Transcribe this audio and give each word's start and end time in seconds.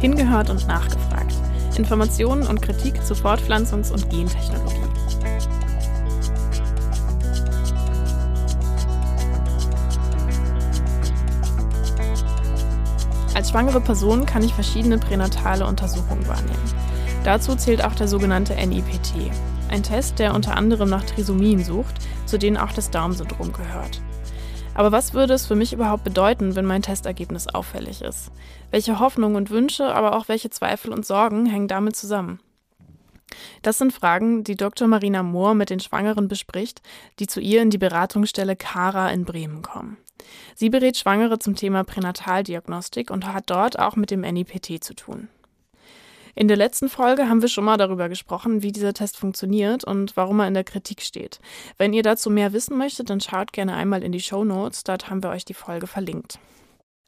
Hingehört 0.00 0.50
und 0.50 0.66
nachgefragt. 0.66 1.34
Informationen 1.76 2.46
und 2.46 2.62
Kritik 2.62 3.04
zu 3.04 3.14
Fortpflanzungs- 3.14 3.90
und 3.90 4.08
Gentechnologie. 4.10 4.76
Als 13.34 13.50
schwangere 13.50 13.80
Person 13.82 14.24
kann 14.24 14.42
ich 14.42 14.54
verschiedene 14.54 14.96
pränatale 14.96 15.66
Untersuchungen 15.66 16.26
wahrnehmen. 16.26 16.74
Dazu 17.22 17.54
zählt 17.54 17.84
auch 17.84 17.94
der 17.94 18.08
sogenannte 18.08 18.54
NIPT, 18.54 19.30
ein 19.68 19.82
Test, 19.82 20.18
der 20.18 20.34
unter 20.34 20.56
anderem 20.56 20.88
nach 20.88 21.04
Trisomien 21.04 21.62
sucht, 21.62 21.96
zu 22.24 22.38
denen 22.38 22.56
auch 22.56 22.72
das 22.72 22.90
Down-Syndrom 22.90 23.52
gehört. 23.52 24.00
Aber 24.76 24.92
was 24.92 25.14
würde 25.14 25.32
es 25.32 25.46
für 25.46 25.54
mich 25.54 25.72
überhaupt 25.72 26.04
bedeuten, 26.04 26.54
wenn 26.54 26.66
mein 26.66 26.82
Testergebnis 26.82 27.48
auffällig 27.48 28.02
ist? 28.02 28.30
Welche 28.70 29.00
Hoffnungen 29.00 29.36
und 29.36 29.48
Wünsche, 29.48 29.94
aber 29.94 30.14
auch 30.14 30.28
welche 30.28 30.50
Zweifel 30.50 30.92
und 30.92 31.06
Sorgen 31.06 31.46
hängen 31.46 31.66
damit 31.66 31.96
zusammen? 31.96 32.40
Das 33.62 33.78
sind 33.78 33.94
Fragen, 33.94 34.44
die 34.44 34.54
Dr. 34.54 34.86
Marina 34.86 35.22
Mohr 35.22 35.54
mit 35.54 35.70
den 35.70 35.80
Schwangeren 35.80 36.28
bespricht, 36.28 36.82
die 37.18 37.26
zu 37.26 37.40
ihr 37.40 37.62
in 37.62 37.70
die 37.70 37.78
Beratungsstelle 37.78 38.54
Cara 38.54 39.08
in 39.08 39.24
Bremen 39.24 39.62
kommen. 39.62 39.96
Sie 40.54 40.68
berät 40.68 40.98
Schwangere 40.98 41.38
zum 41.38 41.56
Thema 41.56 41.82
Pränataldiagnostik 41.82 43.10
und 43.10 43.26
hat 43.32 43.44
dort 43.46 43.78
auch 43.78 43.96
mit 43.96 44.10
dem 44.10 44.20
NIPT 44.20 44.84
zu 44.84 44.94
tun. 44.94 45.28
In 46.38 46.48
der 46.48 46.58
letzten 46.58 46.90
Folge 46.90 47.30
haben 47.30 47.40
wir 47.40 47.48
schon 47.48 47.64
mal 47.64 47.78
darüber 47.78 48.10
gesprochen, 48.10 48.62
wie 48.62 48.70
dieser 48.70 48.92
Test 48.92 49.16
funktioniert 49.16 49.84
und 49.84 50.18
warum 50.18 50.38
er 50.40 50.48
in 50.48 50.52
der 50.52 50.64
Kritik 50.64 51.00
steht. 51.00 51.40
Wenn 51.78 51.94
ihr 51.94 52.02
dazu 52.02 52.28
mehr 52.28 52.52
wissen 52.52 52.76
möchtet, 52.76 53.08
dann 53.08 53.22
schaut 53.22 53.54
gerne 53.54 53.74
einmal 53.74 54.02
in 54.02 54.12
die 54.12 54.20
Show 54.20 54.44
Notes, 54.44 54.84
dort 54.84 55.08
haben 55.08 55.22
wir 55.22 55.30
euch 55.30 55.46
die 55.46 55.54
Folge 55.54 55.86
verlinkt. 55.86 56.38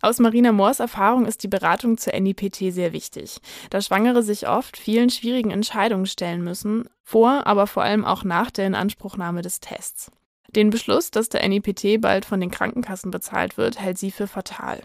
Aus 0.00 0.18
Marina 0.18 0.50
Moors 0.50 0.80
Erfahrung 0.80 1.26
ist 1.26 1.42
die 1.42 1.48
Beratung 1.48 1.98
zur 1.98 2.18
NIPT 2.18 2.72
sehr 2.72 2.94
wichtig, 2.94 3.38
da 3.68 3.82
Schwangere 3.82 4.22
sich 4.22 4.48
oft 4.48 4.78
vielen 4.78 5.10
schwierigen 5.10 5.50
Entscheidungen 5.50 6.06
stellen 6.06 6.42
müssen, 6.42 6.88
vor, 7.02 7.46
aber 7.46 7.66
vor 7.66 7.82
allem 7.82 8.06
auch 8.06 8.24
nach 8.24 8.50
der 8.50 8.66
Inanspruchnahme 8.66 9.42
des 9.42 9.60
Tests. 9.60 10.10
Den 10.56 10.70
Beschluss, 10.70 11.10
dass 11.10 11.28
der 11.28 11.46
NIPT 11.46 12.00
bald 12.00 12.24
von 12.24 12.40
den 12.40 12.50
Krankenkassen 12.50 13.10
bezahlt 13.10 13.58
wird, 13.58 13.78
hält 13.78 13.98
sie 13.98 14.10
für 14.10 14.26
fatal. 14.26 14.84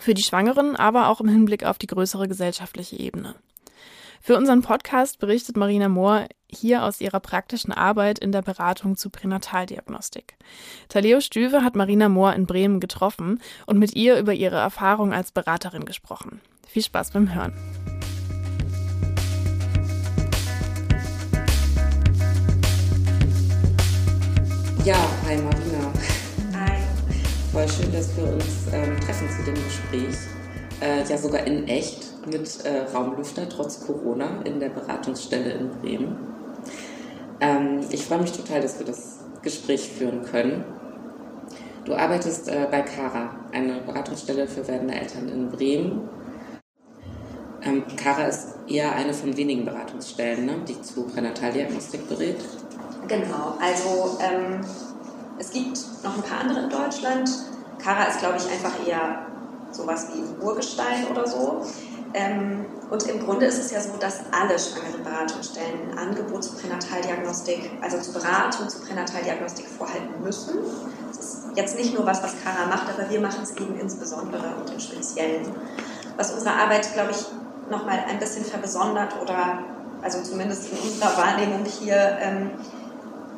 Für 0.00 0.14
die 0.14 0.22
Schwangeren, 0.22 0.76
aber 0.76 1.08
auch 1.08 1.20
im 1.20 1.28
Hinblick 1.28 1.64
auf 1.64 1.78
die 1.78 1.86
größere 1.86 2.28
gesellschaftliche 2.28 2.98
Ebene. 2.98 3.34
Für 4.24 4.36
unseren 4.36 4.62
Podcast 4.62 5.18
berichtet 5.18 5.56
Marina 5.56 5.88
Mohr 5.88 6.28
hier 6.46 6.84
aus 6.84 7.00
ihrer 7.00 7.18
praktischen 7.18 7.72
Arbeit 7.72 8.20
in 8.20 8.30
der 8.30 8.40
Beratung 8.40 8.96
zu 8.96 9.10
Pränataldiagnostik. 9.10 10.36
Taleo 10.88 11.20
Stüwe 11.20 11.64
hat 11.64 11.74
Marina 11.74 12.08
Mohr 12.08 12.32
in 12.34 12.46
Bremen 12.46 12.78
getroffen 12.78 13.40
und 13.66 13.80
mit 13.80 13.96
ihr 13.96 14.16
über 14.18 14.32
ihre 14.32 14.58
Erfahrung 14.58 15.12
als 15.12 15.32
Beraterin 15.32 15.84
gesprochen. 15.84 16.40
Viel 16.68 16.84
Spaß 16.84 17.10
beim 17.10 17.34
Hören. 17.34 17.52
Ja, 24.84 24.98
hi 25.26 25.36
Marina. 25.38 25.92
Hi. 26.54 26.78
Voll 27.50 27.68
schön, 27.68 27.92
dass 27.92 28.16
wir 28.16 28.32
uns 28.32 28.68
ähm, 28.72 29.00
treffen 29.00 29.28
zu 29.28 29.42
dem 29.42 29.56
Gespräch. 29.64 30.16
Äh, 30.80 31.08
ja, 31.08 31.18
sogar 31.18 31.44
in 31.44 31.66
echt 31.66 32.11
mit 32.26 32.64
äh, 32.64 32.82
Raumlüfter 32.94 33.48
trotz 33.48 33.84
Corona 33.86 34.42
in 34.44 34.60
der 34.60 34.68
Beratungsstelle 34.70 35.52
in 35.52 35.70
Bremen. 35.70 36.16
Ähm, 37.40 37.80
ich 37.90 38.04
freue 38.06 38.20
mich 38.20 38.32
total, 38.32 38.60
dass 38.60 38.78
wir 38.78 38.86
das 38.86 39.20
Gespräch 39.42 39.88
führen 39.88 40.22
können. 40.22 40.64
Du 41.84 41.94
arbeitest 41.94 42.48
äh, 42.48 42.68
bei 42.70 42.82
Cara, 42.82 43.34
eine 43.52 43.80
Beratungsstelle 43.80 44.46
für 44.46 44.66
werdende 44.68 44.94
Eltern 44.94 45.28
in 45.28 45.50
Bremen. 45.50 46.08
Ähm, 47.64 47.84
Cara 47.96 48.26
ist 48.26 48.54
eher 48.68 48.94
eine 48.94 49.12
von 49.14 49.36
wenigen 49.36 49.64
Beratungsstellen, 49.64 50.46
ne, 50.46 50.54
die 50.68 50.80
zu 50.80 51.04
Pränataldiagnostik 51.04 52.08
berät. 52.08 52.38
Genau, 53.08 53.56
also 53.60 54.18
ähm, 54.20 54.60
es 55.38 55.50
gibt 55.50 55.78
noch 56.04 56.16
ein 56.16 56.22
paar 56.22 56.40
andere 56.40 56.64
in 56.64 56.70
Deutschland. 56.70 57.28
Kara 57.82 58.04
ist, 58.04 58.20
glaube 58.20 58.36
ich, 58.36 58.48
einfach 58.50 58.86
eher 58.86 59.26
sowas 59.72 60.08
wie 60.12 60.44
Urgestein 60.44 61.06
oder 61.10 61.26
so. 61.26 61.62
Ähm, 62.14 62.66
und 62.90 63.06
im 63.08 63.24
Grunde 63.24 63.46
ist 63.46 63.58
es 63.58 63.70
ja 63.70 63.80
so, 63.80 63.96
dass 63.98 64.20
alle 64.32 64.58
schwangeren 64.58 65.02
Beratungsstellen 65.02 65.92
ein 65.92 65.98
Angebot 65.98 66.44
zur 66.44 66.58
Pränataldiagnostik, 66.58 67.70
also 67.80 67.98
zur 68.00 68.20
Beratung 68.20 68.68
zur 68.68 68.82
Pränataldiagnostik 68.82 69.66
vorhalten 69.66 70.22
müssen. 70.22 70.58
Das 71.08 71.18
ist 71.18 71.38
jetzt 71.54 71.76
nicht 71.76 71.94
nur 71.94 72.04
was, 72.04 72.22
was 72.22 72.34
Kara 72.44 72.66
macht, 72.66 72.86
aber 72.88 73.08
wir 73.08 73.20
machen 73.20 73.42
es 73.42 73.52
eben 73.52 73.78
insbesondere 73.80 74.56
und 74.60 74.70
im 74.70 74.80
Speziellen. 74.80 75.46
Was 76.16 76.32
unsere 76.32 76.54
Arbeit, 76.54 76.92
glaube 76.92 77.12
ich, 77.12 77.24
nochmal 77.70 78.04
ein 78.08 78.18
bisschen 78.18 78.44
verbesondert 78.44 79.14
oder 79.22 79.60
also 80.02 80.20
zumindest 80.22 80.70
in 80.70 80.78
unserer 80.78 81.16
Wahrnehmung 81.16 81.64
hier 81.64 82.18
ähm, 82.20 82.50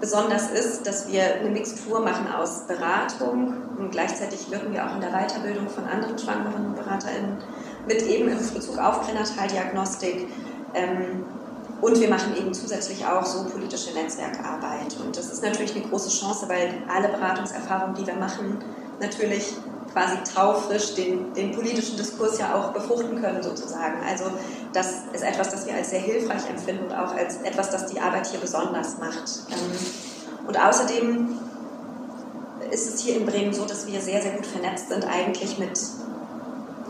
besonders 0.01 0.51
ist, 0.51 0.87
dass 0.87 1.09
wir 1.09 1.37
eine 1.37 1.51
Mixtur 1.51 2.01
machen 2.01 2.33
aus 2.33 2.67
Beratung 2.67 3.55
und 3.79 3.91
gleichzeitig 3.91 4.51
wirken 4.51 4.73
wir 4.73 4.87
auch 4.87 4.95
in 4.95 5.01
der 5.01 5.11
Weiterbildung 5.11 5.69
von 5.69 5.85
anderen 5.85 6.19
Schwangeren 6.19 6.75
BeraterInnen 6.75 7.39
mit 7.87 8.03
eben 8.03 8.29
in 8.29 8.39
Bezug 8.39 8.79
auf 8.79 9.03
Pränataldiagnostik. 9.03 10.29
Ähm, 10.75 11.25
und 11.81 12.01
wir 12.01 12.09
machen 12.09 12.35
eben 12.37 12.55
zusätzlich 12.55 13.05
auch 13.05 13.27
so 13.27 13.45
politische 13.45 13.93
Netzwerkarbeit. 13.93 14.97
Und 15.05 15.17
das 15.17 15.31
ist 15.31 15.43
natürlich 15.43 15.77
eine 15.77 15.85
große 15.85 16.09
Chance, 16.09 16.49
weil 16.49 16.83
alle 16.89 17.09
Beratungserfahrungen, 17.09 17.95
die 17.95 18.07
wir 18.07 18.15
machen, 18.15 18.59
natürlich 19.01 19.55
quasi 19.93 20.17
taufrisch 20.35 20.95
den, 20.95 21.33
den 21.35 21.53
politischen 21.53 21.97
Diskurs 21.97 22.39
ja 22.39 22.55
auch 22.55 22.73
befruchten 22.73 23.21
können 23.21 23.43
sozusagen. 23.43 23.99
Also 24.09 24.25
das 24.73 25.03
ist 25.13 25.23
etwas, 25.23 25.51
das 25.51 25.67
wir 25.67 25.75
als 25.75 25.91
sehr 25.91 26.01
hilfreich 26.01 26.49
empfinden 26.49 26.87
und 26.87 26.93
auch 26.93 27.15
als 27.15 27.37
etwas, 27.43 27.71
das 27.71 27.87
die 27.87 28.01
Arbeit 28.01 28.27
hier 28.27 28.41
besonders 28.41 28.99
macht. 28.99 29.25
Ähm, 29.51 30.47
und 30.47 30.59
außerdem 30.59 31.39
ist 32.71 32.95
es 32.95 33.01
hier 33.01 33.17
in 33.17 33.27
Bremen 33.27 33.53
so, 33.53 33.65
dass 33.65 33.87
wir 33.87 34.01
sehr, 34.01 34.21
sehr 34.21 34.33
gut 34.33 34.47
vernetzt 34.47 34.89
sind 34.89 35.05
eigentlich 35.05 35.59
mit 35.59 35.79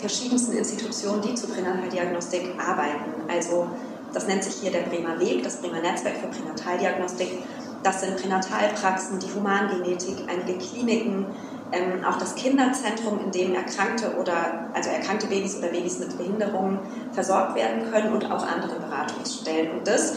verschiedensten 0.04 0.52
Institutionen, 0.52 1.22
die 1.22 1.34
zur 1.34 1.48
Pränataldiagnostik 1.48 2.42
arbeiten. 2.58 3.10
Also 3.26 3.68
das 4.12 4.26
nennt 4.26 4.44
sich 4.44 4.56
hier 4.56 4.70
der 4.70 4.82
Bremer 4.82 5.18
Weg, 5.18 5.42
das 5.42 5.56
Bremer 5.56 5.80
Netzwerk 5.80 6.16
für 6.18 6.26
Pränataldiagnostik. 6.26 7.38
Das 7.82 8.02
sind 8.02 8.18
Pränatalpraxen, 8.18 9.18
die 9.18 9.34
Humangenetik, 9.34 10.16
einige 10.28 10.58
Kliniken, 10.58 11.24
ähm, 11.72 12.04
auch 12.04 12.18
das 12.18 12.34
Kinderzentrum, 12.34 13.18
in 13.24 13.30
dem 13.30 13.54
erkrankte 13.54 14.14
oder 14.20 14.68
also 14.74 14.90
erkrankte 14.90 15.26
Babys 15.26 15.56
oder 15.56 15.68
Babys 15.68 15.98
mit 15.98 16.18
Behinderungen 16.18 16.80
versorgt 17.12 17.54
werden 17.54 17.90
können 17.90 18.12
und 18.12 18.30
auch 18.30 18.46
andere 18.46 18.78
Beratungsstellen. 18.78 19.78
Und 19.78 19.88
das 19.88 20.16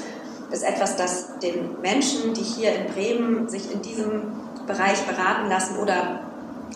ist 0.51 0.63
etwas, 0.63 0.97
das 0.97 1.39
den 1.39 1.79
Menschen, 1.81 2.33
die 2.33 2.43
hier 2.43 2.75
in 2.75 2.93
Bremen 2.93 3.47
sich 3.47 3.71
in 3.71 3.81
diesem 3.81 4.33
Bereich 4.67 5.01
beraten 5.03 5.49
lassen 5.49 5.77
oder 5.77 6.19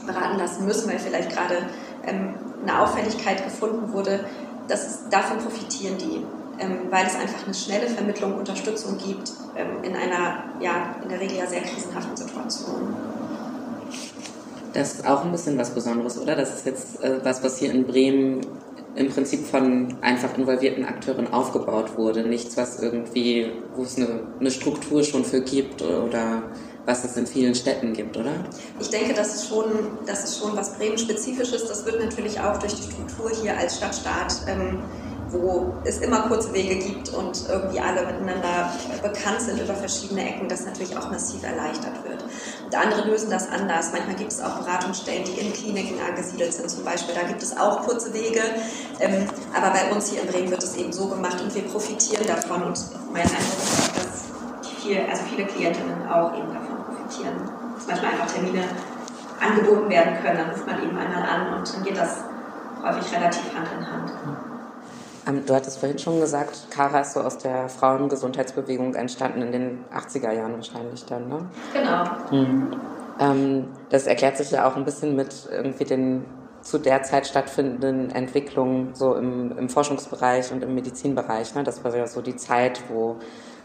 beraten 0.06 0.38
lassen 0.38 0.66
müssen, 0.66 0.90
weil 0.90 1.00
vielleicht 1.00 1.30
gerade 1.30 1.58
ähm, 2.06 2.36
eine 2.64 2.82
Auffälligkeit 2.82 3.44
gefunden 3.44 3.92
wurde, 3.94 4.26
dass 4.68 5.10
davon 5.10 5.40
profitieren 5.40 5.98
die, 5.98 6.26
ähm, 6.60 6.80
weil 6.90 7.06
es 7.06 7.16
einfach 7.16 7.46
eine 7.46 7.54
schnelle 7.54 7.88
Vermittlung, 7.88 8.38
Unterstützung 8.38 8.98
gibt 8.98 9.32
ähm, 9.56 9.84
in 9.84 9.96
einer, 9.96 10.44
ja, 10.60 10.96
in 11.02 11.10
der 11.10 11.20
Regel 11.20 11.38
ja 11.38 11.48
sehr 11.48 11.62
krisenhaften 11.62 12.16
Situation. 12.16 12.96
Das 14.74 14.94
ist 14.94 15.08
auch 15.08 15.26
ein 15.26 15.32
bisschen 15.32 15.58
was 15.58 15.72
Besonderes, 15.72 16.18
oder? 16.20 16.36
Das 16.36 16.56
ist 16.56 16.66
jetzt 16.66 17.04
äh, 17.04 17.20
was, 17.24 17.44
was 17.44 17.58
hier 17.58 17.72
in 17.72 17.86
Bremen 17.86 18.42
im 18.96 19.10
Prinzip 19.10 19.46
von 19.46 19.96
einfach 20.02 20.38
involvierten 20.38 20.86
Akteuren 20.86 21.32
aufgebaut 21.32 21.98
wurde. 21.98 22.24
Nichts, 22.28 22.58
was 22.58 22.82
irgendwie, 22.82 23.52
wo 23.76 23.84
es 23.84 23.98
eine, 23.98 24.22
eine 24.40 24.52
Struktur 24.52 25.04
schon 25.04 25.24
für 25.24 25.42
gibt 25.42 25.82
oder 25.82 26.44
was 26.86 27.04
es 27.04 27.16
in 27.18 27.28
vielen 27.28 27.56
Städten 27.56 27.94
gibt, 27.94 28.18
oder? 28.18 28.32
Ich 28.80 28.90
denke, 28.90 29.14
das 29.14 29.36
ist 29.36 29.50
schon, 29.50 30.00
das 30.06 30.24
ist 30.24 30.40
schon 30.40 30.56
was 30.56 30.78
Bremen-spezifisches. 30.78 31.68
Das 31.68 31.86
wird 31.86 32.04
natürlich 32.04 32.40
auch 32.40 32.58
durch 32.58 32.74
die 32.76 32.84
Struktur 32.84 33.32
hier 33.42 33.58
als 33.58 33.78
Stadtstaat 33.78 34.36
ähm, 34.48 34.80
wo 35.32 35.74
es 35.84 36.00
immer 36.00 36.22
kurze 36.24 36.54
Wege 36.54 36.76
gibt 36.76 37.10
und 37.10 37.46
irgendwie 37.48 37.80
alle 37.80 38.06
miteinander 38.06 38.72
bekannt 39.02 39.42
sind 39.42 39.62
über 39.62 39.74
verschiedene 39.74 40.28
Ecken, 40.28 40.48
das 40.48 40.66
natürlich 40.66 40.96
auch 40.98 41.10
massiv 41.10 41.44
erleichtert 41.44 42.04
wird. 42.04 42.24
Und 42.66 42.76
andere 42.76 43.08
lösen 43.08 43.30
das 43.30 43.50
anders. 43.50 43.92
Manchmal 43.92 44.16
gibt 44.16 44.32
es 44.32 44.42
auch 44.42 44.60
Beratungsstellen, 44.60 45.24
die 45.24 45.40
in 45.40 45.54
Kliniken 45.54 45.96
angesiedelt 46.08 46.54
sind 46.54 46.70
zum 46.70 46.84
Beispiel. 46.84 47.16
Da 47.16 47.28
gibt 47.28 47.42
es 47.42 47.56
auch 47.58 47.84
kurze 47.84 48.14
Wege. 48.14 48.42
Ähm, 49.00 49.28
aber 49.56 49.72
bei 49.72 49.92
uns 49.92 50.10
hier 50.10 50.22
in 50.22 50.28
Bremen 50.28 50.52
wird 50.52 50.64
es 50.64 50.76
eben 50.76 50.92
so 50.92 51.08
gemacht 51.08 51.42
und 51.42 51.54
wir 51.56 51.64
profitieren 51.64 52.26
davon. 52.28 52.64
Und 52.64 52.80
mein 53.12 53.24
Eindruck 53.24 53.38
ist, 53.38 53.92
dass 53.96 54.41
viel, 54.82 55.00
also 55.10 55.24
viele 55.24 55.46
Klientinnen 55.46 56.10
auch 56.10 56.34
eben 56.38 56.54
davon 56.54 56.84
profitieren. 56.86 57.36
Dass 57.76 57.88
manchmal 57.88 58.12
einfach 58.12 58.28
Termine 58.28 58.64
angeboten 59.40 59.90
werden 59.90 60.14
können. 60.22 60.38
Dann 60.38 60.50
ruft 60.50 60.68
man 60.68 60.84
eben 60.84 60.98
einmal 60.98 61.24
an 61.24 61.60
und 61.60 61.74
dann 61.74 61.84
geht 61.84 61.98
das 61.98 62.24
häufig 62.84 63.14
relativ 63.16 63.54
Hand 63.56 63.68
in 63.78 63.92
Hand. 63.92 64.12
Ähm, 65.28 65.46
du 65.46 65.54
hattest 65.54 65.80
vorhin 65.80 66.00
schon 66.00 66.20
gesagt, 66.20 66.68
Kara 66.72 67.02
ist 67.02 67.14
so 67.14 67.22
aus 67.22 67.38
der 67.38 67.70
Frauengesundheitsbewegung 67.70 68.96
entstanden 68.96 69.42
in 69.42 69.52
den 69.52 69.86
80er 69.94 70.32
Jahren 70.32 70.56
wahrscheinlich 70.56 71.06
dann, 71.06 71.28
ne? 71.28 71.46
Genau. 71.74 72.04
Mhm. 72.32 72.76
Ähm, 73.20 73.68
das 73.90 74.08
erklärt 74.08 74.38
sich 74.38 74.52
ja 74.52 74.68
auch 74.68 74.76
ein 74.76 74.86
bisschen 74.86 75.16
mit 75.16 75.48
irgendwie 75.52 75.86
den 75.86 76.26
zu 76.62 76.78
der 76.78 77.02
Zeit 77.04 77.26
stattfindenden 77.28 78.12
Entwicklungen 78.12 78.94
so 78.94 79.16
im, 79.16 79.58
im 79.58 79.70
Forschungsbereich 79.70 80.52
und 80.52 80.64
im 80.64 80.76
Medizinbereich. 80.76 81.56
Ne? 81.56 81.64
Das 81.64 81.84
war 81.84 81.96
ja 81.96 82.06
so 82.06 82.22
die 82.22 82.36
Zeit, 82.36 82.84
wo 82.90 83.18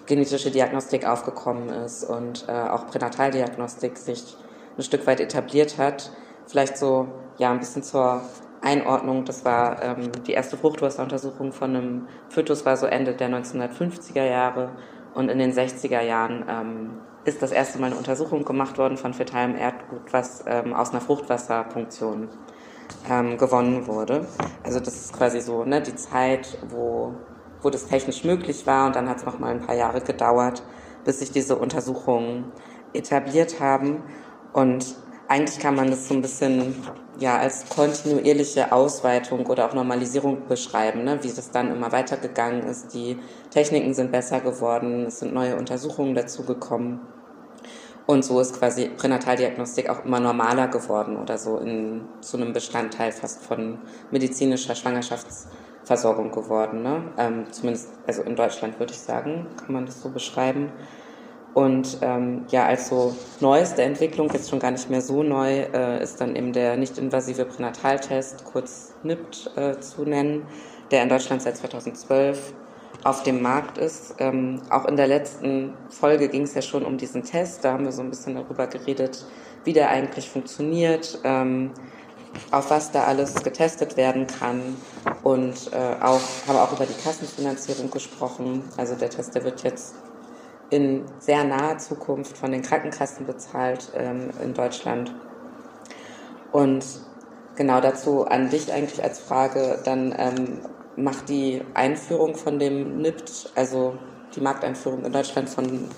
genetische 0.06 0.50
Diagnostik 0.50 1.06
aufgekommen 1.06 1.68
ist 1.68 2.04
und 2.04 2.46
äh, 2.48 2.52
auch 2.52 2.86
Pränataldiagnostik 2.86 3.96
sich 3.98 4.36
ein 4.76 4.82
Stück 4.82 5.06
weit 5.06 5.20
etabliert 5.20 5.78
hat. 5.78 6.10
Vielleicht 6.46 6.78
so 6.78 7.08
ja 7.38 7.50
ein 7.50 7.58
bisschen 7.58 7.82
zur 7.82 8.22
Einordnung. 8.62 9.24
Das 9.24 9.44
war 9.44 9.82
ähm, 9.82 10.10
die 10.26 10.32
erste 10.32 10.56
Fruchtwasseruntersuchung 10.56 11.52
von 11.52 11.76
einem 11.76 12.08
Fötus 12.28 12.64
war 12.64 12.76
so 12.76 12.86
Ende 12.86 13.14
der 13.14 13.28
1950er 13.28 14.24
Jahre 14.24 14.70
und 15.14 15.28
in 15.28 15.38
den 15.38 15.52
60er 15.52 16.02
Jahren 16.02 16.44
ähm, 16.48 16.90
ist 17.24 17.42
das 17.42 17.52
erste 17.52 17.78
Mal 17.78 17.86
eine 17.86 17.96
Untersuchung 17.96 18.44
gemacht 18.44 18.78
worden 18.78 18.96
von 18.96 19.12
fetalem 19.14 19.56
Erdgut, 19.56 20.12
was 20.12 20.44
ähm, 20.46 20.72
aus 20.72 20.90
einer 20.90 21.00
Fruchtwasserpunktion 21.00 22.28
ähm, 23.10 23.36
gewonnen 23.36 23.86
wurde. 23.86 24.26
Also 24.62 24.78
das 24.78 24.94
ist 24.94 25.12
quasi 25.12 25.40
so 25.40 25.64
ne, 25.64 25.80
die 25.82 25.94
Zeit, 25.94 26.58
wo, 26.68 27.14
wo 27.66 27.70
das 27.70 27.88
technisch 27.88 28.22
möglich 28.22 28.64
war 28.64 28.86
und 28.86 28.94
dann 28.94 29.08
hat 29.08 29.16
es 29.18 29.24
noch 29.24 29.40
mal 29.40 29.50
ein 29.50 29.60
paar 29.60 29.74
Jahre 29.74 30.00
gedauert, 30.00 30.62
bis 31.04 31.18
sich 31.18 31.32
diese 31.32 31.56
Untersuchungen 31.56 32.44
etabliert 32.92 33.58
haben 33.58 34.04
und 34.52 34.94
eigentlich 35.26 35.58
kann 35.58 35.74
man 35.74 35.90
das 35.90 36.06
so 36.06 36.14
ein 36.14 36.22
bisschen 36.22 36.76
ja 37.18 37.38
als 37.38 37.68
kontinuierliche 37.68 38.70
Ausweitung 38.70 39.46
oder 39.46 39.66
auch 39.68 39.74
Normalisierung 39.74 40.46
beschreiben, 40.46 41.02
ne? 41.02 41.18
wie 41.22 41.32
das 41.32 41.50
dann 41.50 41.72
immer 41.72 41.90
weitergegangen 41.90 42.62
ist. 42.62 42.94
Die 42.94 43.18
Techniken 43.50 43.94
sind 43.94 44.12
besser 44.12 44.38
geworden, 44.38 45.06
es 45.06 45.18
sind 45.18 45.34
neue 45.34 45.56
Untersuchungen 45.56 46.14
dazugekommen. 46.14 47.00
Und 48.06 48.24
so 48.24 48.38
ist 48.38 48.56
quasi 48.56 48.90
Pränataldiagnostik 48.90 49.90
auch 49.90 50.04
immer 50.04 50.20
normaler 50.20 50.68
geworden 50.68 51.16
oder 51.16 51.36
so 51.36 51.58
in, 51.58 52.02
zu 52.20 52.36
einem 52.36 52.52
Bestandteil 52.52 53.10
fast 53.10 53.42
von 53.44 53.78
medizinischer 54.12 54.76
Schwangerschaftsversorgung 55.86 56.32
geworden. 56.32 56.82
Ne? 56.82 57.02
Ähm, 57.16 57.44
zumindest, 57.50 57.90
also 58.06 58.22
in 58.22 58.36
Deutschland 58.36 58.78
würde 58.78 58.92
ich 58.92 58.98
sagen, 58.98 59.46
kann 59.56 59.72
man 59.72 59.86
das 59.86 60.02
so 60.02 60.10
beschreiben. 60.10 60.72
Und 61.54 61.98
ähm, 62.02 62.44
ja, 62.50 62.66
als 62.66 62.88
so 62.88 63.16
neueste 63.40 63.82
Entwicklung, 63.82 64.30
jetzt 64.32 64.50
schon 64.50 64.58
gar 64.58 64.72
nicht 64.72 64.90
mehr 64.90 65.00
so 65.00 65.22
neu, 65.22 65.60
äh, 65.60 66.02
ist 66.02 66.20
dann 66.20 66.36
eben 66.36 66.52
der 66.52 66.76
nicht-invasive 66.76 67.46
Pränataltest, 67.46 68.44
kurz 68.44 68.92
NIPT 69.02 69.50
äh, 69.56 69.80
zu 69.80 70.02
nennen, 70.02 70.42
der 70.90 71.02
in 71.02 71.08
Deutschland 71.08 71.40
seit 71.40 71.56
2012 71.56 72.52
auf 73.04 73.22
dem 73.22 73.40
Markt 73.40 73.78
ist. 73.78 74.16
Ähm, 74.18 74.60
auch 74.68 74.84
in 74.84 74.96
der 74.96 75.06
letzten 75.06 75.72
Folge 75.88 76.28
ging 76.28 76.42
es 76.42 76.54
ja 76.54 76.60
schon 76.60 76.84
um 76.84 76.98
diesen 76.98 77.22
Test. 77.22 77.64
Da 77.64 77.72
haben 77.72 77.84
wir 77.84 77.92
so 77.92 78.02
ein 78.02 78.10
bisschen 78.10 78.34
darüber 78.34 78.66
geredet, 78.66 79.24
wie 79.64 79.72
der 79.72 79.88
eigentlich 79.88 80.28
funktioniert, 80.28 81.18
ähm, 81.24 81.70
auf 82.50 82.70
was 82.70 82.90
da 82.90 83.04
alles 83.04 83.34
getestet 83.42 83.96
werden 83.96 84.26
kann 84.26 84.76
und 85.22 85.72
äh, 85.72 86.02
auch 86.02 86.20
haben 86.46 86.58
auch 86.58 86.72
über 86.72 86.86
die 86.86 87.00
Kassenfinanzierung 87.02 87.90
gesprochen. 87.90 88.64
Also 88.76 88.94
der 88.94 89.10
Test, 89.10 89.34
der 89.34 89.44
wird 89.44 89.62
jetzt 89.62 89.94
in 90.70 91.04
sehr 91.18 91.44
naher 91.44 91.78
Zukunft 91.78 92.36
von 92.36 92.52
den 92.52 92.62
Krankenkassen 92.62 93.26
bezahlt 93.26 93.92
ähm, 93.94 94.30
in 94.42 94.54
Deutschland. 94.54 95.14
Und 96.52 96.84
genau 97.56 97.80
dazu 97.80 98.26
an 98.26 98.50
dich 98.50 98.72
eigentlich 98.72 99.02
als 99.02 99.20
Frage, 99.20 99.80
dann 99.84 100.14
ähm, 100.16 100.60
macht 100.96 101.28
die 101.28 101.62
Einführung 101.74 102.34
von 102.34 102.58
dem 102.58 102.98
NIPT, 102.98 103.52
also 103.54 103.96
die 104.34 104.40
Markteinführung 104.40 105.04
in 105.04 105.12
Deutschland 105.12 105.48
von 105.48 105.88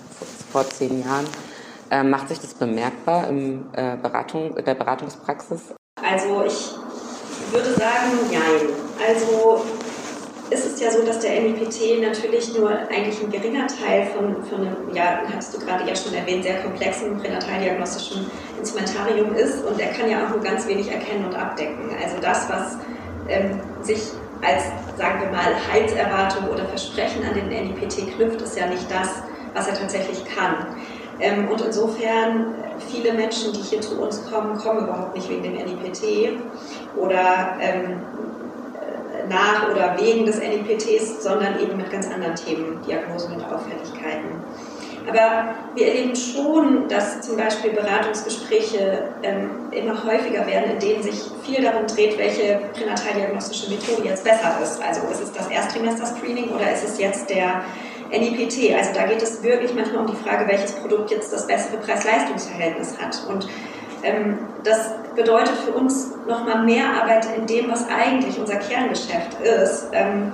vor 0.51 0.67
zehn 0.69 1.03
Jahren, 1.03 1.25
äh, 1.91 2.03
macht 2.03 2.29
sich 2.29 2.39
das 2.39 2.53
bemerkbar 2.53 3.27
im, 3.27 3.67
äh, 3.73 3.97
Beratung, 3.97 4.57
in 4.57 4.65
der 4.65 4.75
Beratungspraxis? 4.75 5.73
Also 6.07 6.43
ich 6.45 6.73
würde 7.51 7.73
sagen, 7.73 8.29
nein. 8.31 8.69
Also 9.07 9.63
ist 10.49 10.65
es 10.65 10.79
ja 10.79 10.91
so, 10.91 11.03
dass 11.03 11.19
der 11.19 11.41
MIPT 11.41 12.01
natürlich 12.01 12.55
nur 12.57 12.71
eigentlich 12.71 13.21
ein 13.21 13.31
geringer 13.31 13.67
Teil 13.67 14.07
von, 14.07 14.43
von 14.45 14.61
einem, 14.61 14.93
ja, 14.93 15.21
hast 15.35 15.53
du 15.53 15.59
gerade 15.59 15.87
ja 15.87 15.95
schon 15.95 16.13
erwähnt, 16.13 16.43
sehr 16.43 16.61
komplexen 16.61 17.17
pränataldiagnostischen 17.19 18.29
Instrumentarium 18.59 19.35
ist 19.35 19.63
und 19.63 19.79
er 19.79 19.91
kann 19.93 20.09
ja 20.09 20.25
auch 20.25 20.29
nur 20.29 20.39
ganz 20.39 20.67
wenig 20.67 20.89
erkennen 20.91 21.25
und 21.25 21.35
abdecken. 21.35 21.91
Also 22.01 22.17
das, 22.19 22.49
was 22.49 22.77
ähm, 23.27 23.59
sich 23.81 24.01
als, 24.41 24.63
sagen 24.97 25.21
wir 25.21 25.29
mal, 25.29 25.53
Heilserwartung 25.71 26.49
oder 26.49 26.65
Versprechen 26.65 27.23
an 27.25 27.35
den 27.35 27.49
NIPT 27.49 28.15
knüpft, 28.15 28.41
ist 28.41 28.57
ja 28.57 28.67
nicht 28.67 28.89
das, 28.89 29.21
was 29.53 29.67
er 29.67 29.75
tatsächlich 29.75 30.23
kann. 30.25 30.65
Ähm, 31.19 31.47
und 31.49 31.61
insofern, 31.61 32.55
viele 32.91 33.13
Menschen, 33.13 33.53
die 33.53 33.61
hier 33.61 33.81
zu 33.81 34.01
uns 34.01 34.25
kommen, 34.29 34.57
kommen 34.57 34.85
überhaupt 34.85 35.15
nicht 35.15 35.29
wegen 35.29 35.43
dem 35.43 35.53
NIPT 35.53 36.39
oder 36.95 37.57
ähm, 37.59 38.01
nach 39.29 39.69
oder 39.69 39.95
wegen 39.99 40.25
des 40.25 40.39
NIPTs, 40.39 41.23
sondern 41.23 41.59
eben 41.59 41.77
mit 41.77 41.91
ganz 41.91 42.07
anderen 42.07 42.35
Themen, 42.35 42.81
Diagnosen 42.87 43.35
und 43.35 43.43
Auffälligkeiten. 43.43 44.41
Aber 45.07 45.55
wir 45.75 45.87
erleben 45.87 46.15
schon, 46.15 46.87
dass 46.87 47.21
zum 47.21 47.37
Beispiel 47.37 47.71
Beratungsgespräche 47.71 49.09
ähm, 49.23 49.49
immer 49.71 50.03
häufiger 50.03 50.45
werden, 50.45 50.71
in 50.71 50.79
denen 50.79 51.03
sich 51.03 51.19
viel 51.43 51.63
darum 51.63 51.87
dreht, 51.87 52.17
welche 52.17 52.59
pränataldiagnostische 52.73 53.71
Methode 53.71 54.07
jetzt 54.07 54.23
besser 54.23 54.57
ist. 54.61 54.81
Also 54.81 55.01
ist 55.11 55.21
es 55.23 55.31
das 55.31 55.47
Erstrimester-Screening 55.47 56.49
oder 56.49 56.71
ist 56.71 56.83
es 56.83 56.99
jetzt 56.99 57.29
der 57.29 57.63
NIPT? 58.09 58.75
Also 58.75 58.93
da 58.93 59.05
geht 59.07 59.21
es 59.21 59.43
wirklich 59.43 59.73
manchmal 59.73 60.05
um 60.05 60.07
die 60.07 60.15
Frage, 60.15 60.47
welches 60.47 60.73
Produkt 60.73 61.11
jetzt 61.11 61.31
das 61.31 61.47
bessere 61.47 61.77
Preis-Leistungs-Verhältnis 61.77 62.97
hat. 62.99 63.21
Und 63.27 63.47
ähm, 64.03 64.39
das 64.63 64.91
bedeutet 65.15 65.55
für 65.65 65.71
uns 65.71 66.11
nochmal 66.27 66.63
mehr 66.63 66.85
Arbeit 67.01 67.27
in 67.35 67.45
dem, 67.45 67.69
was 67.69 67.87
eigentlich 67.89 68.39
unser 68.39 68.55
Kerngeschäft 68.55 69.41
ist, 69.41 69.87
ähm, 69.91 70.31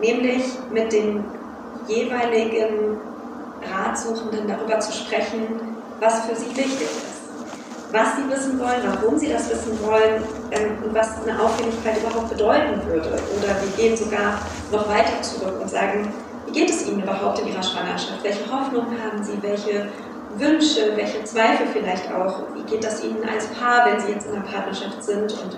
nämlich 0.00 0.44
mit 0.72 0.92
den 0.92 1.24
jeweiligen 1.86 2.98
Ratsuchenden 3.72 4.46
darüber 4.46 4.78
zu 4.80 4.92
sprechen, 4.92 5.76
was 6.00 6.26
für 6.26 6.36
sie 6.36 6.56
wichtig 6.56 6.82
ist, 6.82 7.18
was 7.90 8.16
sie 8.16 8.30
wissen 8.30 8.60
wollen, 8.60 8.82
warum 8.84 9.18
sie 9.18 9.28
das 9.28 9.50
wissen 9.50 9.78
wollen 9.82 10.22
ähm, 10.50 10.78
und 10.84 10.94
was 10.94 11.22
eine 11.22 11.40
Auffälligkeit 11.40 11.98
überhaupt 11.98 12.28
bedeuten 12.28 12.80
würde. 12.86 13.08
Oder 13.08 13.56
wir 13.60 13.76
gehen 13.76 13.96
sogar 13.96 14.40
noch 14.70 14.88
weiter 14.88 15.20
zurück 15.22 15.54
und 15.60 15.70
sagen, 15.70 16.12
wie 16.48 16.60
geht 16.60 16.70
es 16.70 16.86
Ihnen 16.86 17.02
überhaupt 17.02 17.40
in 17.40 17.48
Ihrer 17.48 17.62
Schwangerschaft? 17.62 18.22
Welche 18.22 18.50
Hoffnungen 18.50 18.96
haben 19.02 19.22
Sie? 19.22 19.38
Welche 19.42 19.88
Wünsche, 20.36 20.92
welche 20.96 21.22
Zweifel 21.24 21.66
vielleicht 21.72 22.12
auch. 22.12 22.42
Wie 22.54 22.62
geht 22.62 22.84
das 22.84 23.04
Ihnen 23.04 23.28
als 23.28 23.46
Paar, 23.48 23.86
wenn 23.86 24.00
Sie 24.00 24.12
jetzt 24.12 24.26
in 24.26 24.34
einer 24.34 24.44
Partnerschaft 24.44 25.02
sind? 25.02 25.32
Und 25.32 25.56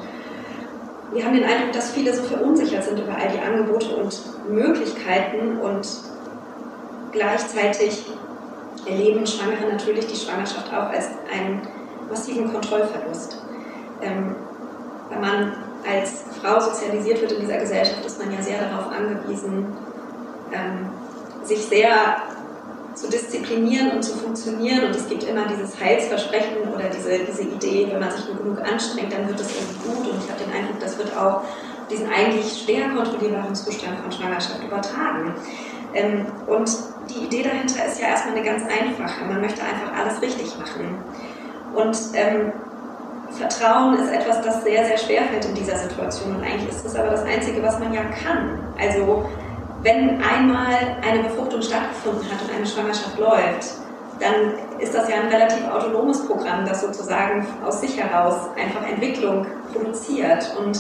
wir 1.13 1.25
haben 1.25 1.35
den 1.35 1.45
Eindruck, 1.45 1.73
dass 1.73 1.93
viele 1.93 2.15
so 2.15 2.23
verunsichert 2.23 2.85
sind 2.85 2.99
über 2.99 3.13
all 3.15 3.29
die 3.29 3.39
Angebote 3.39 3.95
und 3.97 4.21
Möglichkeiten 4.49 5.59
und 5.59 5.87
gleichzeitig 7.13 8.07
erleben 8.87 9.27
Schwangere 9.27 9.71
natürlich 9.71 10.07
die 10.07 10.17
Schwangerschaft 10.17 10.73
auch 10.73 10.91
als 10.91 11.09
einen 11.33 11.67
massiven 12.09 12.51
Kontrollverlust. 12.51 13.43
Ähm, 14.03 14.37
wenn 15.11 15.21
man 15.21 15.53
als 15.89 16.25
Frau 16.41 16.61
sozialisiert 16.61 17.21
wird 17.21 17.33
in 17.33 17.41
dieser 17.41 17.59
Gesellschaft, 17.59 18.05
ist 18.05 18.19
man 18.19 18.33
ja 18.33 18.43
sehr 18.43 18.61
darauf 18.61 18.93
angewiesen, 18.93 19.67
ähm, 20.53 20.91
sich 21.45 21.65
sehr 21.65 22.23
zu 22.95 23.09
disziplinieren 23.09 23.93
und 23.93 24.03
zu 24.03 24.17
funktionieren. 24.17 24.85
Und 24.85 24.97
es 24.97 25.09
gibt 25.09 25.25
immer 25.25 25.47
dieses 25.47 25.81
Heilsversprechen 25.81 26.69
oder 26.75 26.89
diese, 26.89 27.19
diese 27.21 27.43
Idee, 27.43 27.89
wenn 27.91 28.01
man 28.01 28.11
sich 28.11 28.27
nur 28.27 28.37
genug 28.37 28.61
anstrengt, 28.61 29.13
dann 29.13 29.29
wird 29.29 29.41
es 29.41 29.49
irgendwie 29.55 29.89
gut. 29.89 30.13
Und 30.13 30.25
ich 30.25 30.31
habe 30.31 30.45
den 30.45 30.53
Eindruck, 30.53 30.81
das 30.81 30.99
wird 30.99 31.17
auch 31.17 31.43
diesen 31.91 32.09
eigentlich 32.13 32.63
schwer 32.65 32.89
kontrollierbaren 32.91 33.55
Zustand 33.55 33.99
von 34.01 34.13
Schwangerschaft 34.13 34.63
übertragen. 34.63 35.35
Ähm, 35.95 36.27
und 36.47 36.71
die 37.09 37.25
Idee 37.25 37.43
dahinter 37.43 37.85
ist 37.87 38.01
ja 38.01 38.09
erstmal 38.09 38.37
eine 38.37 38.45
ganz 38.45 38.63
einfache. 38.63 39.25
Man 39.25 39.41
möchte 39.41 39.63
einfach 39.63 39.93
alles 39.99 40.21
richtig 40.23 40.57
machen. 40.59 40.99
Und 41.75 41.97
ähm, 42.15 42.53
Vertrauen 43.33 43.97
ist 43.99 44.11
etwas, 44.11 44.43
das 44.43 44.63
sehr, 44.63 44.85
sehr 44.85 44.99
schwer 44.99 45.23
fällt 45.25 45.45
in 45.45 45.55
dieser 45.55 45.77
Situation. 45.77 46.37
Und 46.37 46.45
eigentlich 46.45 46.69
ist 46.69 46.85
es 46.85 46.95
aber 46.97 47.11
das 47.11 47.25
Einzige, 47.25 47.63
was 47.63 47.79
man 47.79 47.93
ja 47.93 48.03
kann. 48.03 48.59
Also 48.79 49.29
wenn 49.83 50.23
einmal 50.23 50.97
eine 51.03 51.23
Befruchtung 51.23 51.63
stattgefunden 51.63 52.25
hat 52.31 52.43
und 52.43 52.55
eine 52.55 52.67
Schwangerschaft 52.67 53.19
läuft, 53.19 53.67
dann 54.19 54.79
ist 54.79 54.95
das 54.95 55.09
ja 55.09 55.17
ein 55.17 55.29
relativ 55.29 55.67
autonomes 55.69 56.27
Programm, 56.27 56.67
das 56.67 56.83
sozusagen 56.83 57.47
aus 57.65 57.81
sich 57.81 57.99
heraus 57.99 58.51
einfach 58.57 58.87
Entwicklung 58.87 59.47
produziert. 59.73 60.55
Und 60.59 60.79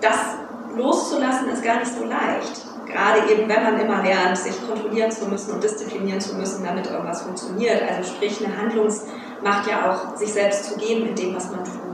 das 0.00 0.36
loszulassen 0.76 1.48
ist 1.48 1.64
gar 1.64 1.80
nicht 1.80 1.92
so 1.92 2.04
leicht. 2.04 2.66
Gerade 2.86 3.30
eben, 3.30 3.48
wenn 3.48 3.62
man 3.62 3.80
immer 3.80 4.02
lernt, 4.02 4.38
sich 4.38 4.54
kontrollieren 4.66 5.10
zu 5.10 5.26
müssen 5.26 5.52
und 5.52 5.62
disziplinieren 5.62 6.20
zu 6.20 6.36
müssen, 6.36 6.64
damit 6.64 6.86
irgendwas 6.86 7.22
funktioniert. 7.22 7.82
Also 7.82 8.14
sprich, 8.14 8.42
eine 8.44 8.56
Handlungsmacht 8.56 9.68
ja 9.68 9.90
auch 9.90 10.16
sich 10.16 10.32
selbst 10.32 10.64
zu 10.64 10.78
geben 10.78 11.06
in 11.06 11.14
dem, 11.14 11.34
was 11.34 11.50
man 11.50 11.64
tut. 11.64 11.87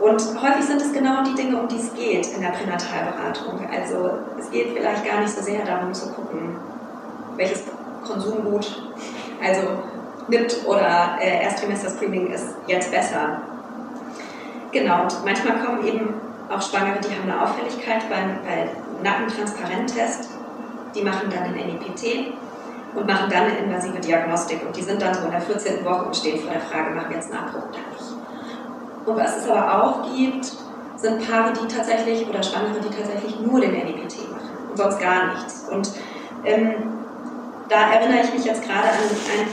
Und 0.00 0.42
häufig 0.42 0.64
sind 0.64 0.80
es 0.80 0.92
genau 0.92 1.24
die 1.24 1.34
Dinge, 1.34 1.60
um 1.60 1.66
die 1.66 1.76
es 1.76 1.92
geht 1.94 2.26
in 2.28 2.40
der 2.40 2.50
Pränatalberatung. 2.50 3.68
Also 3.68 4.10
es 4.38 4.50
geht 4.50 4.72
vielleicht 4.76 5.04
gar 5.04 5.20
nicht 5.20 5.30
so 5.30 5.42
sehr 5.42 5.64
darum 5.64 5.92
zu 5.92 6.12
gucken, 6.12 6.56
welches 7.36 7.64
Konsumgut, 8.06 8.82
also 9.42 9.62
NIPT 10.28 10.66
oder 10.66 11.18
äh, 11.20 11.42
Erstrimester-Screening 11.44 12.28
ist 12.28 12.54
jetzt 12.66 12.92
besser. 12.92 13.40
Genau, 14.70 15.02
und 15.02 15.24
manchmal 15.24 15.58
kommen 15.64 15.84
eben 15.86 16.14
auch 16.48 16.62
Schwangere, 16.62 17.00
die 17.00 17.08
haben 17.08 17.30
eine 17.30 17.42
Auffälligkeit 17.42 18.08
beim, 18.08 18.38
bei 18.44 18.68
Nackentransparenttest. 19.02 20.30
Die 20.94 21.02
machen 21.02 21.30
dann 21.30 21.54
den 21.54 21.66
NIPT 21.66 22.34
und 22.94 23.06
machen 23.06 23.30
dann 23.30 23.44
eine 23.44 23.58
invasive 23.58 23.98
Diagnostik. 23.98 24.64
Und 24.64 24.76
die 24.76 24.82
sind 24.82 25.00
dann 25.02 25.14
so 25.14 25.24
in 25.24 25.30
der 25.30 25.40
14. 25.40 25.84
Woche 25.84 26.04
und 26.06 26.16
stehen 26.16 26.40
vor 26.40 26.52
der 26.52 26.60
Frage, 26.60 26.94
machen 26.94 27.10
wir 27.10 27.16
jetzt 27.16 27.32
einen 27.32 27.44
Abbruch. 27.44 27.68
Und 29.08 29.16
was 29.16 29.38
es 29.38 29.48
aber 29.48 29.82
auch 29.82 30.14
gibt, 30.14 30.52
sind 30.96 31.26
Paare, 31.26 31.52
die 31.52 31.66
tatsächlich, 31.66 32.28
oder 32.28 32.42
Schwangere, 32.42 32.80
die 32.80 32.94
tatsächlich 32.94 33.40
nur 33.40 33.60
den 33.60 33.72
NIPT 33.72 34.30
machen 34.30 34.50
und 34.70 34.76
sonst 34.76 35.00
gar 35.00 35.34
nichts. 35.34 35.66
Und 35.70 35.90
ähm, 36.44 36.74
da 37.68 37.92
erinnere 37.92 38.24
ich 38.24 38.34
mich 38.34 38.44
jetzt 38.44 38.62
gerade 38.62 38.88
an 38.88 38.98
ein 38.98 39.48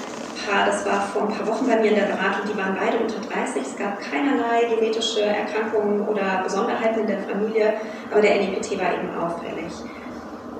Paar, 0.45 0.65
das 0.65 0.85
war 0.85 1.01
vor 1.01 1.23
ein 1.23 1.27
paar 1.29 1.47
Wochen 1.47 1.67
bei 1.67 1.77
mir 1.77 1.91
in 1.91 1.95
der 1.95 2.05
Beratung, 2.05 2.45
die 2.51 2.57
waren 2.57 2.75
beide 2.79 2.97
unter 2.97 3.19
30, 3.19 3.61
es 3.61 3.75
gab 3.77 3.99
keinerlei 4.01 4.65
genetische 4.75 5.21
Erkrankungen 5.21 6.07
oder 6.07 6.41
Besonderheiten 6.43 6.99
in 6.99 7.07
der 7.07 7.19
Familie, 7.19 7.73
aber 8.11 8.21
der 8.21 8.35
NIPT 8.35 8.77
war 8.77 8.93
eben 8.93 9.15
auffällig. 9.17 9.71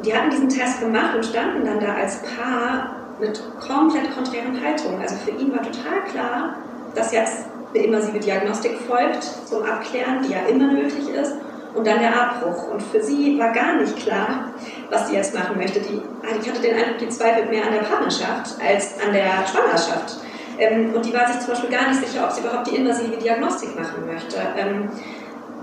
Die 0.03 0.15
hatten 0.15 0.29
diesen 0.29 0.49
Test 0.49 0.79
gemacht 0.79 1.15
und 1.15 1.25
standen 1.25 1.65
dann 1.65 1.79
da 1.79 1.95
als 1.95 2.21
Paar 2.21 2.95
mit 3.19 3.41
komplett 3.59 4.13
konträren 4.15 4.59
Haltungen. 4.63 5.01
Also 5.01 5.15
für 5.15 5.31
ihn 5.31 5.51
war 5.51 5.61
total 5.61 6.03
klar, 6.11 6.55
dass 6.95 7.11
jetzt 7.11 7.45
eine 7.75 7.85
invasive 7.85 8.19
Diagnostik 8.19 8.77
folgt 8.87 9.23
zum 9.23 9.63
Abklären, 9.63 10.21
die 10.23 10.31
ja 10.31 10.39
immer 10.49 10.71
nötig 10.71 11.09
ist, 11.09 11.33
und 11.73 11.85
dann 11.85 11.99
der 11.99 12.15
Abbruch. 12.19 12.71
Und 12.71 12.81
für 12.81 13.03
sie 13.03 13.37
war 13.37 13.51
gar 13.51 13.75
nicht 13.75 13.97
klar, 13.97 14.51
was 14.89 15.09
sie 15.09 15.15
jetzt 15.15 15.33
machen 15.33 15.57
möchte. 15.57 15.81
Die, 15.81 16.01
ah, 16.23 16.35
ich 16.39 16.49
hatte 16.49 16.61
den 16.61 16.73
Eindruck, 16.73 16.99
die 16.99 17.09
zweifelt 17.09 17.49
mehr 17.49 17.65
an 17.65 17.73
der 17.73 17.81
Partnerschaft 17.81 18.55
als 18.65 18.95
an 19.05 19.11
der 19.11 19.45
Schwangerschaft. 19.45 20.17
Ähm, 20.57 20.93
und 20.93 21.05
die 21.05 21.13
war 21.13 21.27
sich 21.27 21.39
zum 21.39 21.49
Beispiel 21.49 21.69
gar 21.69 21.89
nicht 21.89 21.99
sicher, 22.05 22.23
ob 22.23 22.31
sie 22.31 22.41
überhaupt 22.41 22.71
die 22.71 22.77
invasive 22.77 23.17
Diagnostik 23.17 23.77
machen 23.77 24.05
möchte. 24.05 24.37
Ähm, 24.55 24.89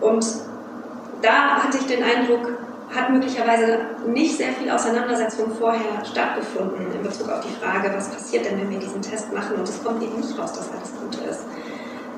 und 0.02 0.26
da 1.22 1.62
hatte 1.64 1.78
ich 1.78 1.86
den 1.86 2.02
Eindruck, 2.04 2.58
hat 2.94 3.08
möglicherweise 3.08 3.78
nicht 4.06 4.36
sehr 4.36 4.52
viel 4.52 4.70
Auseinandersetzung 4.70 5.50
vorher 5.58 6.04
stattgefunden 6.04 6.92
in 6.92 7.02
Bezug 7.02 7.30
auf 7.30 7.40
die 7.40 7.54
Frage, 7.64 7.90
was 7.96 8.10
passiert 8.10 8.44
denn, 8.44 8.60
wenn 8.60 8.68
wir 8.68 8.80
diesen 8.80 9.00
Test 9.00 9.32
machen 9.32 9.56
und 9.56 9.66
es 9.66 9.82
kommt 9.82 10.02
eben 10.02 10.20
nicht 10.20 10.38
raus, 10.38 10.52
dass 10.52 10.68
alles 10.70 10.92
gut 11.00 11.14
ist. 11.26 11.44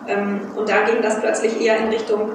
Ähm, 0.06 0.40
und 0.56 0.68
da 0.68 0.82
ging 0.82 1.02
das 1.02 1.20
plötzlich 1.20 1.60
eher 1.60 1.78
in 1.78 1.88
Richtung 1.88 2.32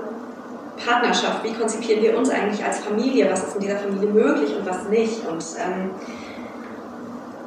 Partnerschaft. 0.86 1.44
Wie 1.44 1.54
konzipieren 1.54 2.02
wir 2.02 2.18
uns 2.18 2.30
eigentlich 2.30 2.64
als 2.64 2.80
Familie? 2.80 3.30
Was 3.30 3.44
ist 3.44 3.56
in 3.56 3.62
dieser 3.62 3.78
Familie 3.78 4.10
möglich 4.10 4.56
und 4.56 4.66
was 4.66 4.88
nicht? 4.90 5.28
Und 5.28 5.44
ähm, 5.60 5.92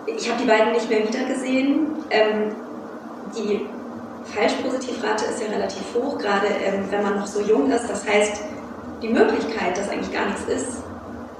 ich 0.07 0.29
habe 0.31 0.41
die 0.41 0.49
beiden 0.49 0.73
nicht 0.73 0.89
mehr 0.89 1.07
wiedergesehen. 1.07 1.87
Ähm, 2.11 2.55
die 3.37 3.67
Falschpositivrate 4.35 5.25
ist 5.25 5.43
ja 5.43 5.49
relativ 5.49 5.83
hoch, 5.95 6.19
gerade 6.19 6.47
ähm, 6.47 6.85
wenn 6.91 7.03
man 7.03 7.17
noch 7.17 7.27
so 7.27 7.41
jung 7.41 7.71
ist. 7.71 7.89
Das 7.89 8.07
heißt, 8.07 8.43
die 9.01 9.09
Möglichkeit, 9.09 9.77
dass 9.77 9.89
eigentlich 9.89 10.13
gar 10.13 10.27
nichts 10.27 10.45
ist, 10.45 10.83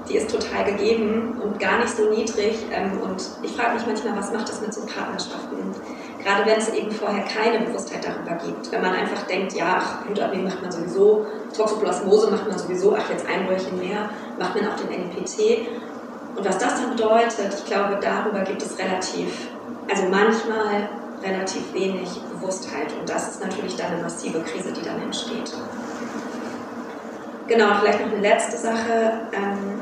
die 0.09 0.17
ist 0.17 0.29
total 0.29 0.65
gegeben 0.65 1.39
und 1.41 1.59
gar 1.59 1.79
nicht 1.79 1.95
so 1.95 2.09
niedrig. 2.09 2.57
Ähm, 2.71 2.99
und 3.01 3.23
ich 3.41 3.51
frage 3.53 3.75
mich 3.75 3.85
manchmal, 3.85 4.17
was 4.17 4.33
macht 4.33 4.49
das 4.49 4.59
mit 4.61 4.73
so 4.73 4.81
Partnerschaften? 4.85 5.57
Gerade 6.23 6.45
wenn 6.45 6.57
es 6.57 6.69
eben 6.69 6.91
vorher 6.91 7.25
keine 7.25 7.65
Bewusstheit 7.65 8.05
darüber 8.05 8.35
gibt. 8.43 8.71
Wenn 8.71 8.81
man 8.81 8.93
einfach 8.93 9.23
denkt, 9.23 9.53
ja, 9.53 9.79
ach, 9.79 10.05
Blutabnehmen 10.05 10.45
macht 10.45 10.61
man 10.61 10.71
sowieso, 10.71 11.25
Toxoplasmose 11.55 12.31
macht 12.31 12.47
man 12.47 12.57
sowieso, 12.57 12.95
ach, 12.95 13.09
jetzt 13.09 13.25
ein 13.27 13.45
Röhrchen 13.45 13.77
mehr, 13.77 14.09
macht 14.39 14.55
man 14.55 14.71
auch 14.71 14.75
den 14.77 14.89
NIPT. 14.89 15.67
Und 16.35 16.45
was 16.45 16.57
das 16.57 16.81
dann 16.81 16.91
bedeutet, 16.91 17.53
ich 17.57 17.65
glaube, 17.65 17.99
darüber 18.01 18.41
gibt 18.41 18.61
es 18.61 18.77
relativ, 18.79 19.49
also 19.89 20.03
manchmal 20.09 20.89
relativ 21.21 21.73
wenig 21.73 22.09
Bewusstheit. 22.31 22.93
Und 22.99 23.09
das 23.09 23.31
ist 23.31 23.43
natürlich 23.43 23.75
dann 23.75 23.93
eine 23.93 24.01
massive 24.01 24.39
Krise, 24.41 24.71
die 24.71 24.81
dann 24.81 25.01
entsteht. 25.01 25.53
Genau, 27.47 27.75
vielleicht 27.79 27.99
noch 27.99 28.11
eine 28.11 28.21
letzte 28.21 28.57
Sache. 28.57 29.27
Ähm, 29.33 29.81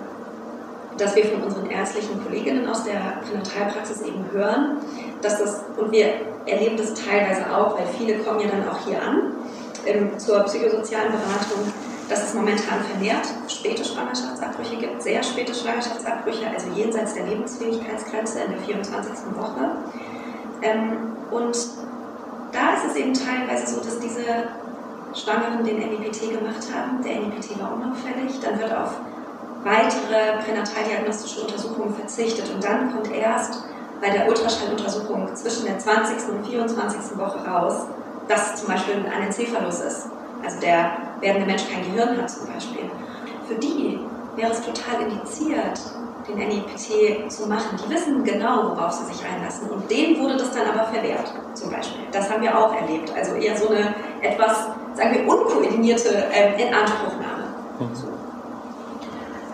dass 1.02 1.16
wir 1.16 1.26
von 1.26 1.42
unseren 1.42 1.70
ärztlichen 1.70 2.24
Kolleginnen 2.24 2.68
aus 2.68 2.84
der 2.84 3.22
Pränatalpraxis 3.28 4.02
eben 4.02 4.24
hören, 4.32 4.78
dass 5.22 5.40
das, 5.40 5.64
und 5.78 5.92
wir 5.92 6.14
erleben 6.46 6.78
das 6.78 6.94
teilweise 6.94 7.56
auch, 7.56 7.78
weil 7.78 7.88
viele 7.98 8.20
kommen 8.20 8.40
ja 8.40 8.48
dann 8.48 8.70
auch 8.70 8.86
hier 8.86 9.02
an 9.02 9.34
ähm, 9.86 10.18
zur 10.20 10.42
psychosozialen 10.42 11.12
Beratung, 11.12 11.74
dass 12.08 12.24
es 12.24 12.34
momentan 12.36 12.84
vermehrt 12.84 13.26
späte 13.48 13.84
Schwangerschaftsabbrüche 13.84 14.76
gibt, 14.76 15.02
sehr 15.02 15.24
späte 15.24 15.56
Schwangerschaftsabbrüche, 15.56 16.46
also 16.54 16.68
jenseits 16.76 17.16
der 17.16 17.26
Lebensfähigkeitsgrenze 17.26 18.42
in 18.42 18.52
der 18.52 18.60
24. 18.60 19.12
Woche. 19.38 19.72
Ähm, 20.62 21.16
und 21.32 21.58
da 22.52 22.74
ist 22.76 22.92
es 22.92 22.96
eben 22.96 23.14
teilweise 23.14 23.74
so, 23.74 23.80
dass 23.82 24.00
diese 24.00 24.24
Schwangeren 25.14 25.64
den 25.64 25.80
NIPT 25.80 26.32
gemacht 26.32 26.68
haben. 26.74 27.02
Der 27.04 27.16
NIPT 27.16 27.60
war 27.60 27.74
unauffällig, 27.74 28.40
dann 28.42 28.60
wird 28.60 28.76
auf 28.76 28.94
weitere 29.64 30.42
pränataldiagnostische 30.44 31.42
Untersuchungen 31.42 31.94
verzichtet. 31.96 32.52
Und 32.54 32.64
dann 32.64 32.94
kommt 32.94 33.12
erst 33.12 33.64
bei 34.02 34.10
der 34.10 34.28
Ultraschalluntersuchung 34.28 35.36
zwischen 35.36 35.66
der 35.66 35.78
20. 35.78 36.30
und 36.30 36.46
24. 36.46 37.18
Woche 37.18 37.46
raus, 37.48 37.86
dass 38.28 38.56
zum 38.56 38.70
Beispiel 38.70 38.96
ein 38.96 39.24
Enzephalus 39.24 39.82
ist. 39.82 40.08
Also 40.44 40.60
der 40.60 40.92
werdende 41.20 41.46
Mensch 41.46 41.64
kein 41.72 41.84
Gehirn 41.84 42.18
hat 42.18 42.30
zum 42.30 42.48
Beispiel. 42.48 42.90
Für 43.48 43.56
die 43.56 44.00
wäre 44.36 44.52
es 44.52 44.62
total 44.62 45.02
indiziert, 45.02 45.80
den 46.28 46.38
NIPT 46.38 47.32
zu 47.32 47.48
machen. 47.48 47.78
Die 47.84 47.94
wissen 47.94 48.24
genau, 48.24 48.70
worauf 48.70 48.92
sie 48.94 49.06
sich 49.06 49.24
einlassen. 49.26 49.70
Und 49.70 49.90
denen 49.90 50.20
wurde 50.20 50.38
das 50.38 50.52
dann 50.52 50.68
aber 50.68 50.86
verwehrt, 50.92 51.32
zum 51.54 51.72
Beispiel. 51.72 52.02
Das 52.12 52.30
haben 52.30 52.42
wir 52.42 52.58
auch 52.58 52.74
erlebt. 52.74 53.12
Also 53.16 53.36
eher 53.36 53.58
so 53.58 53.70
eine 53.70 53.94
etwas, 54.22 54.68
sagen 54.96 55.14
wir, 55.14 55.28
unkoordinierte 55.28 56.26
äh, 56.32 56.62
Inanspruchnahme. 56.62 57.44
Mhm. 57.80 58.11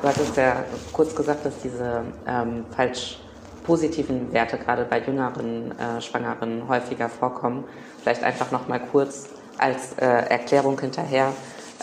Du 0.01 0.07
hattest 0.07 0.37
ja 0.37 0.63
kurz 0.93 1.15
gesagt, 1.15 1.45
dass 1.45 1.59
diese 1.63 2.03
ähm, 2.27 2.65
falsch 2.75 3.19
positiven 3.63 4.31
Werte 4.31 4.57
gerade 4.57 4.85
bei 4.85 4.99
jüngeren 4.99 5.77
äh, 5.77 6.01
Schwangeren 6.01 6.67
häufiger 6.67 7.09
vorkommen. 7.09 7.65
Vielleicht 8.01 8.23
einfach 8.23 8.51
noch 8.51 8.67
mal 8.67 8.79
kurz 8.79 9.27
als 9.57 9.93
äh, 9.93 10.05
Erklärung 10.05 10.79
hinterher. 10.79 11.33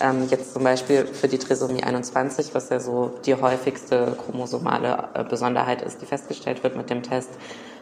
Ähm, 0.01 0.27
jetzt 0.31 0.53
zum 0.53 0.65
Beispiel 0.65 1.07
für 1.07 1.29
die 1.29 1.39
Trisomie 1.39 1.83
21, 1.83 2.55
was 2.55 2.69
ja 2.69 2.81
so 2.81 3.13
die 3.27 3.35
häufigste 3.35 4.17
chromosomale 4.25 5.09
äh, 5.15 5.25
Besonderheit 5.25 5.83
ist, 5.83 6.01
die 6.01 6.07
festgestellt 6.07 6.63
wird 6.63 6.77
mit 6.77 6.91
dem 6.91 7.03
Test, 7.03 7.31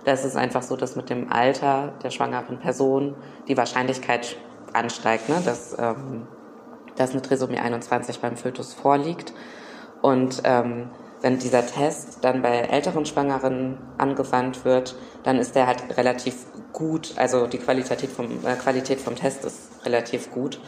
da 0.05 0.12
ist 0.12 0.25
es 0.25 0.35
einfach 0.35 0.62
so, 0.62 0.77
dass 0.77 0.97
mit 0.97 1.11
dem 1.11 1.31
Alter 1.33 1.93
der 2.03 2.11
schwangeren 2.11 2.59
Person 2.59 3.15
die 3.49 3.57
Wahrscheinlichkeit 3.57 4.37
ansteigt, 4.73 5.29
ne, 5.29 5.41
dass, 5.45 5.77
ähm, 5.79 6.27
dass 6.97 7.12
eine 7.12 7.23
Trisomie 7.23 7.59
21 7.59 8.19
beim 8.21 8.37
Fötus 8.37 8.75
vorliegt. 8.75 9.33
Und 10.02 10.42
ähm, 10.44 10.90
wenn 11.23 11.38
dieser 11.38 11.64
Test 11.64 12.18
dann 12.23 12.42
bei 12.42 12.50
älteren 12.50 13.06
Schwangeren 13.06 13.78
angewandt 13.97 14.64
wird, 14.64 14.97
dann 15.23 15.38
ist 15.38 15.54
der 15.54 15.68
halt 15.68 15.97
relativ 15.97 16.35
gut, 16.73 17.14
also 17.16 17.47
die 17.47 17.59
Qualität 17.59 18.11
vom, 18.11 18.44
äh, 18.44 18.56
Qualität 18.56 19.00
vom 19.00 19.14
Test 19.14 19.44
ist 19.44 19.71
relativ 19.87 20.30
gut. 20.32 20.61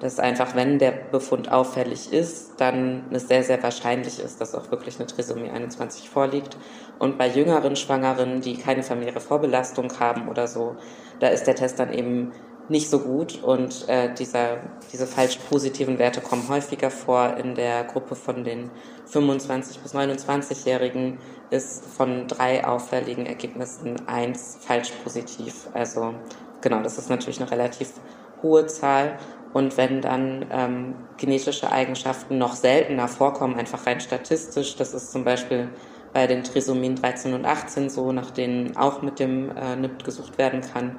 Das 0.00 0.14
ist 0.14 0.20
einfach, 0.20 0.54
wenn 0.56 0.78
der 0.78 0.92
Befund 0.92 1.52
auffällig 1.52 2.12
ist, 2.12 2.54
dann 2.58 3.04
es 3.12 3.28
sehr, 3.28 3.44
sehr 3.44 3.62
wahrscheinlich 3.62 4.18
ist, 4.18 4.40
dass 4.40 4.54
auch 4.54 4.70
wirklich 4.70 4.98
eine 4.98 5.06
Trisomie 5.06 5.50
21 5.50 6.08
vorliegt. 6.08 6.56
Und 6.98 7.18
bei 7.18 7.28
jüngeren 7.28 7.76
Schwangeren, 7.76 8.40
die 8.40 8.56
keine 8.56 8.82
familiäre 8.82 9.20
Vorbelastung 9.20 10.00
haben 10.00 10.28
oder 10.28 10.48
so, 10.48 10.76
da 11.20 11.28
ist 11.28 11.46
der 11.46 11.54
Test 11.54 11.78
dann 11.78 11.92
eben 11.92 12.32
nicht 12.70 12.88
so 12.88 13.00
gut 13.00 13.42
und 13.42 13.88
äh, 13.88 14.14
dieser, 14.14 14.58
diese 14.92 15.06
falsch 15.06 15.38
positiven 15.48 15.98
Werte 15.98 16.20
kommen 16.20 16.48
häufiger 16.48 16.90
vor. 16.90 17.36
In 17.36 17.56
der 17.56 17.84
Gruppe 17.84 18.14
von 18.14 18.44
den 18.44 18.70
25 19.06 19.80
bis 19.80 19.92
29-Jährigen 19.92 21.18
ist 21.50 21.84
von 21.84 22.28
drei 22.28 22.64
auffälligen 22.64 23.26
Ergebnissen 23.26 24.06
eins 24.06 24.58
falsch 24.60 24.92
positiv. 25.02 25.66
Also 25.74 26.14
genau, 26.60 26.80
das 26.80 26.96
ist 26.96 27.10
natürlich 27.10 27.40
eine 27.40 27.50
relativ 27.50 27.92
hohe 28.40 28.66
Zahl. 28.66 29.18
Und 29.52 29.76
wenn 29.76 30.00
dann 30.00 30.46
ähm, 30.52 30.94
genetische 31.16 31.72
Eigenschaften 31.72 32.38
noch 32.38 32.54
seltener 32.54 33.08
vorkommen, 33.08 33.56
einfach 33.56 33.84
rein 33.84 34.00
statistisch, 34.00 34.76
das 34.76 34.94
ist 34.94 35.10
zum 35.10 35.24
Beispiel 35.24 35.68
bei 36.12 36.28
den 36.28 36.44
Trisomien 36.44 36.94
13 36.94 37.34
und 37.34 37.44
18 37.44 37.90
so, 37.90 38.12
nach 38.12 38.30
denen 38.30 38.76
auch 38.76 39.02
mit 39.02 39.18
dem 39.18 39.50
äh, 39.56 39.74
NIPT 39.74 40.04
gesucht 40.04 40.38
werden 40.38 40.60
kann, 40.60 40.98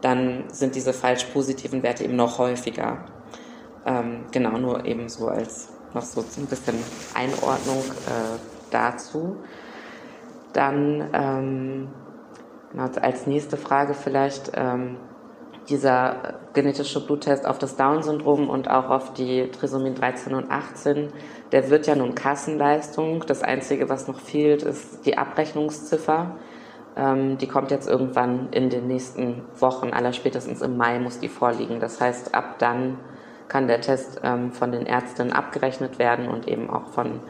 dann 0.00 0.44
sind 0.48 0.74
diese 0.74 0.92
falsch 0.92 1.24
positiven 1.24 1.82
Werte 1.82 2.04
eben 2.04 2.16
noch 2.16 2.38
häufiger. 2.38 3.04
Ähm, 3.86 4.26
genau, 4.30 4.58
nur 4.58 4.84
eben 4.84 5.08
so 5.08 5.28
als 5.28 5.68
noch 5.94 6.02
so 6.02 6.20
ein 6.20 6.46
bisschen 6.46 6.76
Einordnung 7.14 7.78
äh, 7.78 8.38
dazu. 8.70 9.36
Dann 10.52 11.08
ähm, 11.12 11.88
genau, 12.70 12.88
als 13.00 13.26
nächste 13.26 13.56
Frage 13.56 13.94
vielleicht 13.94 14.52
ähm, 14.54 14.96
dieser 15.68 16.38
genetische 16.54 17.04
Bluttest 17.04 17.46
auf 17.46 17.58
das 17.58 17.76
Down-Syndrom 17.76 18.48
und 18.48 18.70
auch 18.70 18.88
auf 18.88 19.12
die 19.12 19.50
Trisomien 19.50 19.94
13 19.94 20.34
und 20.34 20.50
18, 20.50 21.12
der 21.52 21.70
wird 21.70 21.86
ja 21.86 21.94
nun 21.94 22.14
Kassenleistung. 22.14 23.24
Das 23.26 23.42
Einzige, 23.42 23.88
was 23.88 24.08
noch 24.08 24.20
fehlt, 24.20 24.62
ist 24.62 25.04
die 25.04 25.18
Abrechnungsziffer. 25.18 26.36
Ähm, 26.98 27.38
die 27.38 27.46
kommt 27.46 27.70
jetzt 27.70 27.88
irgendwann 27.88 28.48
in 28.50 28.70
den 28.70 28.88
nächsten 28.88 29.42
Wochen, 29.58 29.90
aller 29.92 30.12
spätestens 30.12 30.60
im 30.62 30.76
Mai 30.76 30.98
muss 30.98 31.20
die 31.20 31.28
vorliegen. 31.28 31.78
Das 31.78 32.00
heißt, 32.00 32.34
ab 32.34 32.58
dann 32.58 32.98
kann 33.46 33.68
der 33.68 33.80
Test 33.80 34.20
ähm, 34.24 34.52
von 34.52 34.72
den 34.72 34.84
Ärzten 34.84 35.32
abgerechnet 35.32 35.98
werden 35.98 36.28
und 36.28 36.48
eben 36.48 36.68
auch 36.68 36.88
von 36.88 37.20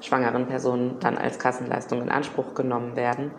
schwangeren 0.00 0.46
Personen 0.46 0.96
dann 1.00 1.18
als 1.18 1.38
Kassenleistung 1.38 2.00
in 2.00 2.08
Anspruch 2.08 2.54
genommen 2.54 2.96
werden. 2.96 3.30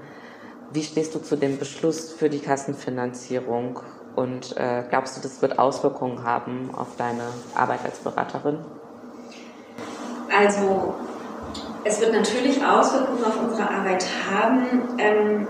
Wie 0.71 0.83
stehst 0.83 1.15
du 1.15 1.19
zu 1.19 1.35
dem 1.35 1.57
Beschluss 1.57 2.13
für 2.13 2.29
die 2.29 2.39
Kassenfinanzierung 2.39 3.79
und 4.15 4.55
äh, 4.57 4.83
glaubst 4.89 5.17
du, 5.17 5.21
das 5.21 5.41
wird 5.41 5.57
Auswirkungen 5.57 6.23
haben 6.23 6.69
auf 6.75 6.95
deine 6.97 7.23
Arbeit 7.55 7.79
als 7.83 7.99
Beraterin? 7.99 8.59
Also 10.37 10.93
es 11.83 11.99
wird 11.99 12.13
natürlich 12.13 12.63
Auswirkungen 12.63 13.23
auf 13.23 13.41
unsere 13.41 13.67
Arbeit 13.67 14.05
haben. 14.31 14.67
Ähm, 14.99 15.47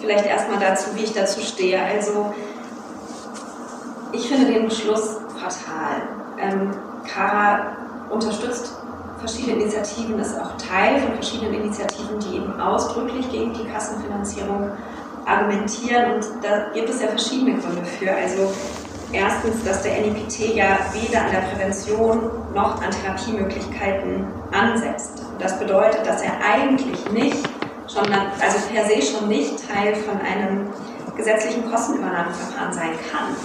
vielleicht 0.00 0.26
erstmal 0.26 0.58
dazu, 0.58 0.90
wie 0.94 1.04
ich 1.04 1.12
dazu 1.12 1.40
stehe. 1.40 1.80
Also 1.80 2.34
ich 4.12 4.28
finde 4.28 4.52
den 4.52 4.68
Beschluss 4.68 5.18
fatal. 5.38 6.02
Ähm, 6.38 6.74
Kara 7.06 7.76
unterstützt 8.08 8.72
verschiedene 9.18 9.62
Initiativen, 9.62 10.18
ist 10.18 10.38
auch 10.38 10.56
Teil 10.56 10.98
von 11.00 11.14
verschiedenen 11.14 11.54
Initiativen, 11.54 12.18
die 12.18 12.36
eben 12.36 12.60
ausdrücklich 12.60 13.30
gegen 13.30 13.52
die 13.52 13.64
Kassenfinanzierung 13.64 14.70
argumentieren. 15.26 16.14
Und 16.14 16.26
da 16.42 16.70
gibt 16.72 16.88
es 16.88 17.02
ja 17.02 17.08
verschiedene 17.08 17.58
Gründe 17.58 17.84
für. 17.84 18.10
Also 18.12 18.50
erstens, 19.12 19.62
dass 19.64 19.82
der 19.82 20.00
NIPT 20.00 20.56
ja 20.56 20.78
weder 20.92 21.22
an 21.22 21.30
der 21.32 21.40
Prävention 21.40 22.30
noch 22.54 22.82
an 22.82 22.90
Therapiemöglichkeiten 22.90 24.24
ansetzt. 24.52 25.22
Das 25.38 25.58
bedeutet, 25.58 26.06
dass 26.06 26.22
er 26.22 26.32
eigentlich 26.42 27.10
nicht 27.10 27.49
schon, 28.00 28.14
also 28.14 28.58
per 28.72 28.84
se 28.84 29.02
schon 29.02 29.28
nicht 29.28 29.68
Teil 29.68 29.94
von 29.94 30.18
einem 30.20 30.68
gesetzlichen 31.16 31.70
Kostenübernahmeverfahren 31.70 32.72
sein 32.72 32.92
kann. 33.10 33.36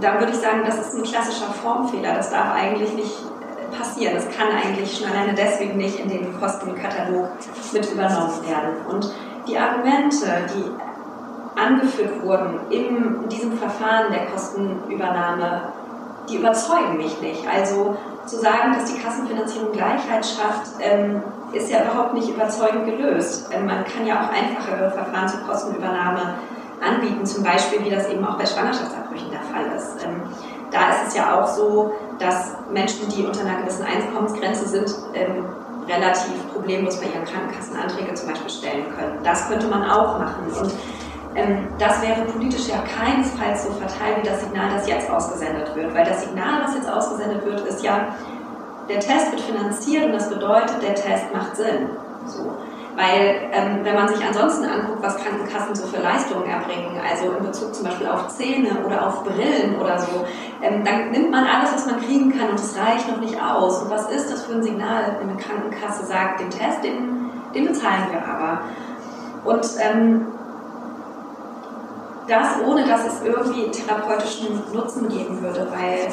Da 0.00 0.18
würde 0.20 0.32
ich 0.32 0.38
sagen, 0.38 0.62
das 0.64 0.78
ist 0.78 0.94
ein 0.94 1.02
klassischer 1.02 1.52
Formfehler. 1.52 2.14
Das 2.14 2.30
darf 2.30 2.54
eigentlich 2.54 2.92
nicht 2.92 3.12
passieren. 3.76 4.14
Das 4.14 4.26
kann 4.36 4.48
eigentlich 4.50 4.96
schon 4.96 5.10
alleine 5.10 5.34
deswegen 5.34 5.76
nicht 5.76 5.98
in 5.98 6.08
den 6.08 6.38
Kostenkatalog 6.38 7.28
mit 7.72 7.92
übernommen 7.92 8.46
werden. 8.46 8.86
Und 8.88 9.12
die 9.48 9.58
Argumente, 9.58 10.26
die 10.54 11.60
angeführt 11.60 12.22
wurden 12.22 12.60
in 12.70 13.28
diesem 13.28 13.58
Verfahren 13.58 14.12
der 14.12 14.26
Kostenübernahme, 14.26 15.72
die 16.28 16.36
überzeugen 16.36 16.98
mich 16.98 17.20
nicht. 17.20 17.42
Also 17.48 17.96
zu 18.26 18.36
sagen, 18.36 18.74
dass 18.74 18.92
die 18.92 19.00
Kassenfinanzierung 19.00 19.72
Gleichheit 19.72 20.24
schafft, 20.24 20.70
ähm, 20.80 21.22
ist 21.52 21.70
ja 21.70 21.82
überhaupt 21.82 22.14
nicht 22.14 22.28
überzeugend 22.28 22.86
gelöst. 22.86 23.50
Ähm, 23.52 23.66
man 23.66 23.84
kann 23.84 24.06
ja 24.06 24.22
auch 24.22 24.30
einfachere 24.30 24.90
Verfahren 24.90 25.28
zur 25.28 25.40
Kostenübernahme 25.40 26.34
anbieten, 26.80 27.24
zum 27.26 27.42
Beispiel 27.42 27.84
wie 27.84 27.90
das 27.90 28.08
eben 28.08 28.24
auch 28.24 28.38
bei 28.38 28.46
Schwangerschaftsabbrüchen 28.46 29.30
der 29.30 29.40
Fall 29.40 29.76
ist. 29.76 30.04
Ähm, 30.04 30.22
da 30.70 30.90
ist 30.90 31.08
es 31.08 31.16
ja 31.16 31.40
auch 31.40 31.48
so, 31.48 31.92
dass 32.18 32.52
Menschen, 32.72 33.08
die 33.08 33.24
unter 33.24 33.40
einer 33.40 33.60
gewissen 33.62 33.84
Einkommensgrenze 33.84 34.68
sind, 34.68 34.94
ähm, 35.14 35.46
relativ 35.86 36.52
problemlos 36.52 37.00
bei 37.00 37.06
ihren 37.06 37.24
Krankenkassenanträge 37.24 38.12
zum 38.14 38.28
Beispiel 38.28 38.50
stellen 38.50 38.84
können. 38.94 39.18
Das 39.24 39.48
könnte 39.48 39.66
man 39.68 39.88
auch 39.88 40.18
machen. 40.18 40.44
Und 40.60 40.72
das 41.78 42.02
wäre 42.02 42.22
politisch 42.22 42.68
ja 42.68 42.82
keinesfalls 42.98 43.64
so 43.64 43.70
fatal 43.70 44.20
wie 44.20 44.26
das 44.26 44.40
Signal, 44.40 44.70
das 44.74 44.88
jetzt 44.88 45.08
ausgesendet 45.08 45.74
wird. 45.74 45.94
Weil 45.94 46.04
das 46.04 46.22
Signal, 46.22 46.62
das 46.62 46.74
jetzt 46.74 46.90
ausgesendet 46.90 47.44
wird, 47.44 47.60
ist 47.60 47.82
ja, 47.82 48.14
der 48.88 49.00
Test 49.00 49.30
wird 49.30 49.42
finanziert 49.42 50.06
und 50.06 50.12
das 50.12 50.28
bedeutet, 50.28 50.82
der 50.82 50.94
Test 50.94 51.32
macht 51.32 51.56
Sinn. 51.56 51.90
So. 52.26 52.52
Weil 52.96 53.48
ähm, 53.52 53.84
wenn 53.84 53.94
man 53.94 54.08
sich 54.08 54.24
ansonsten 54.26 54.64
anguckt, 54.64 55.00
was 55.02 55.16
Krankenkassen 55.18 55.74
so 55.76 55.86
für 55.86 56.02
Leistungen 56.02 56.50
erbringen, 56.50 57.00
also 57.08 57.30
in 57.30 57.44
Bezug 57.44 57.72
zum 57.72 57.84
Beispiel 57.84 58.08
auf 58.08 58.26
Zähne 58.28 58.70
oder 58.84 59.06
auf 59.06 59.22
Brillen 59.22 59.78
oder 59.80 60.00
so, 60.00 60.26
ähm, 60.62 60.82
dann 60.84 61.12
nimmt 61.12 61.30
man 61.30 61.44
alles, 61.46 61.72
was 61.72 61.86
man 61.86 62.00
kriegen 62.00 62.36
kann 62.36 62.50
und 62.50 62.58
es 62.58 62.76
reicht 62.76 63.08
noch 63.08 63.20
nicht 63.20 63.40
aus. 63.40 63.82
Und 63.82 63.90
was 63.90 64.10
ist 64.10 64.32
das 64.32 64.44
für 64.46 64.54
ein 64.54 64.64
Signal, 64.64 65.16
wenn 65.20 65.30
eine 65.30 65.38
Krankenkasse 65.38 66.06
sagt, 66.06 66.40
den 66.40 66.50
Test, 66.50 66.82
den, 66.82 67.30
den 67.54 67.66
bezahlen 67.68 68.06
wir 68.10 68.26
aber. 68.26 68.62
Und 69.44 69.64
ähm, 69.78 70.26
das 72.26 72.60
ohne, 72.66 72.84
dass 72.84 73.06
es 73.06 73.22
irgendwie 73.22 73.70
therapeutischen 73.70 74.60
Nutzen 74.72 75.08
geben 75.08 75.40
würde, 75.40 75.68
weil 75.70 76.08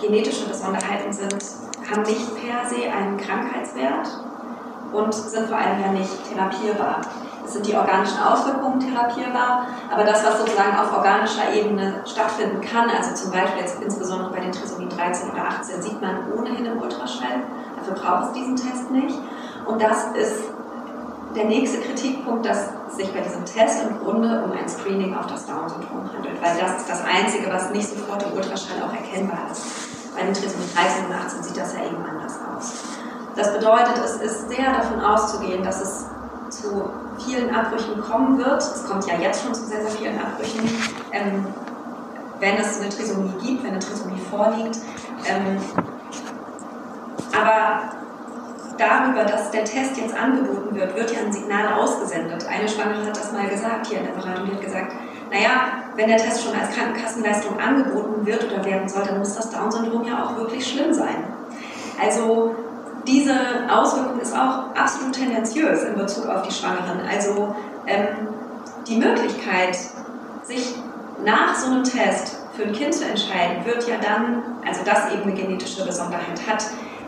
genetische 0.00 0.48
Besonderheiten 0.48 1.12
sind, 1.12 1.44
haben 1.90 2.02
nicht 2.02 2.34
per 2.34 2.68
se 2.68 2.90
einen 2.92 3.16
Krankheitswert 3.16 4.08
und 4.92 5.14
sind 5.14 5.48
vor 5.48 5.58
allem 5.58 5.80
ja 5.80 5.92
nicht 5.92 6.10
therapierbar. 6.28 7.00
Es 7.44 7.52
sind 7.52 7.66
die 7.66 7.76
organischen 7.76 8.18
Auswirkungen 8.20 8.80
therapierbar, 8.80 9.66
aber 9.92 10.04
das, 10.04 10.24
was 10.24 10.38
sozusagen 10.38 10.76
auf 10.76 10.92
organischer 10.92 11.54
Ebene 11.54 12.00
stattfinden 12.04 12.60
kann, 12.60 12.90
also 12.90 13.14
zum 13.14 13.30
Beispiel 13.30 13.60
jetzt 13.60 13.80
insbesondere 13.80 14.30
bei 14.30 14.40
den 14.40 14.50
Trisomie 14.50 14.88
13 14.88 15.30
oder 15.30 15.44
18, 15.48 15.80
sieht 15.80 16.00
man 16.00 16.32
ohnehin 16.36 16.66
im 16.66 16.80
Ultraschall. 16.80 17.44
Dafür 17.76 17.94
braucht 17.94 18.26
es 18.26 18.32
diesen 18.32 18.56
Test 18.56 18.90
nicht. 18.90 19.16
Und 19.64 19.80
das 19.80 20.06
ist 20.14 20.42
der 21.36 21.44
nächste 21.44 21.80
Kritikpunkt, 21.82 22.46
dass 22.46 22.70
sich 22.96 23.12
bei 23.12 23.20
diesem 23.20 23.44
Test 23.44 23.84
im 23.84 23.98
Grunde 24.00 24.42
um 24.42 24.50
ein 24.52 24.68
Screening 24.68 25.14
auf 25.14 25.26
das 25.26 25.46
Down-Syndrom 25.46 26.10
handelt, 26.12 26.42
weil 26.42 26.58
das 26.58 26.80
ist 26.80 26.88
das 26.88 27.04
Einzige, 27.04 27.52
was 27.52 27.70
nicht 27.70 27.88
sofort 27.88 28.24
im 28.24 28.32
Ultraschall 28.32 28.82
auch 28.82 28.92
erkennbar 28.92 29.38
ist. 29.52 29.85
Bei 30.16 30.22
den 30.24 30.34
Trisomie 30.34 30.64
13 30.74 31.06
und 31.06 31.12
18 31.12 31.42
sieht 31.42 31.56
das 31.56 31.74
ja 31.74 31.84
eben 31.84 32.02
anders 32.04 32.34
aus. 32.56 32.72
Das 33.36 33.52
bedeutet, 33.52 33.98
es 34.02 34.16
ist 34.16 34.48
sehr 34.48 34.72
davon 34.72 35.00
auszugehen, 35.00 35.62
dass 35.62 35.82
es 35.82 36.06
zu 36.48 36.88
vielen 37.18 37.54
Abbrüchen 37.54 38.00
kommen 38.00 38.38
wird. 38.38 38.62
Es 38.62 38.84
kommt 38.86 39.06
ja 39.06 39.18
jetzt 39.18 39.42
schon 39.42 39.54
zu 39.54 39.66
sehr, 39.66 39.82
sehr 39.82 39.90
vielen 39.90 40.18
Abbrüchen, 40.18 40.70
ähm, 41.12 41.46
wenn 42.40 42.56
es 42.56 42.80
eine 42.80 42.88
Trisomie 42.88 43.32
gibt, 43.42 43.62
wenn 43.62 43.72
eine 43.72 43.78
Trisomie 43.78 44.20
vorliegt. 44.30 44.78
Ähm, 45.26 45.60
aber 47.38 47.90
darüber, 48.78 49.24
dass 49.24 49.50
der 49.50 49.64
Test 49.64 49.96
jetzt 49.96 50.16
angeboten 50.16 50.74
wird, 50.74 50.94
wird 50.96 51.12
ja 51.12 51.20
ein 51.20 51.32
Signal 51.32 51.74
ausgesendet. 51.74 52.46
Eine 52.48 52.68
Schwangere 52.68 53.06
hat 53.06 53.16
das 53.16 53.32
mal 53.32 53.48
gesagt 53.48 53.86
hier 53.86 53.98
in 53.98 54.06
der 54.06 54.12
Beratung, 54.12 54.46
die 54.46 54.52
hat 54.52 54.62
gesagt, 54.62 54.92
naja, 55.30 55.82
wenn 55.96 56.08
der 56.08 56.18
Test 56.18 56.44
schon 56.44 56.54
als 56.54 56.74
Krankenkassenleistung 56.74 57.58
angeboten 57.58 58.24
wird 58.24 58.44
oder 58.44 58.64
werden 58.64 58.88
soll, 58.88 59.02
dann 59.04 59.18
muss 59.18 59.34
das 59.34 59.50
Down-Syndrom 59.50 60.04
ja 60.06 60.24
auch 60.24 60.36
wirklich 60.36 60.66
schlimm 60.66 60.92
sein. 60.92 61.24
Also 62.00 62.54
diese 63.06 63.34
Auswirkung 63.70 64.20
ist 64.20 64.34
auch 64.34 64.74
absolut 64.74 65.14
tendenziös 65.14 65.82
in 65.84 65.96
Bezug 65.96 66.26
auf 66.26 66.42
die 66.42 66.52
Schwangeren. 66.52 67.00
Also 67.10 67.54
ähm, 67.86 68.28
die 68.86 68.96
Möglichkeit, 68.96 69.76
sich 70.42 70.74
nach 71.24 71.54
so 71.56 71.70
einem 71.70 71.84
Test 71.84 72.38
für 72.54 72.64
ein 72.64 72.72
Kind 72.72 72.94
zu 72.94 73.04
entscheiden, 73.04 73.64
wird 73.64 73.88
ja 73.88 73.96
dann, 73.96 74.42
also 74.66 74.80
das 74.84 75.12
eben 75.12 75.22
eine 75.22 75.34
genetische 75.34 75.84
Besonderheit 75.84 76.40
hat, 76.48 76.64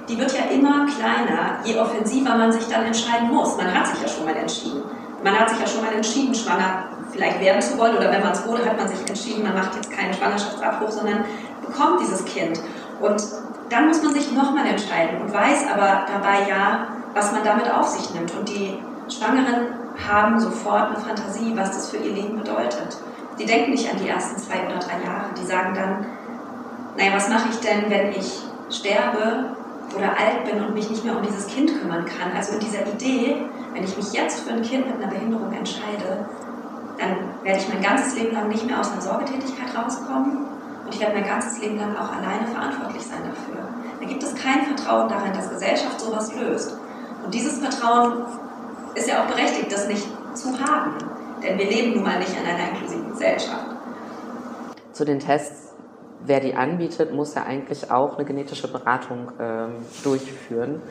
die 0.09 0.18
wird 0.18 0.33
ja 0.33 0.44
immer 0.50 0.87
kleiner, 0.87 1.59
je 1.64 1.78
offensiver 1.78 2.35
man 2.37 2.50
sich 2.50 2.66
dann 2.68 2.87
entscheiden 2.87 3.28
muss. 3.28 3.57
Man 3.57 3.72
hat 3.72 3.87
sich 3.87 4.00
ja 4.00 4.09
schon 4.09 4.24
mal 4.24 4.37
entschieden. 4.37 4.83
Man 5.22 5.38
hat 5.38 5.50
sich 5.50 5.61
ja 5.61 5.66
schon 5.66 5.85
mal 5.85 5.92
entschieden, 5.92 6.35
schwanger 6.35 6.88
vielleicht 7.11 7.40
werden 7.40 7.62
zu 7.62 7.79
wollen 7.79 7.97
oder 7.97 8.11
wenn 8.11 8.23
man 8.23 8.33
es 8.33 8.47
wurde, 8.47 8.64
hat 8.64 8.77
man 8.77 8.88
sich 8.88 9.01
entschieden, 9.09 9.42
man 9.42 9.55
macht 9.55 9.75
jetzt 9.75 9.90
keinen 9.90 10.12
Schwangerschaftsabbruch, 10.12 10.90
sondern 10.90 11.25
bekommt 11.66 12.01
dieses 12.01 12.25
Kind. 12.25 12.61
Und 13.01 13.23
dann 13.71 13.88
muss 13.88 14.03
man 14.03 14.12
sich 14.14 14.33
nochmal 14.33 14.66
entscheiden 14.66 15.21
und 15.21 15.33
weiß 15.33 15.66
aber 15.73 16.07
dabei 16.07 16.49
ja, 16.49 16.88
was 17.14 17.33
man 17.33 17.44
damit 17.44 17.71
auf 17.71 17.87
sich 17.88 18.12
nimmt. 18.14 18.35
Und 18.35 18.49
die 18.49 18.79
Schwangeren 19.09 19.75
haben 20.09 20.38
sofort 20.38 20.90
eine 20.90 20.97
Fantasie, 20.97 21.53
was 21.57 21.71
das 21.73 21.90
für 21.90 21.97
ihr 21.99 22.12
Leben 22.12 22.38
bedeutet. 22.38 22.99
Die 23.38 23.47
denken 23.47 23.73
nicht 23.73 23.90
an 23.90 23.99
die 23.99 24.09
ersten 24.09 24.38
zwei 24.38 24.66
oder 24.66 24.79
drei 24.79 25.05
Jahre. 25.05 25.27
Die 25.40 25.47
sagen 25.47 25.75
dann, 25.75 26.07
naja, 26.97 27.12
was 27.14 27.29
mache 27.29 27.49
ich 27.51 27.59
denn, 27.61 27.88
wenn 27.88 28.11
ich 28.11 28.42
sterbe 28.71 29.55
oder 29.97 30.11
alt 30.11 30.44
bin 30.44 30.62
und 30.62 30.75
mich 30.75 30.90
nicht 30.90 31.05
mehr 31.05 31.16
um 31.16 31.23
dieses 31.23 31.47
Kind 31.47 31.81
kümmern 31.81 32.05
kann. 32.05 32.33
Also 32.37 32.55
in 32.55 32.61
dieser 32.61 32.87
Idee, 32.87 33.37
wenn 33.73 33.85
ich 33.85 33.97
mich 33.97 34.12
jetzt 34.12 34.40
für 34.40 34.53
ein 34.53 34.62
Kind 34.62 34.87
mit 34.87 35.03
einer 35.03 35.12
Behinderung 35.12 35.53
entscheide, 35.53 36.27
dann 36.98 37.44
werde 37.44 37.61
ich 37.61 37.68
mein 37.68 37.82
ganzes 37.82 38.14
Leben 38.16 38.34
lang 38.34 38.48
nicht 38.48 38.66
mehr 38.66 38.80
aus 38.80 38.90
einer 38.90 39.00
Sorgetätigkeit 39.00 39.68
rauskommen 39.76 40.46
und 40.84 40.94
ich 40.94 41.00
werde 41.00 41.14
mein 41.14 41.26
ganzes 41.26 41.61
Leben 41.61 41.78
lang 41.78 41.96
auch 41.96 42.12
alleine 42.12 42.46
verantwortlich 42.46 43.02
sein 43.02 43.20
dafür. 43.22 43.68
Da 44.00 44.06
gibt 44.06 44.22
es 44.22 44.34
kein 44.34 44.64
Vertrauen 44.66 45.08
darin, 45.08 45.32
dass 45.32 45.50
Gesellschaft 45.50 46.00
sowas 46.00 46.34
löst. 46.34 46.76
Und 47.24 47.34
dieses 47.34 47.58
Vertrauen 47.58 48.24
ist 48.94 49.08
ja 49.08 49.22
auch 49.22 49.26
berechtigt, 49.26 49.72
das 49.72 49.88
nicht 49.88 50.06
zu 50.34 50.58
haben. 50.58 50.94
Denn 51.42 51.58
wir 51.58 51.66
leben 51.66 51.94
nun 51.94 52.04
mal 52.04 52.18
nicht 52.18 52.32
in 52.32 52.46
einer 52.46 52.70
inklusiven 52.70 53.11
Gesellschaft. 53.11 53.66
Zu 54.92 55.04
den 55.04 55.20
Tests 55.20 55.68
wer 56.24 56.40
die 56.40 56.54
anbietet, 56.54 57.12
muss 57.12 57.34
ja 57.34 57.44
eigentlich 57.44 57.90
auch 57.90 58.16
eine 58.16 58.24
genetische 58.24 58.68
Beratung 58.68 59.32
ähm, 59.40 59.72
durchführen, 60.02 60.82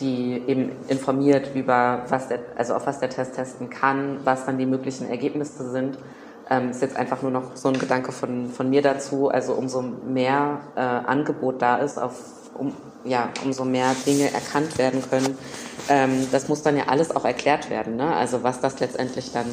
die 0.00 0.42
eben 0.46 0.72
informiert 0.88 1.50
über 1.54 2.04
was 2.08 2.28
der, 2.28 2.40
also 2.56 2.74
auf 2.74 2.86
was 2.86 3.00
der 3.00 3.10
Test 3.10 3.34
testen 3.34 3.70
kann, 3.70 4.20
was 4.24 4.46
dann 4.46 4.58
die 4.58 4.66
möglichen 4.66 5.08
Ergebnisse 5.08 5.70
sind. 5.70 5.98
Ähm, 6.50 6.70
ist 6.70 6.80
jetzt 6.80 6.96
einfach 6.96 7.20
nur 7.22 7.30
noch 7.30 7.56
so 7.56 7.68
ein 7.68 7.78
Gedanke 7.78 8.12
von, 8.12 8.48
von 8.48 8.70
mir 8.70 8.80
dazu. 8.80 9.28
Also 9.28 9.52
umso 9.54 9.82
mehr 9.82 10.60
äh, 10.76 10.80
Angebot 10.80 11.60
da 11.60 11.76
ist, 11.76 11.98
auf, 11.98 12.14
um, 12.54 12.72
ja, 13.04 13.28
umso 13.44 13.64
mehr 13.64 13.94
Dinge 14.06 14.32
erkannt 14.32 14.78
werden 14.78 15.02
können. 15.10 15.36
Ähm, 15.88 16.26
das 16.32 16.48
muss 16.48 16.62
dann 16.62 16.76
ja 16.76 16.84
alles 16.86 17.14
auch 17.14 17.24
erklärt 17.24 17.68
werden. 17.68 17.96
Ne? 17.96 18.14
Also 18.14 18.42
was 18.42 18.60
das 18.60 18.80
letztendlich 18.80 19.32
dann 19.32 19.46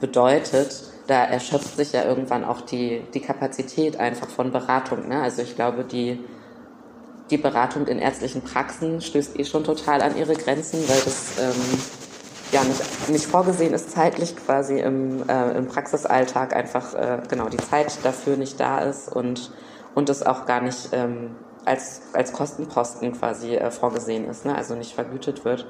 bedeutet 0.00 0.90
da 1.10 1.24
erschöpft 1.24 1.76
sich 1.76 1.92
ja 1.92 2.04
irgendwann 2.04 2.44
auch 2.44 2.60
die, 2.60 3.02
die 3.14 3.20
Kapazität 3.20 3.98
einfach 3.98 4.28
von 4.28 4.52
Beratung. 4.52 5.08
Ne? 5.08 5.20
Also 5.20 5.42
ich 5.42 5.56
glaube, 5.56 5.82
die, 5.82 6.20
die 7.30 7.38
Beratung 7.38 7.86
in 7.86 7.98
ärztlichen 7.98 8.42
Praxen 8.42 9.00
stößt 9.00 9.38
eh 9.38 9.44
schon 9.44 9.64
total 9.64 10.02
an 10.02 10.16
ihre 10.16 10.34
Grenzen, 10.34 10.80
weil 10.88 11.00
das 11.00 11.38
ähm, 11.38 11.80
ja 12.52 12.64
nicht, 12.64 13.08
nicht 13.08 13.26
vorgesehen 13.26 13.72
ist, 13.72 13.90
zeitlich 13.90 14.36
quasi 14.36 14.80
im, 14.80 15.28
äh, 15.28 15.52
im 15.52 15.66
Praxisalltag 15.66 16.54
einfach 16.54 16.94
äh, 16.94 17.22
genau 17.28 17.48
die 17.48 17.58
Zeit 17.58 17.98
dafür 18.02 18.36
nicht 18.36 18.58
da 18.58 18.80
ist 18.80 19.08
und, 19.08 19.52
und 19.94 20.08
es 20.10 20.24
auch 20.24 20.46
gar 20.46 20.60
nicht 20.60 20.88
ähm, 20.92 21.36
als, 21.64 22.02
als 22.12 22.32
Kostenposten 22.32 23.12
quasi 23.12 23.54
äh, 23.54 23.70
vorgesehen 23.70 24.28
ist, 24.28 24.44
ne? 24.44 24.54
also 24.54 24.74
nicht 24.74 24.94
vergütet 24.94 25.44
wird. 25.44 25.66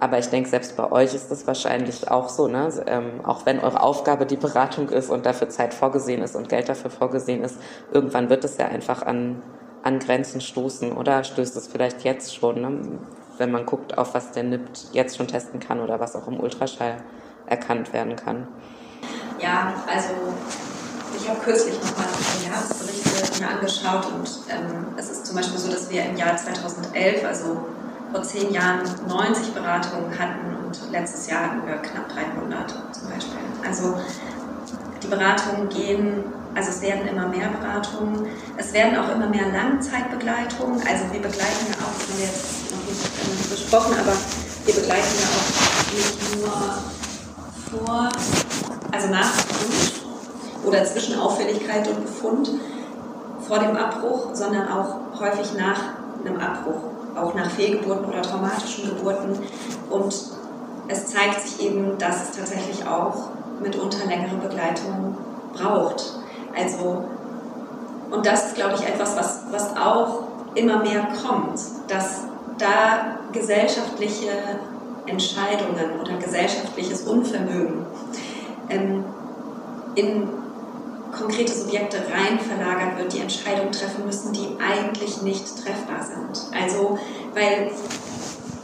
Aber 0.00 0.18
ich 0.18 0.28
denke, 0.28 0.48
selbst 0.48 0.78
bei 0.78 0.90
euch 0.90 1.14
ist 1.14 1.30
das 1.30 1.46
wahrscheinlich 1.46 2.10
auch 2.10 2.30
so, 2.30 2.48
ne? 2.48 2.70
Ähm, 2.86 3.20
auch 3.22 3.44
wenn 3.44 3.60
eure 3.60 3.82
Aufgabe 3.82 4.24
die 4.24 4.38
Beratung 4.38 4.88
ist 4.88 5.10
und 5.10 5.26
dafür 5.26 5.50
Zeit 5.50 5.74
vorgesehen 5.74 6.22
ist 6.22 6.34
und 6.34 6.48
Geld 6.48 6.70
dafür 6.70 6.90
vorgesehen 6.90 7.44
ist, 7.44 7.58
irgendwann 7.92 8.30
wird 8.30 8.42
es 8.44 8.56
ja 8.56 8.64
einfach 8.64 9.02
an, 9.02 9.42
an 9.82 9.98
Grenzen 9.98 10.40
stoßen 10.40 10.92
oder 10.92 11.24
stößt 11.24 11.56
es 11.56 11.66
vielleicht 11.66 12.04
jetzt 12.04 12.34
schon, 12.34 12.60
ne? 12.60 12.98
wenn 13.38 13.50
man 13.50 13.64
guckt, 13.64 13.96
auf 13.96 14.14
was 14.14 14.32
der 14.32 14.42
NIPT 14.42 14.92
jetzt 14.92 15.16
schon 15.16 15.26
testen 15.26 15.60
kann 15.60 15.80
oder 15.80 15.98
was 15.98 16.14
auch 16.14 16.28
im 16.28 16.38
Ultraschall 16.38 16.96
erkannt 17.46 17.92
werden 17.92 18.16
kann. 18.16 18.46
Ja, 19.40 19.72
also 19.86 20.10
ich 21.18 21.28
habe 21.28 21.40
kürzlich 21.40 21.74
nochmal 21.74 22.06
die 22.38 22.46
Jahresberichte 22.46 23.42
mir 23.42 23.48
angeschaut 23.48 24.06
und 24.12 24.28
ähm, 24.50 24.86
es 24.96 25.10
ist 25.10 25.26
zum 25.26 25.36
Beispiel 25.36 25.58
so, 25.58 25.70
dass 25.70 25.90
wir 25.90 26.04
im 26.04 26.16
Jahr 26.16 26.36
2011, 26.36 27.24
also 27.24 27.56
vor 28.12 28.22
zehn 28.22 28.52
Jahren 28.52 28.80
90 29.08 29.54
Beratungen 29.54 30.18
hatten 30.18 30.56
und 30.66 30.92
letztes 30.92 31.28
Jahr 31.28 31.46
hatten 31.46 31.66
wir 31.66 31.76
knapp 31.76 32.08
300 32.08 32.70
zum 32.94 33.08
Beispiel. 33.08 33.38
Also 33.66 33.94
die 35.02 35.06
Beratungen 35.06 35.68
gehen, 35.68 36.24
also 36.54 36.70
es 36.70 36.80
werden 36.80 37.06
immer 37.06 37.28
mehr 37.28 37.48
Beratungen, 37.48 38.26
es 38.56 38.72
werden 38.72 38.98
auch 38.98 39.14
immer 39.14 39.28
mehr 39.28 39.48
Langzeitbegleitungen. 39.52 40.80
Also 40.86 41.04
wir 41.12 41.20
begleiten 41.20 41.66
ja 41.68 41.76
auch, 41.84 41.94
das 41.96 42.08
haben 42.08 42.18
wir 42.18 42.26
jetzt 42.26 42.70
noch 42.72 43.34
nicht 43.36 43.50
besprochen, 43.50 43.94
aber 43.98 44.12
wir 44.64 44.74
begleiten 44.74 45.14
ja 45.20 45.26
auch 45.36 45.46
nicht 45.94 46.36
nur 46.36 47.86
vor, 47.86 48.08
also 48.90 49.08
nach 49.08 49.30
Befund 49.32 50.02
oder 50.64 50.84
zwischen 50.84 51.18
Auffälligkeit 51.18 51.88
und 51.88 52.04
Befund 52.04 52.50
vor 53.46 53.58
dem 53.58 53.76
Abbruch, 53.76 54.34
sondern 54.34 54.68
auch 54.68 54.96
häufig 55.18 55.54
nach 55.54 55.80
einem 56.24 56.38
Abbruch 56.38 56.90
auch 57.16 57.34
nach 57.34 57.50
Fehlgeburten 57.50 58.06
oder 58.06 58.22
traumatischen 58.22 58.88
Geburten. 58.88 59.38
Und 59.88 60.14
es 60.88 61.06
zeigt 61.06 61.40
sich 61.40 61.66
eben, 61.66 61.98
dass 61.98 62.30
es 62.30 62.36
tatsächlich 62.36 62.86
auch 62.86 63.30
mitunter 63.60 64.06
längere 64.06 64.36
Begleitung 64.36 65.16
braucht. 65.52 66.14
Also, 66.56 67.04
und 68.10 68.26
das 68.26 68.48
ist, 68.48 68.54
glaube 68.56 68.74
ich, 68.74 68.86
etwas, 68.86 69.16
was, 69.16 69.42
was 69.50 69.76
auch 69.76 70.24
immer 70.54 70.82
mehr 70.82 71.06
kommt, 71.24 71.60
dass 71.88 72.22
da 72.58 73.18
gesellschaftliche 73.32 74.30
Entscheidungen 75.06 76.00
oder 76.00 76.16
gesellschaftliches 76.16 77.02
Unvermögen 77.02 77.86
ähm, 78.68 79.04
in 79.94 80.28
konkrete 81.16 81.52
Subjekte 81.52 81.98
rein 81.98 82.38
verlagert 82.38 82.98
wird, 82.98 83.12
die 83.12 83.20
Entscheidungen 83.20 83.72
treffen 83.72 84.06
müssen, 84.06 84.32
die 84.32 84.56
eigentlich 84.60 85.22
nicht 85.22 85.44
treffbar 85.62 86.02
sind. 86.02 86.56
Also, 86.56 86.98
weil, 87.34 87.70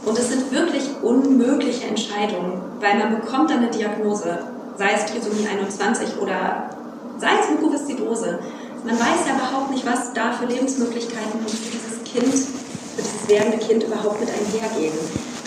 und 0.05 0.17
es 0.17 0.29
sind 0.29 0.51
wirklich 0.51 0.89
unmögliche 1.01 1.87
Entscheidungen, 1.87 2.61
weil 2.79 2.97
man 2.97 3.19
bekommt 3.19 3.49
dann 3.49 3.59
eine 3.59 3.69
Diagnose, 3.69 4.39
sei 4.77 4.91
es 4.95 5.05
Trisomie 5.05 5.47
21 5.47 6.21
oder 6.21 6.69
sei 7.17 7.29
es 7.41 7.49
Mukoviszidose. 7.49 8.39
Man 8.85 8.99
weiß 8.99 9.27
ja 9.27 9.35
überhaupt 9.35 9.71
nicht, 9.71 9.85
was 9.85 10.13
da 10.13 10.31
für 10.31 10.45
Lebensmöglichkeiten 10.45 11.39
für 11.41 11.47
dieses 11.47 12.03
Kind, 12.03 12.33
für 12.33 13.01
dieses 13.01 13.27
werdende 13.27 13.57
Kind 13.57 13.83
überhaupt 13.83 14.19
mit 14.19 14.29
einhergehen. 14.29 14.93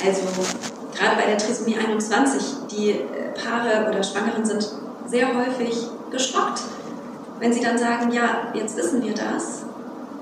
Also, 0.04 0.22
gerade 0.94 1.16
bei 1.16 1.26
der 1.26 1.38
Trisomie 1.38 1.76
21, 1.76 2.42
die 2.70 2.90
äh, 2.90 3.32
Paare 3.34 3.88
oder 3.88 4.02
Schwangeren 4.02 4.44
sind 4.44 4.68
sehr 5.06 5.28
häufig 5.28 5.86
geschockt 6.10 6.60
wenn 7.40 7.52
sie 7.52 7.60
dann 7.60 7.78
sagen, 7.78 8.12
ja, 8.12 8.52
jetzt 8.54 8.76
wissen 8.76 9.02
wir 9.02 9.14
das, 9.14 9.64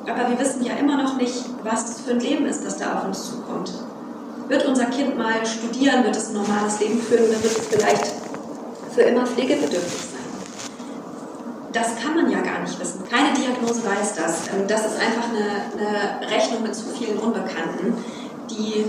aber 0.07 0.31
wir 0.31 0.39
wissen 0.39 0.65
ja 0.65 0.75
immer 0.75 1.03
noch 1.03 1.17
nicht, 1.17 1.45
was 1.65 1.85
das 1.85 2.01
für 2.01 2.13
ein 2.13 2.21
Leben 2.21 2.47
ist, 2.47 2.65
das 2.65 2.79
da 2.79 2.95
auf 2.95 3.05
uns 3.05 3.31
zukommt. 3.31 3.73
Wird 4.47 4.65
unser 4.65 4.87
Kind 4.87 5.19
mal 5.19 5.45
studieren, 5.45 6.05
wird 6.05 6.17
es 6.17 6.29
ein 6.29 6.35
normales 6.35 6.81
Leben 6.81 7.03
führen 7.03 7.25
oder 7.25 7.43
wird 7.43 7.59
es 7.59 7.67
vielleicht 7.67 8.13
für 8.95 9.03
immer 9.03 9.27
pflegebedürftig 9.27 10.01
sein? 10.13 10.18
Das 11.73 11.97
kann 11.97 12.15
man 12.15 12.31
ja 12.31 12.41
gar 12.41 12.61
nicht 12.61 12.79
wissen. 12.81 13.03
Keine 13.09 13.33
Diagnose 13.35 13.85
weiß 13.85 14.15
das. 14.15 14.49
Ähm, 14.49 14.67
das 14.67 14.87
ist 14.87 15.01
einfach 15.01 15.29
eine, 15.29 16.21
eine 16.21 16.31
Rechnung 16.31 16.63
mit 16.63 16.75
zu 16.75 16.87
vielen 16.87 17.19
Unbekannten, 17.19 17.95
die 18.51 18.87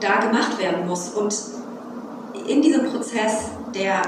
da 0.00 0.20
gemacht 0.20 0.58
werden 0.58 0.86
muss. 0.86 1.10
Und 1.10 1.34
in 2.46 2.62
diesem 2.62 2.90
Prozess 2.90 3.50
der 3.74 4.02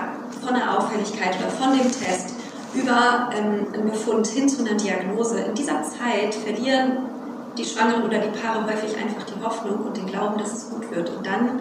von 0.44 0.54
der 0.54 0.78
Auffälligkeit 0.78 1.36
oder 1.38 1.50
von 1.50 1.78
dem 1.78 1.90
Test 1.90 2.34
über 2.74 3.30
ähm, 3.36 3.66
einen 3.72 3.90
Befund 3.90 4.26
hin 4.26 4.48
zu 4.48 4.64
einer 4.64 4.74
Diagnose. 4.74 5.40
In 5.40 5.54
dieser 5.54 5.82
Zeit 5.82 6.34
verlieren 6.34 6.98
die 7.56 7.64
Schwangeren 7.64 8.02
oder 8.02 8.18
die 8.18 8.36
Paare 8.38 8.64
häufig 8.64 8.96
einfach 8.96 9.22
die 9.24 9.42
Hoffnung 9.42 9.86
und 9.86 9.96
den 9.96 10.06
Glauben, 10.06 10.38
dass 10.38 10.52
es 10.52 10.70
gut 10.70 10.90
wird. 10.90 11.10
Und 11.10 11.24
dann 11.24 11.60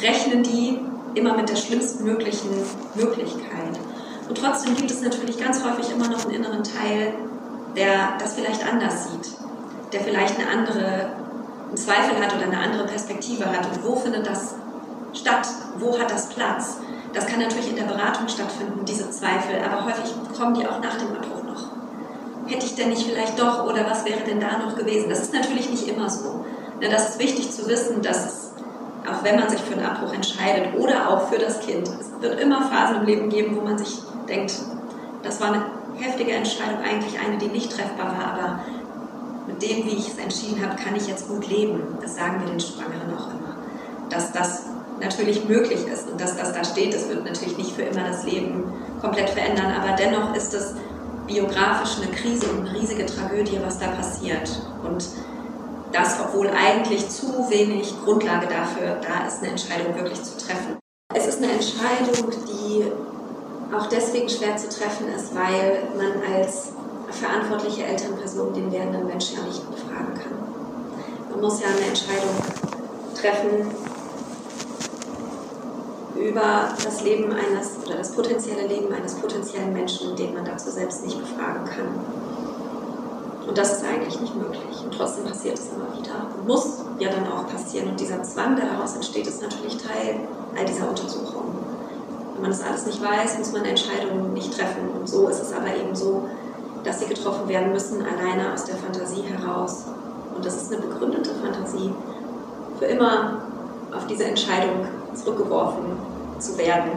rechnen 0.00 0.42
die 0.42 0.78
immer 1.14 1.36
mit 1.36 1.48
der 1.48 1.56
schlimmstmöglichen 1.56 2.50
Möglichkeit. 2.94 3.78
Und 4.28 4.38
trotzdem 4.38 4.74
gibt 4.74 4.90
es 4.90 5.02
natürlich 5.02 5.38
ganz 5.38 5.62
häufig 5.64 5.90
immer 5.90 6.08
noch 6.08 6.24
einen 6.24 6.34
inneren 6.34 6.64
Teil, 6.64 7.14
der 7.76 8.16
das 8.18 8.34
vielleicht 8.34 8.66
anders 8.66 9.04
sieht, 9.04 9.32
der 9.92 10.00
vielleicht 10.00 10.38
eine 10.38 10.48
andere 10.48 11.10
einen 11.68 11.76
Zweifel 11.76 12.22
hat 12.22 12.34
oder 12.34 12.44
eine 12.44 12.58
andere 12.58 12.86
Perspektive 12.86 13.46
hat. 13.46 13.66
Und 13.66 13.84
wo 13.84 13.96
findet 13.96 14.26
das 14.26 14.54
statt? 15.12 15.48
Wo 15.78 15.98
hat 15.98 16.10
das 16.10 16.28
Platz? 16.28 16.78
Das 17.12 17.26
kann 17.26 17.40
natürlich 17.40 17.70
in 17.70 17.76
der 17.76 17.84
Beratung 17.84 18.28
stattfinden, 18.28 18.84
diese 18.84 19.10
Zweifel, 19.10 19.56
aber 19.64 19.84
häufig 19.84 20.14
kommen 20.36 20.54
die 20.54 20.66
auch 20.66 20.80
nach 20.80 20.96
dem 20.96 21.16
Abbruch 21.16 21.42
noch. 21.44 21.70
Hätte 22.46 22.66
ich 22.66 22.74
denn 22.74 22.90
nicht 22.90 23.06
vielleicht 23.06 23.38
doch 23.38 23.64
oder 23.64 23.86
was 23.86 24.04
wäre 24.04 24.20
denn 24.20 24.40
da 24.40 24.58
noch 24.58 24.76
gewesen? 24.76 25.08
Das 25.08 25.20
ist 25.20 25.32
natürlich 25.32 25.70
nicht 25.70 25.88
immer 25.88 26.08
so. 26.10 26.44
Das 26.80 27.10
ist 27.10 27.18
wichtig 27.18 27.50
zu 27.50 27.66
wissen, 27.68 28.02
dass 28.02 28.26
es, 28.26 28.50
auch 29.08 29.24
wenn 29.24 29.36
man 29.36 29.48
sich 29.48 29.60
für 29.60 29.74
einen 29.74 29.86
Abbruch 29.86 30.12
entscheidet 30.12 30.74
oder 30.78 31.08
auch 31.10 31.28
für 31.28 31.38
das 31.38 31.60
Kind, 31.60 31.88
es 31.88 32.10
wird 32.20 32.38
immer 32.38 32.62
Phasen 32.62 32.96
im 32.96 33.06
Leben 33.06 33.30
geben, 33.30 33.56
wo 33.56 33.62
man 33.62 33.78
sich 33.78 34.02
denkt, 34.28 34.54
das 35.22 35.40
war 35.40 35.52
eine 35.52 35.66
heftige 35.96 36.32
Entscheidung, 36.32 36.78
eigentlich 36.80 37.18
eine, 37.18 37.38
die 37.38 37.48
nicht 37.48 37.72
treffbar 37.72 38.06
war, 38.06 38.34
aber 38.34 38.60
mit 39.46 39.62
dem, 39.62 39.84
wie 39.86 39.96
ich 39.96 40.08
es 40.08 40.18
entschieden 40.18 40.64
habe, 40.64 40.76
kann 40.76 40.96
ich 40.96 41.06
jetzt 41.06 41.28
gut 41.28 41.46
leben. 41.48 41.82
Das 42.00 42.16
sagen 42.16 42.40
wir 42.40 42.48
den 42.48 42.60
Schwangeren 42.60 43.14
auch 43.16 43.28
immer. 43.28 43.56
Dass 44.10 44.32
das 44.32 44.64
natürlich 45.00 45.48
möglich 45.48 45.86
ist 45.86 46.10
und 46.10 46.20
dass 46.20 46.36
das 46.36 46.52
da 46.52 46.64
steht, 46.64 46.94
das 46.94 47.08
wird 47.08 47.24
natürlich 47.24 47.56
nicht 47.56 47.72
für 47.72 47.82
immer 47.82 48.08
das 48.08 48.24
Leben 48.24 48.72
komplett 49.00 49.30
verändern, 49.30 49.72
aber 49.80 49.94
dennoch 49.96 50.34
ist 50.34 50.54
es 50.54 50.74
biografisch 51.26 51.96
eine 52.02 52.12
Krise 52.12 52.46
und 52.46 52.66
eine 52.66 52.78
riesige 52.78 53.04
Tragödie, 53.06 53.58
was 53.62 53.78
da 53.78 53.88
passiert. 53.88 54.48
Und 54.82 55.04
das, 55.92 56.18
obwohl 56.20 56.48
eigentlich 56.48 57.08
zu 57.08 57.50
wenig 57.50 57.94
Grundlage 58.04 58.46
dafür 58.46 58.96
da 59.00 59.26
ist, 59.26 59.40
eine 59.40 59.50
Entscheidung 59.50 59.94
wirklich 59.96 60.22
zu 60.22 60.36
treffen. 60.38 60.78
Es 61.14 61.26
ist 61.26 61.42
eine 61.42 61.52
Entscheidung, 61.52 62.30
die 62.48 62.84
auch 63.74 63.86
deswegen 63.86 64.28
schwer 64.28 64.56
zu 64.56 64.68
treffen 64.68 65.08
ist, 65.08 65.34
weil 65.34 65.88
man 65.96 66.12
als 66.34 66.72
verantwortliche 67.10 67.84
Elternperson 67.84 68.52
den 68.52 68.70
werdenden 68.72 69.06
Menschen 69.06 69.38
ja 69.38 69.44
nicht 69.44 69.68
befragen 69.70 70.14
kann. 70.14 71.30
Man 71.30 71.40
muss 71.40 71.60
ja 71.60 71.66
eine 71.68 71.86
Entscheidung 71.86 72.30
treffen, 73.14 73.70
über 76.16 76.70
das 76.82 77.02
Leben 77.02 77.32
eines 77.32 77.76
oder 77.84 77.96
das 77.96 78.12
potenzielle 78.12 78.66
Leben 78.66 78.92
eines 78.92 79.14
potenziellen 79.14 79.72
Menschen, 79.72 80.16
den 80.16 80.34
man 80.34 80.44
dazu 80.44 80.70
selbst 80.70 81.04
nicht 81.04 81.18
befragen 81.18 81.64
kann. 81.64 81.88
Und 83.46 83.56
das 83.56 83.74
ist 83.74 83.84
eigentlich 83.84 84.20
nicht 84.20 84.34
möglich. 84.34 84.82
Und 84.82 84.92
trotzdem 84.92 85.24
passiert 85.24 85.58
es 85.58 85.66
immer 85.68 85.96
wieder 85.96 86.26
und 86.36 86.46
muss 86.48 86.78
ja 86.98 87.10
dann 87.10 87.30
auch 87.30 87.46
passieren. 87.48 87.90
Und 87.90 88.00
dieser 88.00 88.22
Zwang, 88.22 88.56
der 88.56 88.66
daraus 88.66 88.94
entsteht, 88.94 89.26
ist 89.26 89.42
natürlich 89.42 89.76
Teil 89.76 90.20
all 90.56 90.64
dieser 90.64 90.88
Untersuchungen. 90.88 91.65
Wenn 92.36 92.42
man 92.42 92.50
das 92.50 92.62
alles 92.62 92.84
nicht 92.84 93.02
weiß, 93.02 93.38
muss 93.38 93.52
man 93.52 93.64
Entscheidungen 93.64 94.34
nicht 94.34 94.54
treffen. 94.54 94.90
Und 94.90 95.08
so 95.08 95.26
ist 95.28 95.40
es 95.40 95.54
aber 95.54 95.74
eben 95.74 95.94
so, 95.94 96.28
dass 96.84 97.00
sie 97.00 97.06
getroffen 97.06 97.48
werden 97.48 97.72
müssen, 97.72 98.02
alleine 98.02 98.52
aus 98.52 98.64
der 98.64 98.76
Fantasie 98.76 99.22
heraus. 99.22 99.84
Und 100.34 100.44
das 100.44 100.62
ist 100.62 100.70
eine 100.70 100.82
begründete 100.82 101.30
Fantasie, 101.42 101.94
für 102.78 102.84
immer 102.84 103.40
auf 103.96 104.06
diese 104.06 104.24
Entscheidung 104.24 104.86
zurückgeworfen 105.14 105.84
zu 106.38 106.58
werden, 106.58 106.90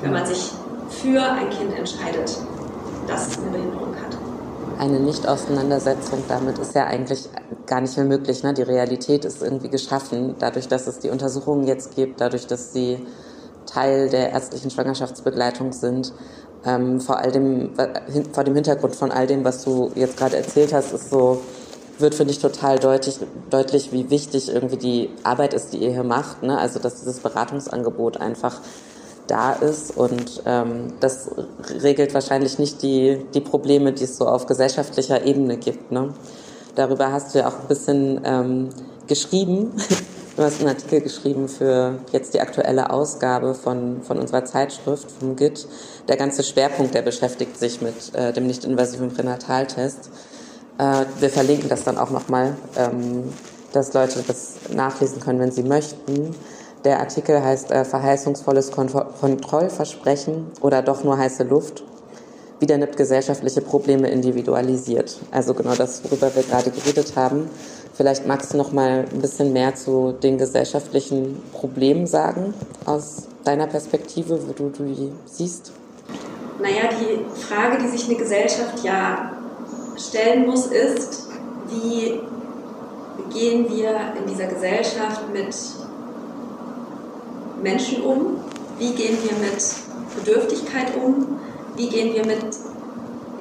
wenn 0.00 0.12
man 0.12 0.24
sich 0.24 0.52
für 0.88 1.22
ein 1.22 1.50
Kind 1.50 1.76
entscheidet, 1.76 2.38
das 3.06 3.38
eine 3.38 3.50
Behinderung 3.50 3.94
hat. 3.94 4.16
Eine 4.78 5.00
Nicht-Auseinandersetzung 5.00 6.24
damit 6.28 6.58
ist 6.58 6.74
ja 6.74 6.86
eigentlich 6.86 7.28
gar 7.66 7.82
nicht 7.82 7.94
mehr 7.98 8.06
möglich. 8.06 8.42
Ne? 8.42 8.54
Die 8.54 8.62
Realität 8.62 9.26
ist 9.26 9.42
irgendwie 9.42 9.68
geschaffen, 9.68 10.36
dadurch, 10.38 10.68
dass 10.68 10.86
es 10.86 11.00
die 11.00 11.10
Untersuchungen 11.10 11.66
jetzt 11.66 11.94
gibt, 11.94 12.22
dadurch, 12.22 12.46
dass 12.46 12.72
die 12.72 13.06
Teil 13.66 14.08
der 14.08 14.30
ärztlichen 14.30 14.70
Schwangerschaftsbegleitung 14.70 15.72
sind. 15.72 16.12
Ähm, 16.64 17.00
vor, 17.00 17.18
all 17.18 17.32
dem, 17.32 17.70
vor 18.32 18.44
dem 18.44 18.54
Hintergrund 18.54 18.94
von 18.94 19.10
all 19.10 19.26
dem, 19.26 19.44
was 19.44 19.64
du 19.64 19.90
jetzt 19.94 20.16
gerade 20.16 20.36
erzählt 20.36 20.74
hast, 20.74 20.92
ist 20.92 21.10
so, 21.10 21.40
wird, 21.98 22.14
finde 22.14 22.32
ich, 22.32 22.38
total 22.38 22.78
deutlich, 22.78 23.18
deutlich, 23.50 23.92
wie 23.92 24.10
wichtig 24.10 24.52
irgendwie 24.52 24.76
die 24.76 25.10
Arbeit 25.22 25.54
ist, 25.54 25.72
die 25.72 25.78
ihr 25.78 25.90
hier 25.90 26.04
macht. 26.04 26.42
Ne? 26.42 26.58
Also, 26.58 26.78
dass 26.78 26.96
dieses 26.96 27.20
Beratungsangebot 27.20 28.18
einfach 28.18 28.60
da 29.26 29.52
ist 29.52 29.96
und 29.96 30.42
ähm, 30.44 30.94
das 30.98 31.30
regelt 31.82 32.14
wahrscheinlich 32.14 32.58
nicht 32.58 32.82
die, 32.82 33.24
die 33.32 33.40
Probleme, 33.40 33.92
die 33.92 34.04
es 34.04 34.16
so 34.16 34.26
auf 34.26 34.46
gesellschaftlicher 34.46 35.24
Ebene 35.24 35.56
gibt. 35.56 35.92
Ne? 35.92 36.12
Darüber 36.74 37.12
hast 37.12 37.34
du 37.34 37.38
ja 37.38 37.48
auch 37.48 37.60
ein 37.60 37.68
bisschen 37.68 38.20
ähm, 38.24 38.68
geschrieben. 39.06 39.72
Du 40.40 40.46
hast 40.46 40.60
einen 40.60 40.70
Artikel 40.70 41.02
geschrieben 41.02 41.50
für 41.50 41.98
jetzt 42.12 42.32
die 42.32 42.40
aktuelle 42.40 42.88
Ausgabe 42.88 43.54
von, 43.54 44.00
von 44.02 44.18
unserer 44.18 44.42
Zeitschrift, 44.46 45.10
vom 45.10 45.36
GIT. 45.36 45.68
Der 46.08 46.16
ganze 46.16 46.42
Schwerpunkt, 46.42 46.94
der 46.94 47.02
beschäftigt 47.02 47.58
sich 47.58 47.82
mit 47.82 48.14
äh, 48.14 48.32
dem 48.32 48.46
nicht-invasiven 48.46 49.12
Pränataltest. 49.12 50.08
Äh, 50.78 51.04
wir 51.18 51.28
verlinken 51.28 51.68
das 51.68 51.84
dann 51.84 51.98
auch 51.98 52.08
nochmal, 52.08 52.56
ähm, 52.78 53.24
dass 53.74 53.92
Leute 53.92 54.24
das 54.26 54.54
nachlesen 54.72 55.20
können, 55.20 55.40
wenn 55.40 55.52
sie 55.52 55.62
möchten. 55.62 56.34
Der 56.84 57.00
Artikel 57.00 57.44
heißt 57.44 57.70
äh, 57.70 57.84
Verheißungsvolles 57.84 58.70
Kontrollversprechen 58.70 60.46
oder 60.62 60.80
doch 60.80 61.04
nur 61.04 61.18
heiße 61.18 61.42
Luft. 61.42 61.82
Wieder 62.60 62.76
nimmt 62.76 62.96
gesellschaftliche 62.96 63.62
Probleme 63.62 64.10
individualisiert. 64.10 65.18
Also 65.30 65.54
genau 65.54 65.74
das, 65.74 66.04
worüber 66.04 66.34
wir 66.34 66.42
gerade 66.42 66.70
geredet 66.70 67.16
haben. 67.16 67.48
Vielleicht 67.94 68.26
magst 68.26 68.52
du 68.52 68.58
noch 68.58 68.72
mal 68.72 69.06
ein 69.10 69.20
bisschen 69.20 69.52
mehr 69.52 69.74
zu 69.74 70.12
den 70.12 70.36
gesellschaftlichen 70.36 71.42
Problemen 71.52 72.06
sagen 72.06 72.54
aus 72.84 73.22
deiner 73.44 73.66
Perspektive, 73.66 74.38
wo 74.46 74.52
du 74.52 74.68
die 74.68 75.10
siehst. 75.24 75.72
Naja, 76.60 76.90
die 77.00 77.40
Frage, 77.40 77.82
die 77.82 77.88
sich 77.88 78.06
eine 78.08 78.18
Gesellschaft 78.18 78.84
ja 78.84 79.32
stellen 79.96 80.46
muss, 80.46 80.66
ist, 80.66 81.28
wie 81.70 82.20
gehen 83.32 83.66
wir 83.70 84.14
in 84.18 84.26
dieser 84.28 84.46
Gesellschaft 84.46 85.22
mit 85.32 85.54
Menschen 87.62 88.02
um? 88.02 88.36
Wie 88.78 88.92
gehen 88.92 89.16
wir 89.22 89.38
mit 89.38 89.64
Bedürftigkeit 90.14 90.94
um? 91.02 91.39
Wie 91.80 91.88
gehen 91.88 92.12
wir 92.14 92.26
mit 92.26 92.44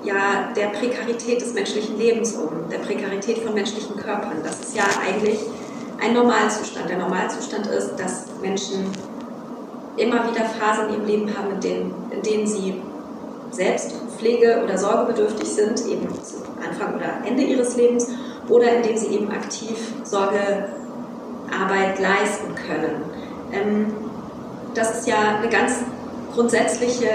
ja, 0.05 0.53
der 0.55 0.67
Prekarität 0.67 1.41
des 1.41 1.53
menschlichen 1.53 1.97
Lebens 1.97 2.35
um, 2.35 2.69
der 2.71 2.77
Prekarität 2.77 3.39
von 3.39 3.53
menschlichen 3.53 3.97
Körpern? 3.97 4.37
Das 4.45 4.61
ist 4.61 4.77
ja 4.77 4.85
eigentlich 5.05 5.39
ein 6.01 6.13
Normalzustand. 6.13 6.89
Der 6.89 6.99
Normalzustand 6.99 7.67
ist, 7.67 7.97
dass 7.97 8.27
Menschen 8.41 8.85
immer 9.97 10.31
wieder 10.31 10.45
Phasen 10.45 10.87
in 10.87 10.93
ihrem 10.93 11.05
Leben 11.05 11.37
haben, 11.37 11.51
in 11.51 11.59
denen, 11.59 11.93
in 12.11 12.21
denen 12.21 12.47
sie 12.47 12.81
selbst 13.51 13.93
pflege- 14.17 14.63
oder 14.63 14.77
sorgebedürftig 14.77 15.49
sind, 15.49 15.85
eben 15.85 16.07
zu 16.23 16.37
Anfang 16.65 16.95
oder 16.95 17.27
Ende 17.27 17.43
ihres 17.43 17.75
Lebens, 17.75 18.07
oder 18.47 18.77
indem 18.77 18.95
sie 18.95 19.07
eben 19.07 19.29
aktiv 19.31 19.75
Sorgearbeit 20.05 20.69
leisten 21.99 22.55
können. 22.55 23.01
Ähm, 23.51 23.87
das 24.75 24.99
ist 24.99 25.09
ja 25.09 25.39
eine 25.39 25.49
ganz 25.49 25.83
grundsätzliche 26.33 27.09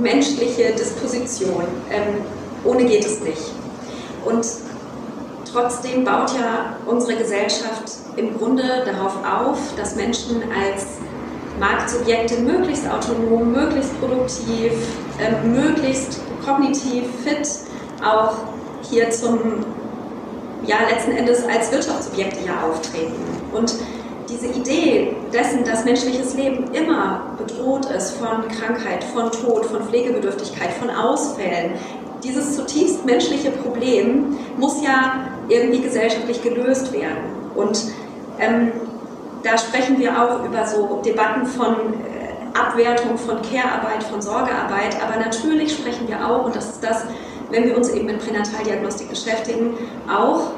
menschliche 0.00 0.72
Disposition. 0.72 1.64
Ähm, 1.90 2.22
ohne 2.64 2.84
geht 2.84 3.04
es 3.04 3.20
nicht. 3.20 3.52
Und 4.24 4.46
trotzdem 5.50 6.04
baut 6.04 6.32
ja 6.34 6.76
unsere 6.86 7.16
Gesellschaft 7.16 7.92
im 8.16 8.36
Grunde 8.36 8.84
darauf 8.84 9.14
auf, 9.24 9.58
dass 9.76 9.96
Menschen 9.96 10.42
als 10.52 10.86
Marktsubjekte 11.58 12.40
möglichst 12.40 12.88
autonom, 12.88 13.52
möglichst 13.52 13.98
produktiv, 14.00 14.72
äh, 15.18 15.46
möglichst 15.46 16.20
kognitiv 16.44 17.04
fit 17.24 17.48
auch 18.04 18.36
hier 18.88 19.10
zum, 19.10 19.64
ja, 20.64 20.76
letzten 20.88 21.12
Endes 21.12 21.44
als 21.44 21.72
Wirtschaftsobjekte 21.72 22.46
ja 22.46 22.68
auftreten. 22.68 23.14
Und 23.52 23.74
diese 24.28 24.46
Idee 24.46 25.16
dessen, 25.32 25.64
dass 25.64 25.84
menschliches 25.84 26.34
Leben 26.34 26.72
immer 26.72 27.22
bedroht 27.38 27.86
ist 27.86 28.12
von 28.12 28.46
Krankheit, 28.48 29.04
von 29.04 29.30
Tod, 29.30 29.66
von 29.66 29.82
Pflegebedürftigkeit, 29.84 30.72
von 30.72 30.90
Ausfällen, 30.90 31.72
dieses 32.22 32.56
zutiefst 32.56 33.04
menschliche 33.06 33.50
Problem 33.50 34.36
muss 34.58 34.82
ja 34.82 35.28
irgendwie 35.48 35.80
gesellschaftlich 35.80 36.42
gelöst 36.42 36.92
werden. 36.92 37.18
Und 37.54 37.84
ähm, 38.38 38.72
da 39.42 39.56
sprechen 39.56 39.98
wir 39.98 40.20
auch 40.20 40.44
über 40.44 40.66
so 40.66 41.00
Debatten 41.04 41.46
von 41.46 41.74
äh, 41.74 42.58
Abwertung 42.58 43.16
von 43.16 43.36
Care-Arbeit, 43.42 44.02
von 44.02 44.20
Sorgearbeit, 44.20 44.96
aber 45.02 45.20
natürlich 45.20 45.72
sprechen 45.72 46.08
wir 46.08 46.28
auch, 46.28 46.44
und 46.44 46.56
das 46.56 46.70
ist 46.70 46.84
das, 46.84 47.04
wenn 47.50 47.64
wir 47.64 47.76
uns 47.76 47.88
eben 47.90 48.06
mit 48.06 48.18
Pränataldiagnostik 48.18 49.08
beschäftigen, 49.08 49.74
auch 50.12 50.50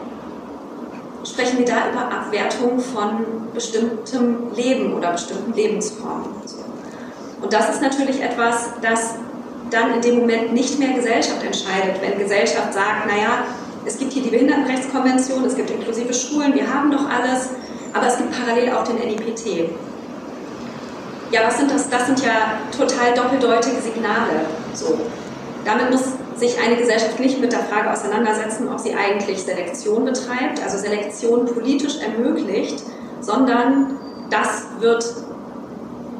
sprechen 1.31 1.59
wir 1.59 1.67
da 1.67 1.91
über 1.91 2.11
Abwertung 2.13 2.81
von 2.81 3.49
bestimmtem 3.55 4.53
Leben 4.55 4.95
oder 4.95 5.13
bestimmten 5.13 5.53
Lebensformen. 5.53 6.27
Und 7.41 7.53
das 7.53 7.71
ist 7.71 7.83
natürlich 7.83 8.23
etwas, 8.23 8.71
das 8.83 9.15
dann 9.71 9.95
in 9.95 10.01
dem 10.03 10.21
Moment 10.21 10.53
nicht 10.53 10.79
mehr 10.79 10.93
Gesellschaft 10.93 11.43
entscheidet, 11.43 12.03
wenn 12.03 12.19
Gesellschaft 12.19 12.75
sagt, 12.75 13.07
naja, 13.07 13.45
es 13.85 13.99
gibt 13.99 14.13
hier 14.13 14.23
die 14.23 14.31
Behindertenrechtskonvention, 14.31 15.45
es 15.45 15.55
gibt 15.55 15.71
inklusive 15.71 16.13
Schulen, 16.13 16.55
wir 16.55 16.73
haben 16.73 16.91
doch 16.91 17.09
alles, 17.09 17.51
aber 17.93 18.09
es 18.09 18.19
gibt 18.19 18.31
parallel 18.33 18.73
auch 18.73 18.85
den 18.85 18.97
NIPT. 18.97 19.71
Ja, 21.31 21.43
was 21.47 21.59
sind 21.59 21.71
das? 21.71 21.89
Das 21.89 22.07
sind 22.07 22.21
ja 22.25 22.59
total 22.77 23.15
doppeldeutige 23.15 23.81
Signale. 23.81 24.47
So. 24.75 24.99
Damit 25.65 25.91
muss 25.91 26.03
sich 26.41 26.59
eine 26.61 26.77
Gesellschaft 26.77 27.21
nicht 27.21 27.41
mit 27.41 27.53
der 27.53 27.61
Frage 27.61 27.93
auseinandersetzen, 27.93 28.69
ob 28.69 28.81
sie 28.81 28.95
eigentlich 28.95 29.43
Selektion 29.43 30.05
betreibt, 30.05 30.63
also 30.63 30.79
Selektion 30.79 31.47
politisch 31.47 31.99
ermöglicht, 31.99 32.83
sondern 33.21 33.99
das 34.31 34.67
wird 34.81 35.05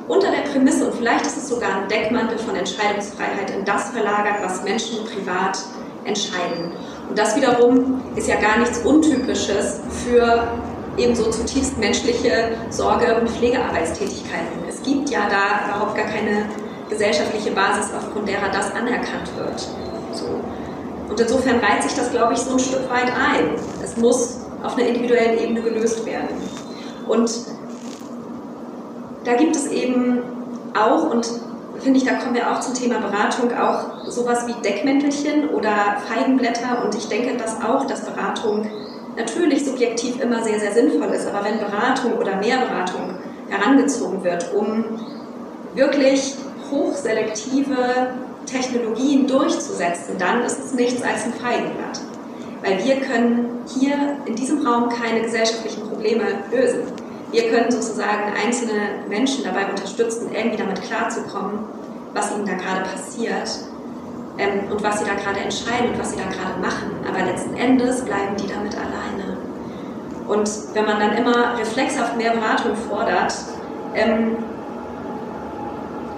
unter 0.07 0.31
der 0.31 0.51
Prämisse, 0.51 0.87
und 0.87 0.95
vielleicht 0.95 1.25
ist 1.25 1.37
es 1.37 1.49
sogar 1.49 1.83
ein 1.83 1.89
Deckmantel 1.89 2.39
von 2.39 2.57
Entscheidungsfreiheit, 2.57 3.51
in 3.57 3.65
das 3.65 3.91
verlagert, 3.91 4.43
was 4.43 4.63
Menschen 4.65 5.05
privat 5.05 5.59
entscheiden. 6.05 6.73
Und 7.09 7.19
das 7.19 7.37
wiederum 7.37 8.03
ist 8.17 8.29
ja 8.29 8.37
gar 8.41 8.59
nichts 8.59 8.79
Untypisches 8.79 9.81
für 10.05 10.49
ebenso 10.97 11.31
zutiefst 11.31 11.79
menschliche 11.79 12.57
Sorge- 12.71 13.21
und 13.21 13.31
Pflegearbeitstätigkeiten. 13.31 14.65
Es 14.69 14.83
gibt 14.83 15.11
ja 15.11 15.21
da 15.29 15.69
überhaupt 15.69 15.97
gar 15.97 16.07
keine 16.07 16.47
gesellschaftliche 16.89 17.53
Basis, 17.53 17.91
aufgrund 17.97 18.29
derer 18.29 18.49
das 18.53 18.73
anerkannt 18.75 19.31
wird. 19.37 19.69
So. 20.13 20.27
Und 21.09 21.19
insofern 21.19 21.59
reiht 21.61 21.83
sich 21.83 21.95
das, 21.95 22.11
glaube 22.11 22.35
ich, 22.35 22.39
so 22.41 22.53
ein 22.53 22.59
Stück 22.59 22.89
weit 22.91 23.13
ein. 23.13 23.57
Es 23.83 23.97
muss 23.97 24.41
auf 24.63 24.77
einer 24.77 24.87
individuellen 24.87 25.39
Ebene 25.39 25.63
gelöst 25.63 26.05
werden. 26.07 26.29
Und 27.09 27.31
da 29.25 29.35
gibt 29.35 29.57
es 29.57 29.67
eben 29.67 30.23
auch, 30.79 31.11
und 31.11 31.29
finde 31.81 31.99
ich, 31.99 32.05
da 32.05 32.15
kommen 32.15 32.35
wir 32.35 32.51
auch 32.51 32.61
zum 32.61 32.75
Thema 32.75 33.01
Beratung, 33.01 33.53
auch 33.53 34.07
sowas 34.07 34.47
wie 34.47 34.55
Deckmäntelchen 34.63 35.49
oder 35.51 35.97
Feigenblätter. 36.09 36.85
Und 36.85 36.95
ich 36.95 37.09
denke, 37.09 37.37
dass 37.37 37.61
auch, 37.63 37.87
dass 37.87 38.05
Beratung 38.05 38.71
natürlich 39.17 39.65
subjektiv 39.65 40.21
immer 40.21 40.43
sehr, 40.43 40.61
sehr 40.61 40.73
sinnvoll 40.73 41.09
ist. 41.09 41.27
Aber 41.27 41.45
wenn 41.45 41.59
Beratung 41.59 42.13
oder 42.19 42.37
mehr 42.37 42.59
Beratung 42.59 43.15
herangezogen 43.49 44.23
wird, 44.23 44.55
um 44.55 44.85
wirklich 45.75 46.37
hochselektive 46.71 47.77
Technologien 48.51 49.27
durchzusetzen, 49.27 50.17
dann 50.19 50.43
ist 50.43 50.59
es 50.59 50.73
nichts 50.75 51.03
als 51.03 51.25
ein 51.25 51.35
Feigenblatt. 51.35 52.01
Weil 52.63 52.85
wir 52.85 52.97
können 52.97 53.61
hier 53.67 54.19
in 54.27 54.35
diesem 54.35 54.67
Raum 54.67 54.89
keine 54.91 55.23
gesellschaftlichen 55.23 55.89
Probleme 55.89 56.25
lösen. 56.53 56.83
Wir 57.31 57.49
können 57.51 57.71
sozusagen 57.71 58.33
einzelne 58.45 59.05
Menschen 59.09 59.45
dabei 59.45 59.71
unterstützen, 59.71 60.31
irgendwie 60.35 60.59
damit 60.59 60.83
klarzukommen, 60.83 61.61
was 62.13 62.33
ihnen 62.33 62.45
da 62.45 62.55
gerade 62.55 62.83
passiert 62.91 63.49
ähm, 64.37 64.71
und 64.71 64.83
was 64.83 64.99
sie 64.99 65.05
da 65.07 65.15
gerade 65.15 65.41
entscheiden 65.41 65.91
und 65.93 65.99
was 65.99 66.11
sie 66.11 66.17
da 66.17 66.25
gerade 66.25 66.61
machen. 66.61 66.91
Aber 67.09 67.25
letzten 67.25 67.57
Endes 67.57 68.05
bleiben 68.05 68.37
die 68.37 68.49
damit 68.49 68.75
alleine. 68.75 69.39
Und 70.27 70.49
wenn 70.75 70.85
man 70.85 71.01
dann 71.01 71.17
immer 71.17 71.59
reflexhaft 71.59 72.17
mehr 72.17 72.33
Beratung 72.33 72.77
fordert, 72.89 73.35
ähm, 73.95 74.37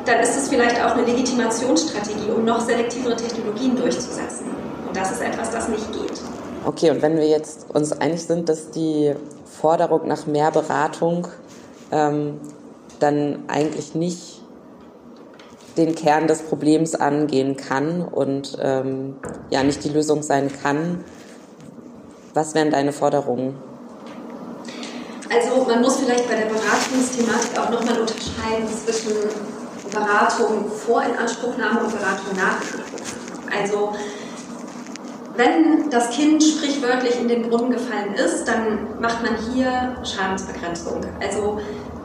dann 0.05 0.21
ist 0.21 0.37
es 0.37 0.49
vielleicht 0.49 0.83
auch 0.83 0.93
eine 0.93 1.05
Legitimationsstrategie, 1.05 2.31
um 2.35 2.45
noch 2.45 2.61
selektivere 2.61 3.17
Technologien 3.17 3.77
durchzusetzen. 3.77 4.47
Und 4.87 4.97
das 4.97 5.13
ist 5.13 5.23
etwas, 5.23 5.51
das 5.51 5.69
nicht 5.69 5.93
geht. 5.93 6.21
Okay, 6.65 6.91
und 6.91 7.03
wenn 7.03 7.17
wir 7.17 7.27
jetzt 7.27 7.67
uns 7.73 7.93
einig 7.93 8.23
sind, 8.23 8.49
dass 8.49 8.71
die 8.71 9.15
Forderung 9.45 10.07
nach 10.07 10.27
mehr 10.27 10.51
Beratung 10.51 11.29
ähm, 11.91 12.41
dann 13.01 13.45
eigentlich 13.49 13.95
nicht 13.95 14.43
den 15.77 15.95
Kern 15.95 16.27
des 16.27 16.43
Problems 16.43 16.95
angehen 16.95 17.57
kann 17.57 18.03
und 18.03 18.59
ähm, 18.61 19.17
ja 19.51 19.63
nicht 19.63 19.83
die 19.85 19.89
Lösung 19.89 20.23
sein 20.23 20.51
kann, 20.63 21.05
was 22.35 22.55
wären 22.55 22.71
deine 22.71 22.93
Forderungen? 22.93 23.57
Also 25.31 25.65
man 25.65 25.81
muss 25.81 25.97
vielleicht 25.97 26.29
bei 26.29 26.37
der 26.37 26.47
Beratungsthematik 26.47 27.59
auch 27.59 27.71
nochmal 27.71 28.01
unterscheiden 28.01 28.69
zwischen 28.69 29.13
Beratung 29.93 30.71
vor 30.71 31.03
Inanspruchnahme 31.03 31.81
und 31.81 31.93
Beratung 31.93 32.37
nach 32.37 32.61
Inanspruchnahme. 32.61 33.63
Also 33.63 33.95
wenn 35.37 35.89
das 35.91 36.11
Kind 36.11 36.43
sprichwörtlich 36.43 37.19
in 37.19 37.29
den 37.29 37.49
Brunnen 37.49 37.71
gefallen 37.71 38.15
ist, 38.15 38.45
dann 38.45 39.01
macht 39.01 39.23
man 39.23 39.37
hier 39.53 39.97
Schadensbegrenzung. 40.05 41.01
Also 41.21 41.61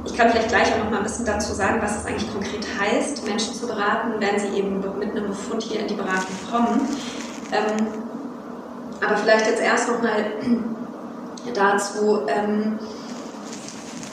ich 0.05 0.15
kann 0.15 0.29
vielleicht 0.29 0.49
gleich 0.49 0.73
auch 0.73 0.83
noch 0.83 0.89
mal 0.89 0.97
ein 0.97 1.03
bisschen 1.03 1.25
dazu 1.25 1.53
sagen, 1.53 1.81
was 1.81 1.97
es 1.97 2.05
eigentlich 2.05 2.31
konkret 2.31 2.65
heißt, 2.79 3.25
Menschen 3.25 3.53
zu 3.53 3.67
beraten, 3.67 4.13
wenn 4.19 4.39
sie 4.39 4.57
eben 4.57 4.79
mit 4.99 5.11
einem 5.11 5.27
Befund 5.27 5.63
hier 5.63 5.81
in 5.81 5.87
die 5.87 5.95
Beratung 5.95 6.35
kommen. 6.49 6.87
Ähm, 7.51 7.87
aber 9.05 9.17
vielleicht 9.17 9.47
jetzt 9.47 9.61
erst 9.61 9.89
noch 9.89 10.01
mal 10.01 10.25
dazu, 11.53 12.21
ähm, 12.27 12.79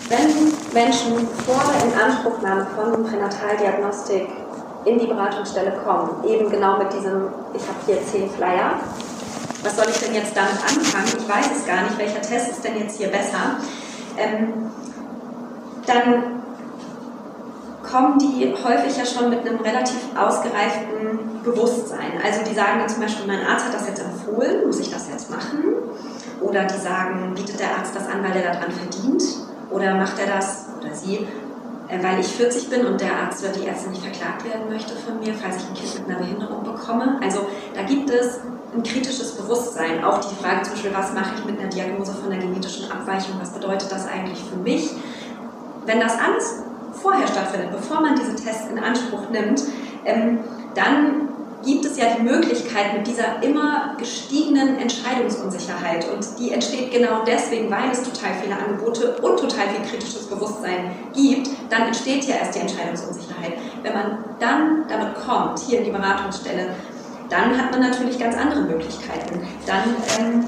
wenn 0.08 0.52
Menschen 0.72 1.28
vor 1.46 1.62
der 1.72 1.92
Inanspruchnahme 1.92 2.66
von 2.74 3.04
Pränataldiagnostik 3.04 4.28
in 4.84 4.98
die 4.98 5.06
Beratungsstelle 5.06 5.72
kommen, 5.84 6.24
eben 6.26 6.50
genau 6.50 6.78
mit 6.78 6.92
diesem, 6.92 7.28
ich 7.54 7.62
habe 7.62 7.78
hier 7.86 8.04
zehn 8.04 8.28
Flyer, 8.30 8.78
was 9.62 9.76
soll 9.76 9.86
ich 9.88 9.98
denn 9.98 10.14
jetzt 10.14 10.36
damit 10.36 10.60
anfangen? 10.62 11.08
Ich 11.18 11.28
weiß 11.28 11.56
es 11.56 11.66
gar 11.66 11.82
nicht, 11.84 11.96
welcher 11.98 12.20
Test 12.20 12.50
ist 12.50 12.64
denn 12.64 12.78
jetzt 12.78 12.98
hier 12.98 13.08
besser? 13.08 13.56
Ähm, 14.18 14.70
dann 15.86 16.42
kommen 17.82 18.18
die 18.18 18.54
häufig 18.62 18.96
ja 18.96 19.06
schon 19.06 19.30
mit 19.30 19.40
einem 19.40 19.60
relativ 19.60 20.00
ausgereiften 20.16 21.42
Bewusstsein. 21.42 22.20
Also 22.22 22.40
die 22.48 22.54
sagen 22.54 22.80
dann 22.80 22.88
zum 22.88 23.00
Beispiel, 23.00 23.26
mein 23.26 23.46
Arzt 23.46 23.66
hat 23.66 23.74
das 23.74 23.86
jetzt 23.86 24.02
empfohlen, 24.02 24.66
muss 24.66 24.80
ich 24.80 24.90
das 24.90 25.08
jetzt 25.08 25.30
machen? 25.30 25.64
Oder 26.40 26.64
die 26.64 26.78
sagen, 26.78 27.32
bietet 27.34 27.58
der 27.58 27.78
Arzt 27.78 27.94
das 27.94 28.06
an, 28.06 28.22
weil 28.22 28.36
er 28.36 28.52
daran 28.52 28.70
verdient? 28.70 29.43
Oder 29.74 29.94
macht 29.96 30.20
er 30.20 30.26
das 30.26 30.66
oder 30.80 30.94
sie, 30.94 31.26
äh, 31.88 32.00
weil 32.00 32.20
ich 32.20 32.28
40 32.28 32.70
bin 32.70 32.86
und 32.86 33.00
der 33.00 33.10
Arzt 33.12 33.42
oder 33.42 33.52
die 33.52 33.66
Ärztin 33.66 33.90
nicht 33.90 34.04
verklagt 34.04 34.44
werden 34.44 34.70
möchte 34.70 34.94
von 34.94 35.18
mir, 35.18 35.34
falls 35.34 35.56
ich 35.56 35.68
ein 35.68 35.74
Kind 35.74 35.98
mit 35.98 36.08
einer 36.08 36.24
Behinderung 36.24 36.62
bekomme? 36.62 37.18
Also 37.20 37.48
da 37.74 37.82
gibt 37.82 38.08
es 38.08 38.38
ein 38.72 38.84
kritisches 38.84 39.32
Bewusstsein. 39.32 40.04
Auch 40.04 40.20
die 40.20 40.34
Frage 40.36 40.62
zum 40.62 40.74
Beispiel, 40.74 40.94
was 40.94 41.12
mache 41.12 41.34
ich 41.36 41.44
mit 41.44 41.58
einer 41.58 41.68
Diagnose 41.68 42.14
von 42.14 42.30
einer 42.30 42.40
genetischen 42.40 42.88
Abweichung? 42.90 43.34
Was 43.40 43.50
bedeutet 43.50 43.90
das 43.90 44.06
eigentlich 44.06 44.38
für 44.44 44.56
mich? 44.56 44.90
Wenn 45.86 45.98
das 45.98 46.12
alles 46.12 46.62
vorher 46.92 47.26
stattfindet, 47.26 47.72
bevor 47.72 48.00
man 48.00 48.14
diese 48.14 48.36
Tests 48.36 48.70
in 48.70 48.78
Anspruch 48.78 49.28
nimmt, 49.30 49.60
ähm, 50.04 50.38
dann 50.76 51.23
gibt 51.64 51.84
es 51.84 51.96
ja 51.96 52.14
die 52.16 52.22
Möglichkeit 52.22 52.94
mit 52.96 53.06
dieser 53.06 53.42
immer 53.42 53.96
gestiegenen 53.98 54.78
Entscheidungsunsicherheit 54.78 56.06
und 56.12 56.26
die 56.38 56.52
entsteht 56.52 56.92
genau 56.92 57.24
deswegen, 57.26 57.70
weil 57.70 57.90
es 57.90 58.02
total 58.02 58.30
viele 58.42 58.56
Angebote 58.56 59.16
und 59.22 59.38
total 59.38 59.68
viel 59.68 59.90
kritisches 59.90 60.26
Bewusstsein 60.26 60.92
gibt, 61.14 61.48
dann 61.70 61.82
entsteht 61.82 62.24
ja 62.24 62.36
erst 62.36 62.54
die 62.54 62.60
Entscheidungsunsicherheit. 62.60 63.54
Wenn 63.82 63.92
man 63.92 64.24
dann 64.38 64.84
damit 64.88 65.14
kommt, 65.14 65.58
hier 65.60 65.78
in 65.78 65.84
die 65.84 65.90
Beratungsstelle, 65.90 66.74
dann 67.30 67.56
hat 67.58 67.70
man 67.72 67.80
natürlich 67.80 68.18
ganz 68.18 68.36
andere 68.36 68.62
Möglichkeiten. 68.62 69.46
Dann 69.66 69.96
ähm, 70.18 70.44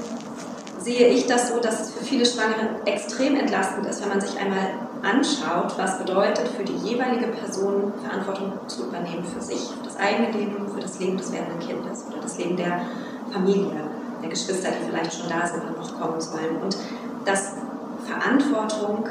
sehe 0.79 1.07
ich 1.07 1.25
das 1.27 1.49
so, 1.49 1.59
dass 1.59 1.81
es 1.81 1.91
für 1.91 2.03
viele 2.03 2.25
Schwangere 2.25 2.81
extrem 2.85 3.35
entlastend 3.35 3.85
ist, 3.87 4.01
wenn 4.01 4.09
man 4.09 4.21
sich 4.21 4.39
einmal 4.39 4.86
anschaut, 5.03 5.77
was 5.77 5.99
bedeutet 5.99 6.47
für 6.47 6.63
die 6.63 6.75
jeweilige 6.75 7.27
Person 7.27 7.93
Verantwortung 8.03 8.53
zu 8.67 8.87
übernehmen 8.87 9.23
für 9.23 9.41
sich, 9.41 9.59
für 9.59 9.83
das 9.83 9.97
eigene 9.97 10.31
Leben, 10.31 10.67
für 10.73 10.81
das 10.81 10.99
Leben 10.99 11.17
des 11.17 11.31
werdenden 11.31 11.59
Kindes 11.59 12.05
oder 12.07 12.21
das 12.21 12.37
Leben 12.37 12.57
der 12.57 12.81
Familie, 13.31 13.81
der 14.21 14.29
Geschwister, 14.29 14.69
die 14.71 14.89
vielleicht 14.89 15.13
schon 15.13 15.29
da 15.29 15.45
sind 15.45 15.63
und 15.63 15.77
noch 15.77 15.99
kommen 15.99 16.19
sollen. 16.19 16.57
Und 16.63 16.77
dass 17.25 17.53
Verantwortung 18.05 19.05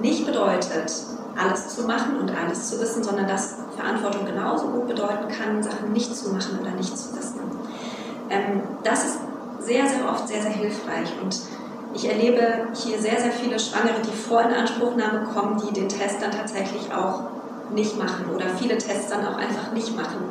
nicht 0.00 0.26
bedeutet, 0.26 0.92
alles 1.36 1.74
zu 1.74 1.86
machen 1.86 2.18
und 2.20 2.30
alles 2.30 2.70
zu 2.70 2.80
wissen, 2.80 3.02
sondern 3.02 3.26
dass 3.26 3.56
Verantwortung 3.76 4.26
genauso 4.26 4.66
gut 4.66 4.88
bedeuten 4.88 5.28
kann, 5.28 5.62
Sachen 5.62 5.92
nicht 5.92 6.14
zu 6.14 6.30
machen 6.30 6.58
oder 6.60 6.70
nicht 6.72 6.96
zu 6.96 7.16
wissen. 7.16 7.40
Ähm, 8.28 8.62
das 8.82 9.04
ist 9.04 9.18
sehr, 9.60 9.86
sehr 9.86 10.08
oft 10.08 10.28
sehr, 10.28 10.42
sehr 10.42 10.50
hilfreich 10.50 11.12
und 11.22 11.40
ich 11.94 12.08
erlebe 12.08 12.68
hier 12.74 12.98
sehr, 12.98 13.20
sehr 13.20 13.32
viele 13.32 13.58
Schwangere, 13.58 14.00
die 14.04 14.16
vor 14.16 14.42
Inanspruchnahme 14.42 15.26
kommen, 15.34 15.62
die 15.66 15.72
den 15.72 15.88
Test 15.88 16.22
dann 16.22 16.30
tatsächlich 16.30 16.92
auch 16.92 17.22
nicht 17.70 17.98
machen 17.98 18.26
oder 18.34 18.46
viele 18.58 18.76
Tests 18.76 19.10
dann 19.10 19.26
auch 19.26 19.36
einfach 19.36 19.72
nicht 19.72 19.96
machen, 19.96 20.28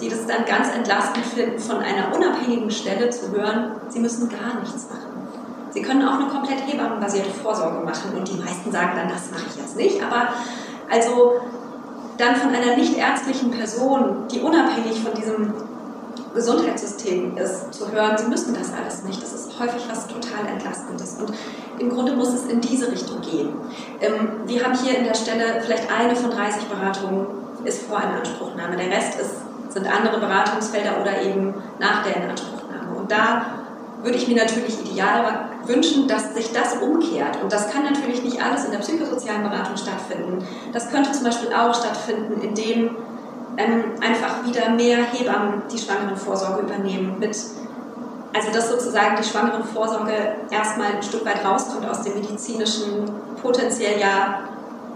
die 0.00 0.08
das 0.08 0.26
dann 0.26 0.44
ganz 0.44 0.68
entlastend 0.74 1.26
finden, 1.26 1.58
von 1.58 1.78
einer 1.78 2.14
unabhängigen 2.14 2.70
Stelle 2.70 3.10
zu 3.10 3.32
hören, 3.32 3.72
sie 3.88 4.00
müssen 4.00 4.28
gar 4.28 4.60
nichts 4.60 4.88
machen. 4.88 5.14
Sie 5.70 5.82
können 5.82 6.06
auch 6.06 6.20
eine 6.20 6.28
komplett 6.28 6.60
hebammenbasierte 6.66 7.30
Vorsorge 7.30 7.84
machen 7.84 8.16
und 8.16 8.28
die 8.28 8.36
meisten 8.36 8.70
sagen 8.70 8.92
dann, 8.94 9.08
das 9.08 9.30
mache 9.32 9.46
ich 9.50 9.56
jetzt 9.56 9.76
nicht, 9.76 10.00
aber 10.02 10.28
also 10.88 11.40
dann 12.16 12.36
von 12.36 12.54
einer 12.54 12.76
nicht 12.76 12.96
ärztlichen 12.96 13.50
Person, 13.50 14.28
die 14.30 14.40
unabhängig 14.40 15.00
von 15.02 15.14
diesem 15.14 15.52
Gesundheitssystem 16.34 17.36
ist, 17.36 17.72
zu 17.72 17.90
hören, 17.90 18.16
sie 18.18 18.26
müssen 18.26 18.54
das 18.54 18.72
alles 18.72 19.04
nicht. 19.04 19.22
Das 19.22 19.32
ist 19.32 19.58
häufig 19.58 19.82
was 19.88 20.06
total 20.06 20.46
Entlastendes. 20.46 21.16
Und 21.20 21.32
im 21.78 21.90
Grunde 21.90 22.14
muss 22.14 22.28
es 22.28 22.46
in 22.46 22.60
diese 22.60 22.90
Richtung 22.90 23.20
gehen. 23.20 23.50
Ähm, 24.00 24.40
wir 24.46 24.64
haben 24.64 24.74
hier 24.76 24.98
in 24.98 25.04
der 25.04 25.14
Stelle 25.14 25.60
vielleicht 25.62 25.90
eine 25.90 26.16
von 26.16 26.30
30 26.30 26.64
Beratungen 26.64 27.26
ist 27.64 27.82
vor 27.84 27.98
einer 27.98 28.18
Anspruchnahme. 28.18 28.76
Der 28.76 28.90
Rest 28.90 29.18
ist, 29.20 29.34
sind 29.72 29.86
andere 29.86 30.18
Beratungsfelder 30.18 31.00
oder 31.00 31.22
eben 31.22 31.54
nach 31.78 32.02
der 32.04 32.16
Inanspruchnahme. 32.16 32.96
Und 32.96 33.10
da 33.10 33.46
würde 34.02 34.18
ich 34.18 34.28
mir 34.28 34.36
natürlich 34.36 34.78
ideal 34.84 35.48
wünschen, 35.66 36.06
dass 36.06 36.34
sich 36.34 36.52
das 36.52 36.76
umkehrt. 36.76 37.42
Und 37.42 37.52
das 37.52 37.70
kann 37.70 37.84
natürlich 37.84 38.22
nicht 38.22 38.42
alles 38.42 38.66
in 38.66 38.70
der 38.70 38.78
psychosozialen 38.78 39.42
Beratung 39.42 39.76
stattfinden. 39.76 40.46
Das 40.72 40.90
könnte 40.90 41.12
zum 41.12 41.24
Beispiel 41.24 41.52
auch 41.54 41.74
stattfinden, 41.74 42.40
indem 42.42 42.96
ähm, 43.56 43.84
einfach 44.00 44.44
wieder 44.46 44.70
mehr 44.70 44.98
Hebammen 44.98 45.62
die 45.70 45.78
Schwangerenvorsorge 45.78 46.62
übernehmen. 46.62 47.16
Mit, 47.18 47.36
also 48.32 48.50
dass 48.52 48.68
sozusagen 48.68 49.16
die 49.16 49.28
Schwangerenvorsorge 49.28 50.12
erstmal 50.50 50.96
ein 50.96 51.02
Stück 51.02 51.24
weit 51.24 51.44
rauskommt 51.44 51.88
aus 51.88 52.02
dem 52.02 52.14
medizinischen, 52.14 53.04
potenziell 53.40 54.00
ja 54.00 54.48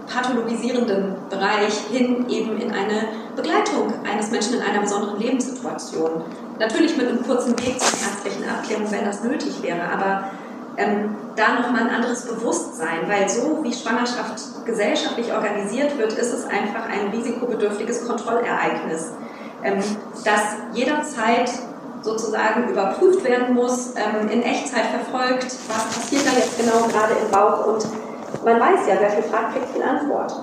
pathologisierenden 0.07 1.15
Bereich 1.29 1.73
hin 1.91 2.27
eben 2.29 2.59
in 2.59 2.71
eine 2.71 3.09
Begleitung 3.35 3.93
eines 4.11 4.31
Menschen 4.31 4.55
in 4.55 4.61
einer 4.61 4.81
besonderen 4.81 5.19
Lebenssituation. 5.19 6.23
Natürlich 6.57 6.97
mit 6.97 7.07
einem 7.07 7.23
kurzen 7.25 7.57
Weg 7.59 7.79
zur 7.79 7.99
ärztlichen 7.99 8.49
Abklärung, 8.49 8.91
wenn 8.91 9.05
das 9.05 9.23
nötig 9.23 9.61
wäre, 9.61 9.81
aber 9.83 10.31
ähm, 10.79 11.15
da 11.35 11.61
nochmal 11.61 11.81
ein 11.81 11.95
anderes 11.95 12.25
Bewusstsein, 12.25 13.07
weil 13.07 13.27
so 13.29 13.63
wie 13.63 13.73
Schwangerschaft 13.73 14.65
gesellschaftlich 14.65 15.31
organisiert 15.33 15.97
wird, 15.97 16.13
ist 16.13 16.33
es 16.33 16.45
einfach 16.45 16.87
ein 16.89 17.09
risikobedürftiges 17.11 18.07
Kontrollereignis, 18.07 19.11
ähm, 19.63 19.83
das 20.23 20.41
jederzeit 20.73 21.51
sozusagen 22.01 22.69
überprüft 22.69 23.25
werden 23.25 23.53
muss, 23.53 23.93
ähm, 23.95 24.29
in 24.29 24.41
Echtzeit 24.41 24.85
verfolgt, 24.85 25.53
was 25.67 25.85
passiert 25.95 26.25
da 26.25 26.31
jetzt 26.31 26.57
genau 26.57 26.87
gerade 26.87 27.13
im 27.21 27.29
Bauch 27.29 27.67
und 27.67 27.85
man 28.45 28.57
weiß 28.57 28.87
ja, 28.87 28.95
wer 28.99 29.09
viel 29.09 29.23
fragt, 29.23 29.53
kriegt 29.53 29.69
viel 29.71 29.83
Antwort. 29.83 30.33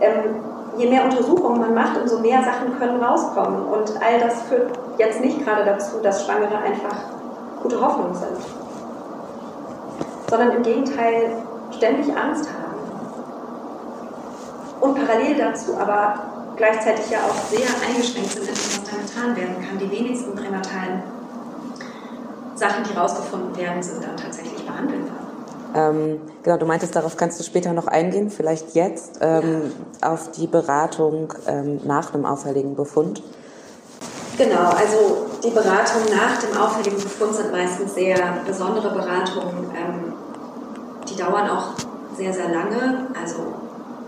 Ähm, 0.00 0.42
je 0.76 0.90
mehr 0.90 1.04
Untersuchungen 1.04 1.60
man 1.60 1.72
macht, 1.72 1.96
umso 2.00 2.18
mehr 2.18 2.42
Sachen 2.42 2.76
können 2.80 3.00
rauskommen 3.00 3.64
und 3.66 3.92
all 4.02 4.18
das 4.18 4.42
führt 4.48 4.72
jetzt 4.98 5.20
nicht 5.20 5.44
gerade 5.44 5.64
dazu, 5.64 6.00
dass 6.02 6.24
Schwangere 6.24 6.58
einfach 6.58 6.96
gute 7.62 7.80
Hoffnung 7.80 8.12
sind 8.12 8.63
sondern 10.28 10.56
im 10.56 10.62
Gegenteil 10.62 11.36
ständig 11.76 12.14
Angst 12.16 12.48
haben. 12.48 12.64
Und 14.80 14.94
parallel 14.94 15.36
dazu 15.36 15.76
aber 15.76 16.54
gleichzeitig 16.56 17.10
ja 17.10 17.18
auch 17.18 17.34
sehr 17.50 17.66
eingeschränkt 17.88 18.32
sind 18.32 18.48
in 18.48 18.54
dem, 18.54 18.56
was 18.56 18.82
da 18.84 18.96
getan 18.96 19.36
werden 19.36 19.56
kann. 19.66 19.78
Die 19.78 19.90
wenigsten 19.90 20.34
pränatalen 20.34 21.02
Sachen, 22.54 22.84
die 22.84 22.96
rausgefunden 22.96 23.56
werden, 23.56 23.82
sind 23.82 24.04
dann 24.04 24.16
tatsächlich 24.16 24.64
behandelbar. 24.64 25.24
Ähm, 25.74 26.20
genau, 26.44 26.56
du 26.56 26.66
meintest, 26.66 26.94
darauf 26.94 27.16
kannst 27.16 27.40
du 27.40 27.44
später 27.44 27.72
noch 27.72 27.88
eingehen, 27.88 28.30
vielleicht 28.30 28.74
jetzt, 28.74 29.18
ähm, 29.20 29.72
ja. 30.00 30.12
auf 30.12 30.30
die 30.30 30.46
Beratung 30.46 31.34
ähm, 31.48 31.80
nach 31.84 32.14
einem 32.14 32.24
auffälligen 32.24 32.76
Befund. 32.76 33.22
Genau, 34.38 34.70
also 34.70 35.26
die 35.42 35.50
Beratungen 35.50 36.08
nach 36.10 36.38
dem 36.38 36.56
auffälligen 36.56 37.00
Befund 37.02 37.34
sind 37.34 37.52
meistens 37.52 37.94
sehr 37.94 38.16
besondere 38.46 38.90
Beratungen, 38.90 39.70
ähm, 39.76 40.03
die 41.14 41.22
dauern 41.22 41.48
auch 41.48 41.68
sehr, 42.16 42.32
sehr 42.32 42.48
lange. 42.48 43.06
Also 43.20 43.54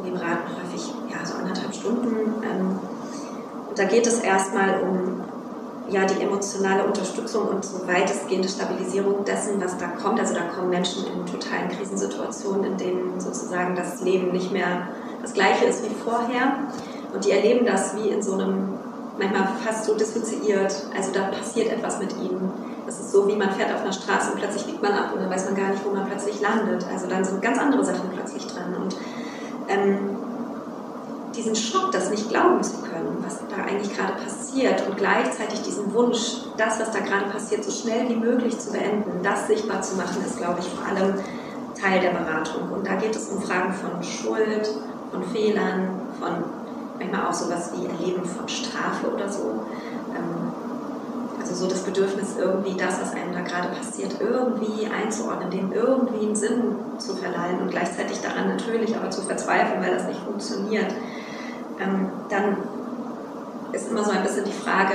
wir 0.02 0.12
beraten 0.12 0.50
häufig 0.62 0.92
ja, 1.08 1.24
so 1.24 1.34
anderthalb 1.34 1.74
Stunden. 1.74 2.42
Ähm, 2.42 2.78
da 3.74 3.84
geht 3.84 4.06
es 4.06 4.20
erstmal 4.20 4.80
um 4.80 5.20
ja, 5.88 6.04
die 6.04 6.20
emotionale 6.20 6.84
Unterstützung 6.84 7.48
und 7.48 7.64
so 7.64 7.86
weitestgehende 7.86 8.48
Stabilisierung 8.48 9.24
dessen, 9.24 9.62
was 9.62 9.76
da 9.78 9.86
kommt. 9.86 10.18
Also 10.18 10.34
da 10.34 10.42
kommen 10.42 10.70
Menschen 10.70 11.04
in 11.06 11.26
totalen 11.26 11.68
Krisensituationen, 11.68 12.64
in 12.64 12.76
denen 12.76 13.20
sozusagen 13.20 13.76
das 13.76 14.00
Leben 14.00 14.32
nicht 14.32 14.52
mehr 14.52 14.88
das 15.22 15.32
gleiche 15.32 15.66
ist 15.66 15.84
wie 15.84 15.94
vorher. 15.94 16.58
Und 17.12 17.24
die 17.24 17.30
erleben 17.30 17.66
das 17.66 17.96
wie 17.96 18.08
in 18.08 18.22
so 18.22 18.34
einem, 18.34 18.74
manchmal 19.18 19.48
fast 19.64 19.84
so 19.84 19.94
dissoziiert. 19.94 20.86
Also 20.96 21.12
da 21.12 21.28
passiert 21.28 21.70
etwas 21.70 22.00
mit 22.00 22.12
ihnen 22.16 22.50
Es 22.86 23.00
ist 23.00 23.12
so, 23.12 23.26
wie 23.26 23.36
man 23.36 23.50
fährt 23.50 23.74
auf 23.74 23.82
einer 23.82 23.92
Straße 23.92 24.32
und 24.32 24.38
plötzlich 24.38 24.66
biegt 24.66 24.82
man 24.82 24.92
ab 24.92 25.12
und 25.12 25.20
dann 25.20 25.30
weiß 25.30 25.46
man 25.46 25.56
gar 25.56 25.70
nicht, 25.70 25.84
wo 25.84 25.90
man 25.90 26.06
plötzlich 26.06 26.40
landet. 26.40 26.84
Also 26.92 27.06
dann 27.08 27.24
sind 27.24 27.42
ganz 27.42 27.58
andere 27.58 27.84
Sachen 27.84 28.10
plötzlich 28.12 28.46
dran. 28.46 28.74
Und 28.74 28.96
ähm, 29.68 30.16
diesen 31.34 31.56
Schock, 31.56 31.92
das 31.92 32.10
nicht 32.10 32.28
glauben 32.28 32.62
zu 32.62 32.78
können, 32.82 33.18
was 33.24 33.38
da 33.48 33.64
eigentlich 33.64 33.94
gerade 33.94 34.14
passiert 34.22 34.86
und 34.88 34.96
gleichzeitig 34.96 35.62
diesen 35.62 35.92
Wunsch, 35.92 36.42
das, 36.56 36.80
was 36.80 36.92
da 36.92 37.00
gerade 37.00 37.30
passiert, 37.30 37.64
so 37.64 37.70
schnell 37.70 38.08
wie 38.08 38.16
möglich 38.16 38.58
zu 38.58 38.72
beenden, 38.72 39.22
das 39.22 39.46
sichtbar 39.46 39.82
zu 39.82 39.96
machen, 39.96 40.24
ist, 40.24 40.38
glaube 40.38 40.60
ich, 40.60 40.68
vor 40.68 40.86
allem 40.86 41.14
Teil 41.78 42.00
der 42.00 42.10
Beratung. 42.10 42.70
Und 42.72 42.86
da 42.86 42.94
geht 42.94 43.14
es 43.14 43.28
um 43.28 43.42
Fragen 43.42 43.74
von 43.74 44.02
Schuld, 44.02 44.70
von 45.10 45.24
Fehlern, 45.24 46.00
von 46.18 46.44
manchmal 46.98 47.26
auch 47.26 47.34
sowas 47.34 47.70
wie 47.76 47.86
Erleben 47.86 48.24
von 48.24 48.48
Strafe 48.48 49.08
oder 49.14 49.28
so. 49.28 49.35
So 51.56 51.66
das 51.66 51.84
Bedürfnis, 51.84 52.36
irgendwie 52.38 52.76
das, 52.76 53.00
was 53.00 53.14
einem 53.14 53.32
da 53.32 53.40
gerade 53.40 53.68
passiert, 53.68 54.20
irgendwie 54.20 54.86
einzuordnen, 54.86 55.50
dem 55.50 55.72
irgendwie 55.72 56.26
einen 56.26 56.36
Sinn 56.36 56.76
zu 56.98 57.16
verleihen 57.16 57.60
und 57.62 57.70
gleichzeitig 57.70 58.20
daran 58.20 58.48
natürlich 58.48 58.94
aber 58.94 59.10
zu 59.10 59.22
verzweifeln, 59.22 59.82
weil 59.82 59.94
das 59.94 60.06
nicht 60.06 60.20
funktioniert. 60.20 60.92
Ähm, 61.80 62.10
dann 62.28 62.58
ist 63.72 63.90
immer 63.90 64.04
so 64.04 64.10
ein 64.10 64.22
bisschen 64.22 64.44
die 64.44 64.52
Frage, 64.52 64.94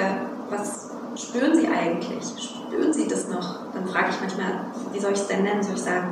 was 0.52 0.92
spüren 1.16 1.56
Sie 1.56 1.68
eigentlich? 1.68 2.24
Spüren 2.38 2.94
Sie 2.94 3.08
das 3.08 3.28
noch? 3.28 3.62
Dann 3.74 3.88
frage 3.88 4.10
ich 4.12 4.20
manchmal, 4.20 4.66
wie 4.94 5.00
soll 5.00 5.14
ich 5.14 5.20
es 5.20 5.28
denn 5.28 5.44
nennen? 5.44 5.64
Soll 5.64 5.74
ich 5.76 5.82
sagen, 5.82 6.10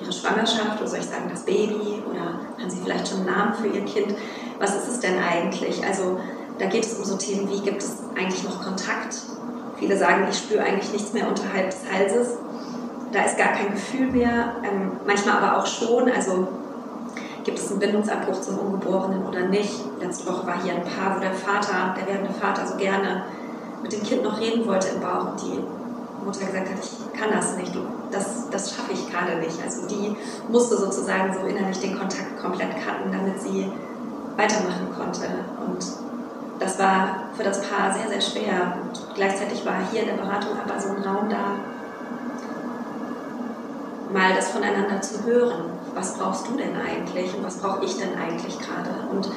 Ihre 0.00 0.12
Schwangerschaft 0.12 0.80
oder 0.80 0.88
soll 0.88 1.00
ich 1.00 1.06
sagen, 1.06 1.28
das 1.30 1.44
Baby? 1.44 2.02
Oder 2.10 2.40
haben 2.58 2.70
Sie 2.70 2.80
vielleicht 2.82 3.08
schon 3.08 3.18
einen 3.18 3.26
Namen 3.26 3.54
für 3.54 3.66
Ihr 3.66 3.84
Kind? 3.84 4.14
Was 4.58 4.74
ist 4.74 4.88
es 4.88 5.00
denn 5.00 5.18
eigentlich? 5.18 5.84
Also 5.84 6.18
da 6.58 6.66
geht 6.66 6.84
es 6.84 6.94
um 6.94 7.04
so 7.04 7.16
Themen 7.16 7.50
wie, 7.50 7.60
gibt 7.60 7.82
es 7.82 7.96
eigentlich 8.16 8.42
noch 8.44 8.62
Kontakt? 8.62 9.16
Viele 9.76 9.96
sagen, 9.96 10.26
ich 10.30 10.38
spüre 10.38 10.62
eigentlich 10.62 10.92
nichts 10.92 11.12
mehr 11.12 11.28
unterhalb 11.28 11.70
des 11.70 11.80
Halses. 11.90 12.38
Da 13.12 13.22
ist 13.22 13.38
gar 13.38 13.48
kein 13.48 13.72
Gefühl 13.72 14.10
mehr, 14.10 14.56
ähm, 14.64 14.92
manchmal 15.06 15.36
aber 15.42 15.58
auch 15.58 15.66
schon. 15.66 16.10
Also 16.10 16.48
gibt 17.44 17.58
es 17.58 17.70
einen 17.70 17.78
Bindungsabbruch 17.78 18.40
zum 18.40 18.58
Ungeborenen 18.58 19.24
oder 19.26 19.42
nicht. 19.42 19.84
Letzte 20.00 20.26
Woche 20.26 20.46
war 20.46 20.62
hier 20.62 20.74
ein 20.74 20.82
Paar, 20.82 21.16
wo 21.16 21.20
der 21.20 21.32
Vater, 21.32 21.94
der 21.96 22.06
werdende 22.06 22.34
Vater, 22.34 22.66
so 22.66 22.76
gerne 22.76 23.22
mit 23.82 23.92
dem 23.92 24.02
Kind 24.02 24.24
noch 24.24 24.40
reden 24.40 24.66
wollte 24.66 24.88
im 24.88 25.00
Bauch 25.00 25.30
und 25.30 25.42
die 25.42 25.62
Mutter 26.24 26.44
gesagt 26.46 26.68
hat, 26.68 26.78
ich 26.82 27.20
kann 27.20 27.30
das 27.30 27.56
nicht, 27.56 27.72
das, 28.10 28.50
das 28.50 28.74
schaffe 28.74 28.92
ich 28.92 29.10
gerade 29.10 29.36
nicht. 29.38 29.62
Also 29.62 29.86
die 29.86 30.16
musste 30.50 30.76
sozusagen 30.76 31.32
so 31.32 31.46
innerlich 31.46 31.78
den 31.78 31.96
Kontakt 31.96 32.36
komplett 32.42 32.70
cutten, 32.70 33.12
damit 33.12 33.40
sie 33.40 33.70
weitermachen 34.36 34.88
konnte. 34.96 35.28
Und 35.64 36.05
das 36.58 36.78
war 36.78 37.28
für 37.36 37.42
das 37.42 37.60
Paar 37.62 37.92
sehr, 37.92 38.08
sehr 38.08 38.20
schwer. 38.20 38.78
Und 38.82 39.14
gleichzeitig 39.14 39.64
war 39.66 39.74
hier 39.90 40.02
in 40.02 40.08
der 40.08 40.14
Beratung 40.14 40.52
aber 40.64 40.80
so 40.80 40.88
ein 40.90 41.02
Raum 41.02 41.28
da, 41.28 41.56
mal 44.12 44.34
das 44.34 44.48
voneinander 44.48 45.00
zu 45.00 45.24
hören. 45.24 45.70
Was 45.94 46.18
brauchst 46.18 46.48
du 46.48 46.56
denn 46.56 46.76
eigentlich 46.76 47.34
und 47.34 47.44
was 47.44 47.58
brauche 47.58 47.84
ich 47.84 47.96
denn 47.96 48.10
eigentlich 48.18 48.58
gerade? 48.58 48.90
Und 49.10 49.30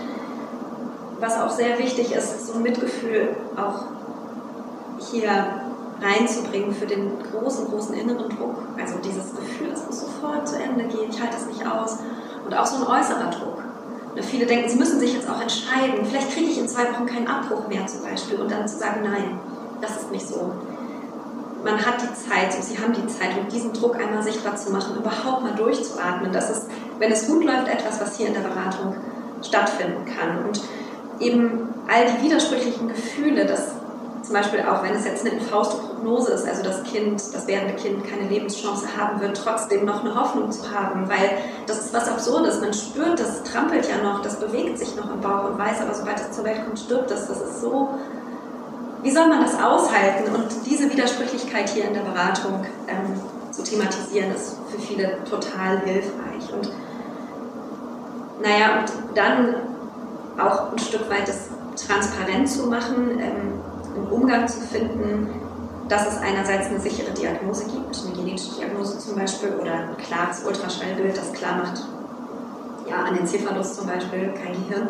was 1.19 1.37
auch 1.37 1.49
sehr 1.49 1.77
wichtig 1.79 2.13
ist, 2.13 2.47
so 2.47 2.53
ein 2.53 2.61
Mitgefühl 2.61 3.35
auch 3.57 3.83
hier 5.11 5.29
reinzubringen 6.01 6.73
für 6.73 6.85
den 6.85 7.11
großen, 7.31 7.67
großen 7.67 7.95
inneren 7.95 8.29
Druck. 8.29 8.55
Also 8.79 8.95
dieses 8.99 9.35
Gefühl, 9.35 9.71
es 9.73 9.85
muss 9.85 10.01
sofort 10.01 10.47
zu 10.47 10.55
Ende 10.55 10.85
gehen, 10.85 11.09
ich 11.09 11.19
halte 11.19 11.35
das 11.35 11.45
nicht 11.45 11.65
aus. 11.65 11.97
Und 12.45 12.57
auch 12.57 12.65
so 12.65 12.77
ein 12.77 12.99
äußerer 12.99 13.29
Druck. 13.31 13.58
Viele 14.21 14.45
denken, 14.45 14.69
sie 14.69 14.77
müssen 14.77 14.99
sich 14.99 15.13
jetzt 15.13 15.29
auch 15.29 15.41
entscheiden. 15.41 16.05
Vielleicht 16.05 16.31
kriege 16.31 16.49
ich 16.49 16.57
in 16.57 16.67
zwei 16.67 16.91
Wochen 16.91 17.05
keinen 17.05 17.27
Abbruch 17.27 17.67
mehr 17.67 17.85
zum 17.87 18.03
Beispiel. 18.03 18.39
Und 18.39 18.51
dann 18.51 18.67
zu 18.67 18.77
sagen, 18.77 19.01
nein, 19.03 19.39
das 19.81 19.97
ist 19.97 20.11
nicht 20.11 20.27
so. 20.27 20.51
Man 21.63 21.85
hat 21.85 22.01
die 22.01 22.13
Zeit, 22.13 22.55
und 22.55 22.63
sie 22.63 22.77
haben 22.79 22.93
die 22.93 23.07
Zeit, 23.07 23.37
um 23.37 23.47
diesen 23.49 23.73
Druck 23.73 23.99
einmal 23.99 24.23
sichtbar 24.23 24.55
zu 24.55 24.71
machen, 24.71 24.97
überhaupt 24.97 25.43
mal 25.43 25.53
durchzuatmen. 25.53 26.31
Das 26.31 26.49
ist, 26.49 26.67
wenn 26.99 27.11
es 27.11 27.27
gut 27.27 27.43
läuft, 27.43 27.67
etwas, 27.67 27.99
was 27.99 28.17
hier 28.17 28.27
in 28.27 28.33
der 28.33 28.41
Beratung 28.41 28.95
stattfinden 29.41 30.05
kann. 30.05 30.45
Und 30.45 30.61
eben 31.19 31.69
all 31.87 32.05
die 32.05 32.25
widersprüchlichen 32.25 32.87
Gefühle, 32.87 33.45
das 33.45 33.75
zum 34.29 34.35
Beispiel 34.35 34.59
auch 34.61 34.83
wenn 34.83 34.93
es 34.93 35.05
jetzt 35.05 35.25
eine 35.25 35.39
infauste 35.39 35.77
Prognose 35.77 36.33
ist, 36.33 36.47
also 36.47 36.61
das 36.61 36.83
Kind, 36.83 37.19
das 37.33 37.47
werdende 37.47 37.73
Kind 37.73 38.07
keine 38.07 38.29
Lebenschance 38.29 38.85
haben 38.95 39.19
wird, 39.21 39.35
trotzdem 39.35 39.85
noch 39.85 40.01
eine 40.01 40.13
Hoffnung 40.13 40.51
zu 40.51 40.69
haben, 40.69 41.09
weil 41.09 41.31
das 41.65 41.79
ist 41.79 41.95
was 41.95 42.07
Absurdes. 42.07 42.61
Man 42.61 42.71
spürt, 42.71 43.19
das 43.19 43.41
trampelt 43.41 43.89
ja 43.89 43.97
noch, 44.03 44.21
das 44.21 44.39
bewegt 44.39 44.77
sich 44.77 44.95
noch 44.95 45.11
im 45.11 45.19
Bauch 45.19 45.45
und 45.45 45.57
weiß, 45.57 45.81
aber 45.81 45.95
sobald 45.95 46.19
es 46.19 46.31
zur 46.31 46.43
Welt 46.43 46.63
kommt, 46.63 46.77
stirbt 46.77 47.09
es. 47.09 47.25
Das 47.25 47.41
ist 47.41 47.61
so. 47.61 47.89
Wie 49.01 49.09
soll 49.09 49.29
man 49.29 49.41
das 49.41 49.55
aushalten? 49.55 50.35
Und 50.35 50.45
diese 50.67 50.91
Widersprüchlichkeit 50.91 51.67
hier 51.69 51.85
in 51.85 51.95
der 51.95 52.01
Beratung 52.01 52.65
ähm, 52.87 53.19
zu 53.49 53.63
thematisieren, 53.63 54.31
ist 54.35 54.57
für 54.69 54.79
viele 54.79 55.23
total 55.23 55.79
hilfreich. 55.79 56.53
Und 56.53 56.71
naja, 58.43 58.81
und 58.81 59.17
dann 59.17 59.55
auch 60.37 60.71
ein 60.71 60.77
Stück 60.77 61.09
weit 61.09 61.27
das 61.27 61.47
transparent 61.75 62.47
zu 62.47 62.67
machen. 62.67 63.17
Ähm, 63.19 63.68
einen 63.99 64.11
Umgang 64.11 64.47
zu 64.47 64.61
finden, 64.61 65.29
dass 65.87 66.07
es 66.07 66.21
einerseits 66.21 66.67
eine 66.67 66.79
sichere 66.79 67.11
Diagnose 67.11 67.65
gibt, 67.65 67.99
eine 68.05 68.15
genetische 68.15 68.55
Diagnose 68.59 68.99
zum 68.99 69.15
Beispiel, 69.15 69.49
oder 69.59 69.73
ein 69.73 69.97
klares 69.97 70.43
Ultraschallbild, 70.45 71.17
das 71.17 71.33
klar 71.33 71.57
macht, 71.57 71.83
ja, 72.87 73.03
an 73.03 73.15
den 73.15 73.25
Cephalus 73.25 73.75
zum 73.75 73.87
Beispiel, 73.87 74.31
kein 74.33 74.53
Gehirn. 74.53 74.89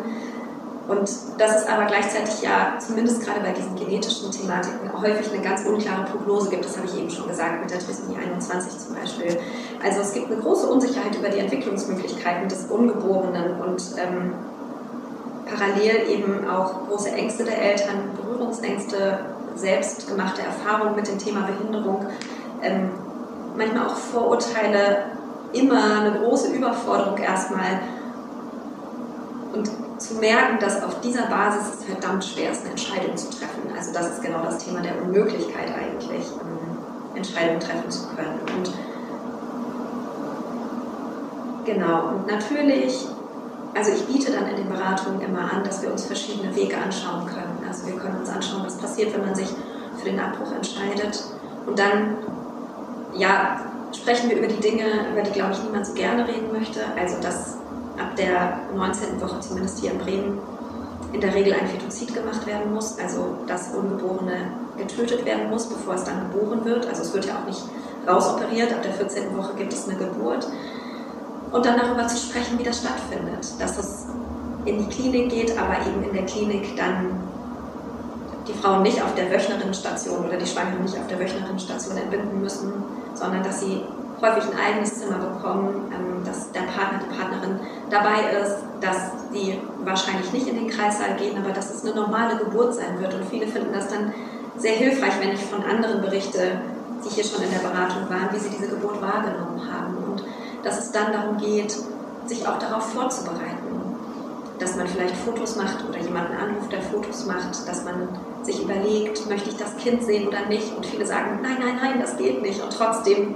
Und 0.88 1.08
dass 1.38 1.56
es 1.56 1.68
aber 1.68 1.84
gleichzeitig 1.84 2.42
ja, 2.42 2.74
zumindest 2.78 3.24
gerade 3.24 3.40
bei 3.40 3.52
diesen 3.52 3.76
genetischen 3.76 4.30
Thematiken, 4.32 4.90
häufig 5.00 5.32
eine 5.32 5.40
ganz 5.40 5.64
unklare 5.64 6.04
Prognose 6.04 6.50
gibt. 6.50 6.64
Das 6.64 6.76
habe 6.76 6.86
ich 6.86 6.98
eben 6.98 7.08
schon 7.08 7.28
gesagt, 7.28 7.60
mit 7.60 7.70
der 7.70 7.78
Trisomie 7.78 8.16
21 8.16 8.78
zum 8.78 8.96
Beispiel. 8.96 9.38
Also 9.84 10.00
es 10.00 10.12
gibt 10.12 10.32
eine 10.32 10.40
große 10.40 10.66
Unsicherheit 10.66 11.14
über 11.16 11.28
die 11.28 11.38
Entwicklungsmöglichkeiten 11.38 12.48
des 12.48 12.64
Ungeborenen 12.64 13.60
und 13.60 13.82
ähm, 13.98 14.34
parallel 15.46 16.08
eben 16.08 16.48
auch 16.48 16.88
große 16.88 17.10
Ängste 17.10 17.44
der 17.44 17.62
Eltern, 17.62 18.10
Berührungsängste, 18.40 19.18
selbstgemachte 19.54 20.42
Erfahrungen 20.42 20.96
mit 20.96 21.06
dem 21.06 21.18
Thema 21.18 21.42
Behinderung, 21.42 22.06
ähm, 22.62 22.90
manchmal 23.56 23.88
auch 23.88 23.96
Vorurteile, 23.96 25.04
immer 25.52 26.00
eine 26.00 26.18
große 26.20 26.52
Überforderung 26.52 27.18
erstmal. 27.18 27.80
Und 29.52 29.68
zu 29.98 30.14
merken, 30.14 30.58
dass 30.60 30.82
auf 30.82 31.00
dieser 31.00 31.26
Basis 31.26 31.74
es 31.74 31.84
verdammt 31.84 32.24
schwer 32.24 32.52
ist, 32.52 32.62
eine 32.62 32.70
Entscheidung 32.70 33.16
zu 33.16 33.28
treffen. 33.30 33.70
Also 33.76 33.92
das 33.92 34.10
ist 34.12 34.22
genau 34.22 34.42
das 34.42 34.58
Thema 34.58 34.80
der 34.80 35.02
Unmöglichkeit 35.02 35.68
eigentlich, 35.76 36.26
ähm, 36.40 36.78
Entscheidungen 37.16 37.60
treffen 37.60 37.90
zu 37.90 38.06
können. 38.14 38.38
Und 38.56 38.72
genau, 41.66 42.08
und 42.08 42.26
natürlich 42.26 43.06
also 43.74 43.92
ich 43.92 44.04
biete 44.06 44.32
dann 44.32 44.48
in 44.48 44.56
den 44.56 44.68
Beratungen 44.68 45.20
immer 45.20 45.52
an, 45.52 45.62
dass 45.64 45.82
wir 45.82 45.92
uns 45.92 46.04
verschiedene 46.04 46.54
Wege 46.54 46.76
anschauen 46.76 47.26
können. 47.26 47.58
Also 47.66 47.86
wir 47.86 47.96
können 47.96 48.18
uns 48.18 48.28
anschauen, 48.28 48.62
was 48.64 48.76
passiert, 48.78 49.14
wenn 49.14 49.24
man 49.24 49.34
sich 49.34 49.48
für 49.98 50.10
den 50.10 50.18
Abbruch 50.18 50.52
entscheidet. 50.52 51.22
Und 51.66 51.78
dann, 51.78 52.16
ja, 53.14 53.60
sprechen 53.96 54.28
wir 54.28 54.38
über 54.38 54.48
die 54.48 54.60
Dinge, 54.60 54.84
über 55.12 55.22
die, 55.22 55.30
glaube 55.30 55.52
ich, 55.52 55.62
niemand 55.62 55.86
so 55.86 55.94
gerne 55.94 56.26
reden 56.26 56.52
möchte. 56.52 56.80
Also 56.98 57.20
dass 57.20 57.58
ab 57.98 58.16
der 58.16 58.60
19. 58.74 59.20
Woche, 59.20 59.40
zumindest 59.40 59.78
hier 59.78 59.92
in 59.92 59.98
Bremen, 59.98 60.38
in 61.12 61.20
der 61.20 61.34
Regel 61.34 61.52
ein 61.52 61.66
Fetozid 61.66 62.14
gemacht 62.14 62.46
werden 62.46 62.72
muss, 62.72 62.98
also 62.98 63.36
das 63.46 63.74
Ungeborene 63.74 64.52
getötet 64.78 65.24
werden 65.24 65.50
muss, 65.50 65.68
bevor 65.68 65.94
es 65.94 66.04
dann 66.04 66.30
geboren 66.30 66.64
wird. 66.64 66.86
Also 66.86 67.02
es 67.02 67.12
wird 67.12 67.26
ja 67.26 67.34
auch 67.40 67.46
nicht 67.46 67.62
rausoperiert, 68.08 68.72
ab 68.72 68.82
der 68.82 68.92
14. 68.94 69.36
Woche 69.36 69.54
gibt 69.54 69.72
es 69.72 69.88
eine 69.88 69.98
Geburt 69.98 70.46
und 71.52 71.64
dann 71.64 71.78
darüber 71.78 72.06
zu 72.06 72.16
sprechen, 72.16 72.58
wie 72.58 72.64
das 72.64 72.78
stattfindet. 72.78 73.46
Dass 73.58 73.78
es 73.78 74.06
in 74.64 74.78
die 74.78 74.94
Klinik 74.94 75.30
geht, 75.30 75.58
aber 75.58 75.74
eben 75.86 76.04
in 76.04 76.12
der 76.12 76.26
Klinik 76.26 76.76
dann 76.76 77.20
die 78.46 78.52
Frauen 78.54 78.82
nicht 78.82 79.02
auf 79.02 79.14
der 79.14 79.30
Wöchnerinnenstation 79.30 80.26
oder 80.26 80.36
die 80.36 80.46
Schwangeren 80.46 80.82
nicht 80.82 80.96
auf 80.96 81.06
der 81.06 81.18
Wöchnerinnenstation 81.18 81.96
entbinden 81.96 82.40
müssen, 82.40 82.72
sondern 83.14 83.42
dass 83.42 83.60
sie 83.60 83.82
häufig 84.20 84.44
ein 84.44 84.58
eigenes 84.58 85.00
Zimmer 85.00 85.18
bekommen, 85.18 85.92
ähm, 85.92 86.24
dass 86.24 86.52
der 86.52 86.60
Partner, 86.60 87.00
die 87.00 87.16
Partnerin 87.16 87.60
dabei 87.88 88.38
ist, 88.42 88.56
dass 88.80 89.12
sie 89.32 89.58
wahrscheinlich 89.84 90.32
nicht 90.32 90.46
in 90.46 90.56
den 90.56 90.68
Kreissaal 90.68 91.16
gehen, 91.16 91.38
aber 91.42 91.52
dass 91.52 91.74
es 91.74 91.84
eine 91.84 91.94
normale 91.94 92.36
Geburt 92.36 92.74
sein 92.74 93.00
wird. 93.00 93.14
Und 93.14 93.24
viele 93.26 93.46
finden 93.46 93.72
das 93.72 93.88
dann 93.88 94.12
sehr 94.56 94.74
hilfreich, 94.74 95.14
wenn 95.20 95.32
ich 95.32 95.40
von 95.40 95.64
anderen 95.64 96.02
berichte, 96.02 96.60
die 97.04 97.08
hier 97.08 97.24
schon 97.24 97.42
in 97.42 97.50
der 97.50 97.66
Beratung 97.66 98.10
waren, 98.10 98.28
wie 98.32 98.38
sie 98.38 98.50
diese 98.50 98.68
Geburt 98.68 99.00
wahrgenommen 99.00 99.60
haben. 99.72 99.96
Und 99.96 100.22
dass 100.62 100.78
es 100.78 100.92
dann 100.92 101.12
darum 101.12 101.38
geht, 101.38 101.76
sich 102.26 102.46
auch 102.46 102.58
darauf 102.58 102.92
vorzubereiten. 102.92 103.68
Dass 104.58 104.76
man 104.76 104.86
vielleicht 104.86 105.16
Fotos 105.16 105.56
macht 105.56 105.88
oder 105.88 105.98
jemanden 105.98 106.34
anruft, 106.36 106.70
der 106.70 106.82
Fotos 106.82 107.26
macht, 107.26 107.66
dass 107.66 107.84
man 107.84 108.08
sich 108.42 108.62
überlegt, 108.62 109.28
möchte 109.28 109.50
ich 109.50 109.56
das 109.56 109.76
Kind 109.78 110.04
sehen 110.04 110.28
oder 110.28 110.46
nicht. 110.46 110.76
Und 110.76 110.84
viele 110.84 111.06
sagen, 111.06 111.40
nein, 111.42 111.56
nein, 111.58 111.78
nein, 111.82 112.00
das 112.00 112.16
geht 112.16 112.42
nicht. 112.42 112.62
Und 112.62 112.72
trotzdem 112.72 113.34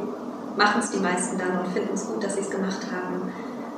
machen 0.57 0.81
es 0.81 0.91
die 0.91 1.01
meisten 1.01 1.39
dann 1.39 1.61
und 1.61 1.69
finden 1.69 1.95
es 1.95 2.07
gut, 2.07 2.23
dass 2.23 2.35
sie 2.35 2.41
es 2.41 2.51
gemacht 2.51 2.87
haben, 2.93 3.33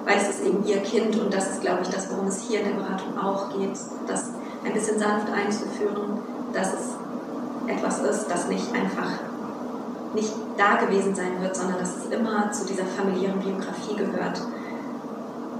weil 0.04 0.18
es 0.18 0.28
ist 0.28 0.44
eben 0.44 0.64
ihr 0.64 0.78
Kind 0.78 1.18
und 1.18 1.32
das 1.32 1.50
ist, 1.50 1.60
glaube 1.62 1.80
ich, 1.82 1.88
das, 1.88 2.10
worum 2.10 2.26
es 2.26 2.42
hier 2.42 2.60
in 2.60 2.68
der 2.68 2.74
Beratung 2.74 3.18
auch 3.18 3.50
geht, 3.50 3.76
das 4.06 4.30
ein 4.64 4.72
bisschen 4.72 4.98
sanft 4.98 5.28
einzuführen, 5.32 6.18
dass 6.52 6.72
es 6.74 6.90
etwas 7.66 8.00
ist, 8.00 8.28
das 8.28 8.48
nicht 8.48 8.72
einfach 8.74 9.10
nicht 10.16 10.32
da 10.56 10.76
gewesen 10.84 11.14
sein 11.14 11.40
wird, 11.40 11.54
sondern 11.54 11.78
dass 11.78 11.96
es 11.96 12.06
immer 12.10 12.50
zu 12.50 12.66
dieser 12.66 12.84
familiären 12.84 13.38
Biografie 13.38 13.94
gehört. 13.94 14.40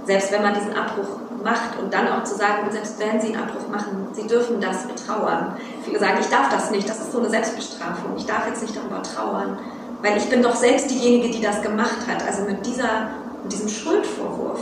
Selbst 0.05 0.31
wenn 0.31 0.41
man 0.41 0.53
diesen 0.53 0.73
Abbruch 0.73 1.19
macht 1.43 1.79
und 1.79 1.93
dann 1.93 2.07
auch 2.09 2.23
zu 2.23 2.35
sagen, 2.35 2.69
selbst 2.71 2.99
wenn 2.99 3.21
Sie 3.21 3.27
einen 3.27 3.43
Abbruch 3.43 3.69
machen, 3.69 4.07
Sie 4.13 4.27
dürfen 4.27 4.59
das 4.59 4.87
betrauern. 4.87 5.55
Viele 5.83 5.99
sagen, 5.99 6.17
ich 6.19 6.27
darf 6.27 6.49
das 6.49 6.71
nicht, 6.71 6.89
das 6.89 6.99
ist 6.99 7.11
so 7.11 7.19
eine 7.19 7.29
Selbstbestrafung, 7.29 8.15
ich 8.17 8.25
darf 8.25 8.47
jetzt 8.47 8.61
nicht 8.61 8.75
darüber 8.75 9.01
trauern, 9.03 9.59
weil 10.01 10.17
ich 10.17 10.29
bin 10.29 10.41
doch 10.41 10.55
selbst 10.55 10.89
diejenige, 10.89 11.29
die 11.29 11.41
das 11.41 11.61
gemacht 11.61 12.07
hat. 12.07 12.25
Also 12.25 12.43
mit, 12.43 12.65
dieser, 12.65 13.09
mit 13.43 13.51
diesem 13.51 13.69
Schuldvorwurf, 13.69 14.59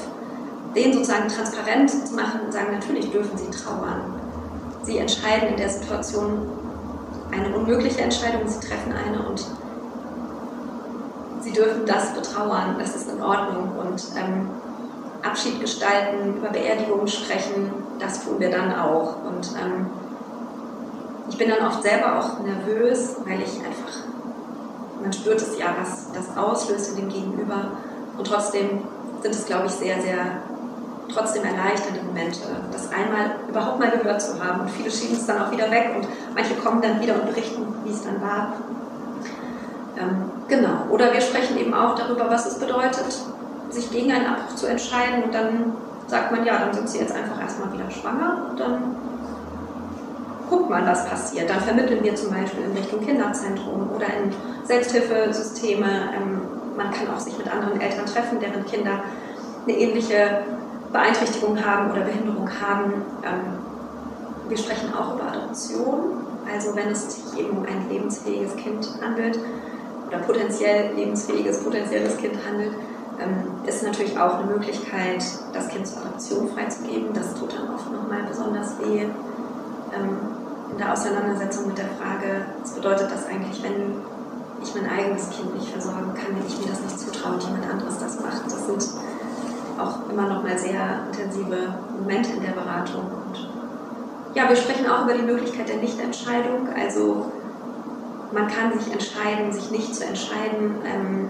den 0.76 0.94
sozusagen 0.94 1.30
transparent 1.30 1.90
zu 1.90 2.14
machen 2.14 2.42
und 2.46 2.52
sagen, 2.52 2.74
natürlich 2.74 3.10
dürfen 3.12 3.38
Sie 3.38 3.50
trauern. 3.50 4.14
Sie 4.84 4.98
entscheiden 4.98 5.50
in 5.50 5.58
der 5.58 5.70
Situation 5.70 6.50
eine 7.32 7.56
unmögliche 7.56 8.02
Entscheidung, 8.02 8.42
Sie 8.46 8.60
treffen 8.60 8.94
eine 8.94 9.28
und 9.28 9.46
Sie 11.46 11.52
dürfen 11.52 11.86
das 11.86 12.12
betrauern, 12.16 12.78
das 12.80 12.96
ist 12.96 13.08
in 13.08 13.22
Ordnung. 13.22 13.78
Und 13.78 14.04
ähm, 14.18 14.50
Abschied 15.22 15.62
gestalten, 15.62 16.38
über 16.38 16.50
Beerdigungen 16.50 17.08
sprechen, 17.08 17.72
das 18.00 18.26
tun 18.26 18.40
wir 18.40 18.50
dann 18.50 18.74
auch. 18.74 19.18
Und 19.24 19.52
ähm, 19.64 19.86
ich 21.30 21.38
bin 21.38 21.48
dann 21.50 21.68
oft 21.68 21.84
selber 21.84 22.18
auch 22.18 22.40
nervös, 22.40 23.18
weil 23.26 23.42
ich 23.44 23.60
einfach, 23.60 24.08
man 25.00 25.14
spürt 25.14 25.40
es 25.40 25.56
ja, 25.60 25.68
was 25.80 26.12
das 26.14 26.36
auslöst 26.36 26.90
in 26.90 26.96
dem 26.96 27.10
Gegenüber. 27.10 27.74
Und 28.18 28.26
trotzdem 28.26 28.82
sind 29.22 29.36
es, 29.36 29.46
glaube 29.46 29.68
ich, 29.68 29.74
sehr, 29.74 30.02
sehr 30.02 30.42
trotzdem 31.14 31.44
erleichternde 31.44 32.02
Momente, 32.02 32.40
das 32.72 32.92
einmal 32.92 33.36
überhaupt 33.48 33.80
mal 33.80 33.92
gehört 33.92 34.20
zu 34.20 34.44
haben. 34.44 34.62
Und 34.62 34.72
viele 34.72 34.90
schieben 34.90 35.16
es 35.16 35.28
dann 35.28 35.44
auch 35.44 35.52
wieder 35.52 35.70
weg 35.70 35.92
und 35.96 36.08
manche 36.34 36.56
kommen 36.56 36.82
dann 36.82 37.00
wieder 37.00 37.14
und 37.14 37.28
berichten, 37.28 37.68
wie 37.84 37.92
es 37.92 38.04
dann 38.04 38.20
war. 38.20 38.54
Ähm, 39.96 40.32
genau. 40.48 40.88
Oder 40.90 41.14
wir 41.14 41.22
sprechen 41.22 41.58
eben 41.58 41.74
auch 41.74 41.96
darüber, 41.96 42.30
was 42.30 42.46
es 42.46 42.60
bedeutet, 42.60 43.06
sich 43.70 43.92
gegen 43.92 44.12
einen 44.12 44.26
Abbruch 44.26 44.56
zu 44.56 44.68
entscheiden 44.68 45.24
und 45.24 45.34
dann 45.34 45.74
sagt 46.08 46.32
man, 46.32 46.46
ja, 46.46 46.60
dann 46.60 46.74
sind 46.74 46.90
sie 46.90 47.00
jetzt 47.00 47.14
einfach 47.14 47.40
erstmal 47.42 47.74
wieder 47.74 47.90
schwanger 47.90 48.48
und 48.50 48.60
dann 48.60 48.96
guckt 50.50 50.70
man, 50.70 50.86
was 50.86 51.06
passiert. 51.08 51.50
Dann 51.50 51.60
vermitteln 51.60 52.04
wir 52.04 52.16
zum 52.16 52.30
Beispiel 52.30 52.64
in 52.64 52.72
Richtung 52.74 53.04
Kinderzentrum 53.04 53.90
oder 53.96 54.06
in 54.08 54.32
Selbsthilfesysteme. 54.64 55.86
Ähm, 56.16 56.42
man 56.78 56.92
kann 56.92 57.08
auch 57.14 57.20
sich 57.20 57.38
mit 57.38 57.52
anderen 57.52 57.80
Eltern 57.82 58.06
treffen, 58.06 58.40
deren 58.40 58.66
Kinder 58.66 59.00
eine 59.68 59.78
ähnliche 59.78 60.44
Beeinträchtigung 60.92 61.66
haben 61.66 61.92
oder 61.92 62.02
Behinderung 62.02 62.50
haben. 62.62 62.94
Ähm, 63.24 63.60
wir 64.48 64.58
sprechen 64.58 64.94
auch 64.94 65.16
über 65.16 65.32
Adoption, 65.32 66.22
also 66.54 66.76
wenn 66.76 66.90
es 66.90 67.16
sich 67.16 67.40
eben 67.40 67.58
um 67.58 67.66
ein 67.66 67.90
lebensfähiges 67.90 68.56
Kind 68.58 68.88
handelt 69.02 69.40
oder 70.08 70.20
potenziell 70.20 70.94
lebensfähiges, 70.96 71.64
potenzielles 71.64 72.18
Kind 72.18 72.36
handelt, 72.48 72.74
ähm, 73.20 73.66
ist 73.66 73.84
natürlich 73.84 74.18
auch 74.18 74.40
eine 74.40 74.52
Möglichkeit, 74.52 75.24
das 75.54 75.70
Kind 75.70 75.88
zur 75.88 76.02
Adoption 76.02 76.50
freizugeben. 76.50 77.14
Das 77.14 77.34
tut 77.34 77.54
dann 77.54 77.74
oft 77.74 77.92
nochmal 77.92 78.24
besonders 78.28 78.78
weh 78.80 79.02
ähm, 79.02 80.18
in 80.72 80.78
der 80.78 80.92
Auseinandersetzung 80.92 81.68
mit 81.68 81.78
der 81.78 81.86
Frage, 81.86 82.46
was 82.62 82.74
bedeutet 82.74 83.10
das 83.12 83.28
eigentlich, 83.28 83.64
wenn 83.64 84.02
ich 84.62 84.74
mein 84.76 84.90
eigenes 84.90 85.30
Kind 85.30 85.54
nicht 85.54 85.70
versorgen 85.70 86.14
kann, 86.14 86.36
wenn 86.36 86.46
ich 86.48 86.60
mir 86.60 86.68
das 86.68 86.82
nicht 86.82 87.00
zutraue 87.00 87.36
und 87.36 87.44
jemand 87.44 87.70
anderes 87.70 87.98
das 88.00 88.20
macht. 88.20 88.46
Das 88.46 88.66
sind 88.66 88.90
auch 89.80 90.10
immer 90.10 90.28
noch 90.28 90.44
mal 90.44 90.58
sehr 90.58 91.06
intensive 91.12 91.76
Momente 92.00 92.34
in 92.34 92.42
der 92.42 92.52
Beratung. 92.52 93.04
Und 93.04 93.50
ja, 94.34 94.50
wir 94.50 94.56
sprechen 94.56 94.88
auch 94.88 95.04
über 95.04 95.14
die 95.14 95.24
Möglichkeit 95.24 95.70
der 95.70 95.78
Nichtentscheidung. 95.78 96.70
Also 96.76 97.32
man 98.36 98.48
kann 98.48 98.78
sich 98.78 98.92
entscheiden, 98.92 99.52
sich 99.52 99.72
nicht 99.72 99.96
zu 99.96 100.06
entscheiden. 100.06 100.76
Ähm, 100.86 101.30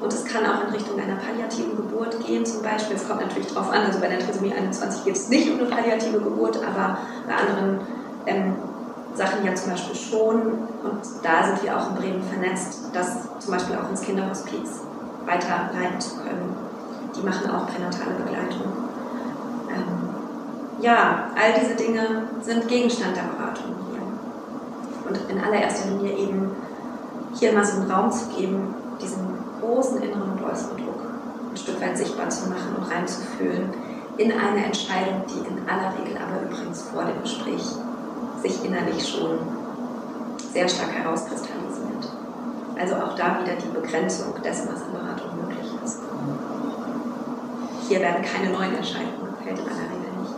und 0.00 0.12
es 0.12 0.24
kann 0.24 0.46
auch 0.46 0.68
in 0.68 0.74
Richtung 0.74 1.00
einer 1.00 1.16
palliativen 1.16 1.76
Geburt 1.76 2.24
gehen, 2.24 2.46
zum 2.46 2.62
Beispiel. 2.62 2.96
Es 2.96 3.08
kommt 3.08 3.22
natürlich 3.22 3.52
darauf 3.52 3.70
an, 3.70 3.82
also 3.86 3.98
bei 3.98 4.08
der 4.08 4.20
Trisomie 4.20 4.52
21 4.52 5.04
geht 5.04 5.16
es 5.16 5.28
nicht 5.28 5.50
um 5.50 5.58
eine 5.58 5.68
palliative 5.68 6.20
Geburt, 6.20 6.58
aber 6.62 6.98
bei 7.26 7.34
anderen 7.34 7.80
ähm, 8.26 8.54
Sachen 9.14 9.44
ja 9.44 9.54
zum 9.54 9.72
Beispiel 9.72 9.96
schon. 9.96 10.42
Und 10.84 11.00
da 11.22 11.46
sind 11.46 11.64
wir 11.64 11.76
auch 11.76 11.90
in 11.90 11.96
Bremen 11.96 12.22
vernetzt, 12.22 12.90
das 12.92 13.22
zum 13.40 13.52
Beispiel 13.52 13.76
auch 13.76 13.90
ins 13.90 14.02
Kinderhospiz 14.02 14.82
weiterleiten 15.24 16.00
zu 16.00 16.16
können. 16.18 16.54
Die 17.16 17.22
machen 17.22 17.50
auch 17.50 17.66
pränatale 17.66 18.14
Begleitung. 18.22 18.72
Ähm, 19.70 20.82
ja, 20.82 21.30
all 21.34 21.58
diese 21.58 21.74
Dinge 21.74 22.28
sind 22.42 22.68
Gegenstand 22.68 23.16
der 23.16 23.22
Beratung. 23.22 23.85
Und 25.08 25.30
in 25.30 25.40
allererster 25.40 25.88
Linie 25.90 26.16
eben 26.16 26.50
hier 27.34 27.52
mal 27.52 27.64
so 27.64 27.80
einen 27.80 27.90
Raum 27.90 28.10
zu 28.10 28.28
geben, 28.36 28.74
diesen 29.00 29.18
großen 29.60 30.02
inneren 30.02 30.32
und 30.32 30.44
äußeren 30.44 30.76
Druck 30.76 31.00
ein 31.56 31.56
Stück 31.56 31.80
weit 31.80 31.96
sichtbar 31.96 32.28
zu 32.28 32.48
machen 32.48 32.76
und 32.76 32.90
reinzufühlen 32.90 33.70
in 34.18 34.32
eine 34.32 34.64
Entscheidung, 34.64 35.22
die 35.28 35.46
in 35.46 35.68
aller 35.68 35.92
Regel 35.98 36.16
aber 36.16 36.42
übrigens 36.42 36.82
vor 36.82 37.04
dem 37.04 37.20
Gespräch 37.22 37.62
sich 38.42 38.64
innerlich 38.64 39.06
schon 39.08 39.38
sehr 40.52 40.68
stark 40.68 40.92
herauskristallisiert. 40.92 42.12
Also 42.78 42.94
auch 42.96 43.14
da 43.14 43.40
wieder 43.42 43.56
die 43.56 43.68
Begrenzung 43.68 44.34
dessen, 44.42 44.68
was 44.72 44.82
in 44.82 44.92
Beratung 44.92 45.36
möglich 45.40 45.70
ist. 45.84 46.00
Hier 47.88 48.00
werden 48.00 48.22
keine 48.22 48.52
neuen 48.52 48.74
Entscheidungen 48.74 49.34
gefällt 49.38 49.58
in 49.58 49.64
aller 49.64 49.88
Regel 49.92 50.12
nicht. 50.20 50.34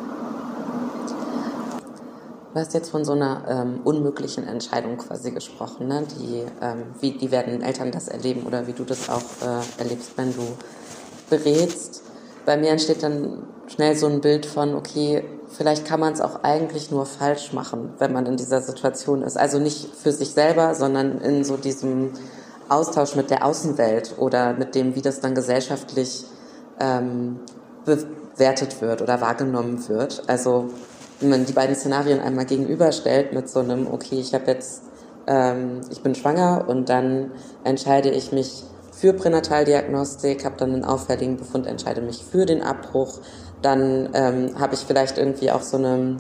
Du 2.59 2.65
hast 2.65 2.75
jetzt 2.75 2.91
von 2.91 3.05
so 3.05 3.13
einer 3.13 3.45
ähm, 3.49 3.83
unmöglichen 3.85 4.45
Entscheidung 4.49 4.97
quasi 4.97 5.31
gesprochen. 5.31 5.87
Ne? 5.87 6.03
Die, 6.19 6.43
ähm, 6.61 6.87
wie, 6.99 7.13
die 7.13 7.31
werden 7.31 7.63
Eltern 7.63 7.93
das 7.93 8.09
erleben 8.09 8.43
oder 8.49 8.67
wie 8.67 8.73
du 8.73 8.83
das 8.83 9.09
auch 9.09 9.23
äh, 9.47 9.81
erlebst, 9.81 10.19
wenn 10.19 10.35
du 10.35 10.43
berätst. 11.31 12.03
Bei 12.45 12.57
mir 12.57 12.71
entsteht 12.71 13.05
dann 13.05 13.45
schnell 13.69 13.95
so 13.95 14.09
ein 14.09 14.21
Bild 14.21 14.45
von, 14.45 14.75
okay, 14.75 15.23
vielleicht 15.47 15.85
kann 15.85 16.01
man 16.01 16.15
es 16.15 16.21
auch 16.21 16.43
eigentlich 16.43 16.91
nur 16.91 17.07
falsch 17.07 17.53
machen, 17.53 17.95
wenn 18.01 18.13
man 18.13 18.27
in 18.27 18.37
dieser 18.37 18.61
Situation 18.61 19.23
ist. 19.23 19.39
Also 19.39 19.61
nicht 19.61 19.95
für 19.95 20.11
sich 20.11 20.31
selber, 20.31 20.75
sondern 20.75 21.21
in 21.21 21.45
so 21.45 21.57
diesem 21.57 22.11
Austausch 22.69 23.15
mit 23.15 23.31
der 23.31 23.47
Außenwelt 23.47 24.17
oder 24.19 24.55
mit 24.55 24.75
dem, 24.75 24.97
wie 24.97 25.01
das 25.01 25.21
dann 25.21 25.37
gesellschaftlich 25.37 26.25
ähm, 26.81 27.39
bewertet 27.85 28.81
wird 28.81 29.01
oder 29.01 29.21
wahrgenommen 29.21 29.89
wird. 29.89 30.25
Also 30.27 30.71
wenn 31.21 31.31
man 31.31 31.47
die 31.47 31.53
beiden 31.53 31.75
Szenarien 31.75 32.21
einmal 32.21 32.45
gegenüberstellt 32.45 33.33
mit 33.33 33.49
so 33.49 33.61
einem, 33.61 33.87
okay, 33.87 34.17
ich 34.21 34.35
habe 34.35 34.47
jetzt, 34.47 34.83
ähm, 35.27 35.81
ich 35.91 36.03
bin 36.03 36.15
schwanger 36.15 36.67
und 36.69 36.89
dann 36.89 37.33
entscheide 37.65 38.11
ich 38.11 38.33
mich 38.33 38.65
für 38.93 39.13
Pränataldiagnostik, 39.13 40.45
habe 40.45 40.57
dann 40.59 40.73
einen 40.73 40.85
auffälligen 40.85 41.37
Befund, 41.37 41.67
entscheide 41.67 42.01
mich 42.01 42.25
für 42.25 42.47
den 42.47 42.63
Abbruch, 42.63 43.21
dann 43.63 44.09
ähm, 44.15 44.59
habe 44.59 44.75
ich 44.75 44.81
vielleicht 44.81 45.19
irgendwie 45.19 45.51
auch 45.51 45.63
so 45.63 45.77
eine 45.77 46.17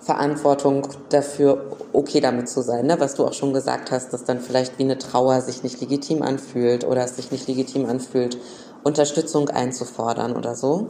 Verantwortung 0.00 0.88
dafür, 1.10 1.76
okay 1.92 2.20
damit 2.20 2.48
zu 2.48 2.62
sein, 2.62 2.86
ne? 2.86 2.98
was 2.98 3.14
du 3.14 3.24
auch 3.24 3.32
schon 3.32 3.52
gesagt 3.52 3.90
hast, 3.90 4.12
dass 4.12 4.24
dann 4.24 4.40
vielleicht 4.40 4.78
wie 4.78 4.84
eine 4.84 4.98
Trauer 4.98 5.40
sich 5.40 5.62
nicht 5.62 5.80
legitim 5.80 6.22
anfühlt 6.22 6.84
oder 6.84 7.04
es 7.04 7.16
sich 7.16 7.30
nicht 7.30 7.46
legitim 7.46 7.86
anfühlt, 7.86 8.38
Unterstützung 8.82 9.50
einzufordern 9.50 10.36
oder 10.36 10.54
so. 10.54 10.88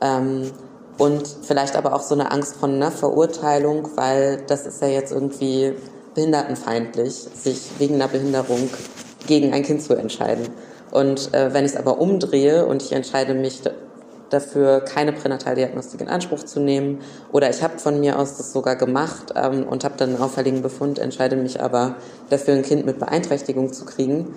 Ähm, 0.00 0.50
und 0.98 1.26
vielleicht 1.42 1.76
aber 1.76 1.94
auch 1.94 2.02
so 2.02 2.14
eine 2.14 2.30
Angst 2.32 2.56
von 2.56 2.74
einer 2.74 2.90
Verurteilung, 2.90 3.90
weil 3.96 4.42
das 4.46 4.66
ist 4.66 4.80
ja 4.80 4.88
jetzt 4.88 5.12
irgendwie 5.12 5.74
behindertenfeindlich, 6.14 7.14
sich 7.34 7.70
wegen 7.78 7.96
einer 7.96 8.08
Behinderung 8.08 8.70
gegen 9.26 9.52
ein 9.52 9.62
Kind 9.62 9.82
zu 9.82 9.94
entscheiden. 9.94 10.48
Und 10.90 11.34
äh, 11.34 11.52
wenn 11.52 11.64
ich 11.64 11.72
es 11.72 11.76
aber 11.76 12.00
umdrehe 12.00 12.64
und 12.64 12.82
ich 12.82 12.92
entscheide 12.92 13.34
mich 13.34 13.60
dafür, 14.30 14.80
keine 14.80 15.12
Pränataldiagnostik 15.12 16.00
in 16.00 16.08
Anspruch 16.08 16.44
zu 16.44 16.60
nehmen, 16.60 17.00
oder 17.32 17.50
ich 17.50 17.62
habe 17.62 17.78
von 17.78 18.00
mir 18.00 18.18
aus 18.18 18.36
das 18.38 18.52
sogar 18.52 18.76
gemacht 18.76 19.34
ähm, 19.36 19.66
und 19.68 19.84
habe 19.84 19.94
dann 19.98 20.10
einen 20.10 20.22
auffälligen 20.22 20.62
Befund, 20.62 20.98
entscheide 20.98 21.36
mich 21.36 21.60
aber 21.60 21.96
dafür, 22.30 22.54
ein 22.54 22.62
Kind 22.62 22.86
mit 22.86 22.98
Beeinträchtigung 22.98 23.72
zu 23.72 23.84
kriegen, 23.84 24.34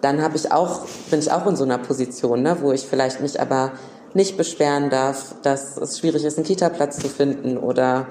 dann 0.00 0.22
habe 0.22 0.36
ich 0.36 0.50
auch, 0.50 0.86
bin 1.10 1.20
ich 1.20 1.30
auch 1.30 1.46
in 1.46 1.56
so 1.56 1.64
einer 1.64 1.78
Position, 1.78 2.42
ne, 2.42 2.56
wo 2.60 2.72
ich 2.72 2.86
vielleicht 2.86 3.20
mich 3.20 3.40
aber 3.40 3.72
nicht 4.14 4.36
beschweren 4.36 4.90
darf, 4.90 5.34
dass 5.42 5.76
es 5.76 5.98
schwierig 5.98 6.24
ist, 6.24 6.36
einen 6.36 6.46
Kita-Platz 6.46 6.98
zu 6.98 7.08
finden 7.08 7.56
oder 7.56 8.06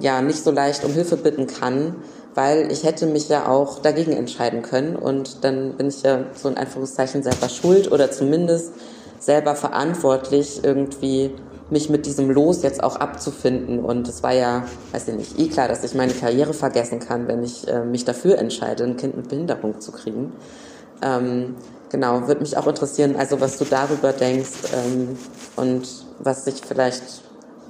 ja 0.00 0.22
nicht 0.22 0.42
so 0.42 0.50
leicht 0.50 0.84
um 0.84 0.92
Hilfe 0.92 1.16
bitten 1.16 1.46
kann, 1.46 1.96
weil 2.34 2.70
ich 2.70 2.84
hätte 2.84 3.06
mich 3.06 3.28
ja 3.28 3.48
auch 3.48 3.80
dagegen 3.80 4.12
entscheiden 4.12 4.62
können 4.62 4.94
und 4.94 5.44
dann 5.44 5.76
bin 5.76 5.88
ich 5.88 6.02
ja 6.02 6.20
so 6.34 6.48
in 6.48 6.56
Anführungszeichen 6.56 7.22
selber 7.22 7.48
schuld 7.48 7.90
oder 7.90 8.10
zumindest 8.10 8.72
selber 9.18 9.56
verantwortlich 9.56 10.60
irgendwie 10.62 11.32
mich 11.70 11.90
mit 11.90 12.06
diesem 12.06 12.30
Los 12.30 12.62
jetzt 12.62 12.82
auch 12.82 12.96
abzufinden 12.96 13.80
und 13.80 14.08
es 14.08 14.22
war 14.22 14.32
ja, 14.32 14.64
weiß 14.92 15.08
ich 15.08 15.14
nicht, 15.14 15.38
eh 15.38 15.48
klar, 15.48 15.68
dass 15.68 15.84
ich 15.84 15.94
meine 15.94 16.12
Karriere 16.12 16.54
vergessen 16.54 17.00
kann, 17.00 17.28
wenn 17.28 17.42
ich 17.42 17.68
äh, 17.68 17.84
mich 17.84 18.04
dafür 18.04 18.38
entscheide, 18.38 18.84
ein 18.84 18.96
Kind 18.96 19.16
mit 19.16 19.28
Behinderung 19.28 19.80
zu 19.80 19.92
kriegen. 19.92 20.32
Ähm, 21.02 21.56
genau, 21.90 22.26
würde 22.26 22.40
mich 22.40 22.56
auch 22.56 22.66
interessieren, 22.66 23.16
also 23.16 23.40
was 23.40 23.58
du 23.58 23.64
darüber 23.64 24.12
denkst 24.12 24.72
ähm, 24.74 25.18
und 25.56 25.88
was 26.18 26.44
sich 26.44 26.62
vielleicht 26.66 27.22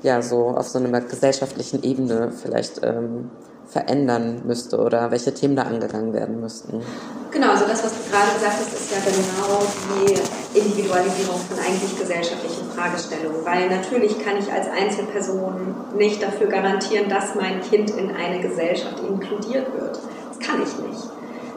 ja 0.02 0.22
so 0.22 0.48
auf 0.48 0.68
so 0.68 0.78
einer 0.78 1.00
gesellschaftlichen 1.00 1.82
Ebene 1.82 2.32
vielleicht 2.32 2.80
ähm, 2.82 3.30
verändern 3.68 4.42
müsste 4.46 4.78
oder 4.78 5.10
welche 5.10 5.34
Themen 5.34 5.56
da 5.56 5.62
angegangen 5.62 6.12
werden 6.12 6.40
müssten? 6.40 6.82
Genau, 7.30 7.50
also 7.50 7.66
das, 7.66 7.84
was 7.84 7.92
du 7.92 8.10
gerade 8.10 8.32
gesagt 8.34 8.56
hast, 8.58 8.72
ist 8.72 8.90
ja 8.90 8.98
genau 9.04 9.62
die 9.94 10.58
Individualisierung 10.58 11.38
von 11.38 11.58
eigentlich 11.58 11.98
gesellschaftlichen 11.98 12.70
Fragestellungen. 12.70 13.44
Weil 13.44 13.68
natürlich 13.68 14.24
kann 14.24 14.38
ich 14.38 14.50
als 14.50 14.66
Einzelperson 14.68 15.74
nicht 15.96 16.22
dafür 16.22 16.46
garantieren, 16.46 17.10
dass 17.10 17.34
mein 17.34 17.60
Kind 17.60 17.90
in 17.90 18.16
eine 18.16 18.40
Gesellschaft 18.40 19.00
inkludiert 19.00 19.66
wird. 19.74 19.98
Das 20.28 20.38
kann 20.38 20.62
ich 20.62 20.88
nicht. 20.88 21.04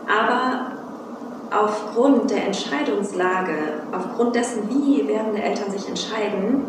Aber 0.09 0.80
aufgrund 1.51 2.31
der 2.31 2.45
Entscheidungslage, 2.45 3.83
aufgrund 3.91 4.35
dessen, 4.35 4.69
wie 4.69 5.07
werdende 5.07 5.41
Eltern 5.41 5.69
sich 5.71 5.87
entscheiden, 5.87 6.63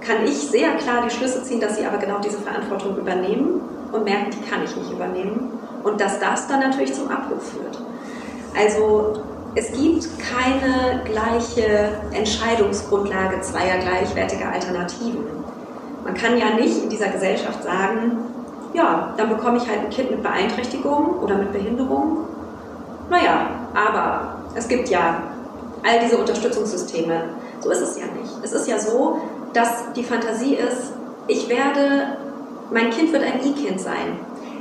kann 0.00 0.24
ich 0.24 0.36
sehr 0.36 0.74
klar 0.74 1.02
die 1.04 1.10
Schlüsse 1.10 1.42
ziehen, 1.42 1.60
dass 1.60 1.76
sie 1.76 1.86
aber 1.86 1.98
genau 1.98 2.18
diese 2.18 2.38
Verantwortung 2.38 2.96
übernehmen 2.98 3.60
und 3.90 4.04
merken, 4.04 4.30
die 4.30 4.50
kann 4.50 4.62
ich 4.64 4.76
nicht 4.76 4.92
übernehmen. 4.92 5.58
Und 5.82 6.00
dass 6.00 6.20
das 6.20 6.46
dann 6.46 6.60
natürlich 6.60 6.92
zum 6.94 7.10
Abbruch 7.10 7.40
führt. 7.40 7.78
Also 8.56 9.22
es 9.54 9.72
gibt 9.72 10.08
keine 10.18 11.02
gleiche 11.04 11.90
Entscheidungsgrundlage 12.12 13.40
zweier 13.40 13.78
gleichwertiger 13.78 14.50
Alternativen. 14.52 15.24
Man 16.04 16.14
kann 16.14 16.36
ja 16.36 16.50
nicht 16.50 16.82
in 16.82 16.88
dieser 16.88 17.08
Gesellschaft 17.08 17.62
sagen, 17.62 18.18
ja, 18.74 19.14
dann 19.16 19.28
bekomme 19.28 19.58
ich 19.58 19.68
halt 19.68 19.80
ein 19.80 19.90
Kind 19.90 20.10
mit 20.10 20.22
Beeinträchtigung 20.22 21.18
oder 21.20 21.36
mit 21.36 21.52
Behinderung. 21.52 22.18
Naja, 23.10 23.46
aber 23.74 24.36
es 24.54 24.68
gibt 24.68 24.88
ja 24.88 25.22
all 25.82 26.00
diese 26.00 26.16
Unterstützungssysteme. 26.16 27.24
So 27.60 27.70
ist 27.70 27.80
es 27.80 27.98
ja 27.98 28.06
nicht. 28.06 28.32
Es 28.42 28.52
ist 28.52 28.68
ja 28.68 28.78
so, 28.78 29.20
dass 29.52 29.92
die 29.94 30.04
Fantasie 30.04 30.54
ist, 30.54 30.92
ich 31.26 31.48
werde, 31.48 32.16
mein 32.70 32.90
Kind 32.90 33.12
wird 33.12 33.22
ein 33.22 33.40
E-Kind 33.40 33.80
sein. 33.80 34.18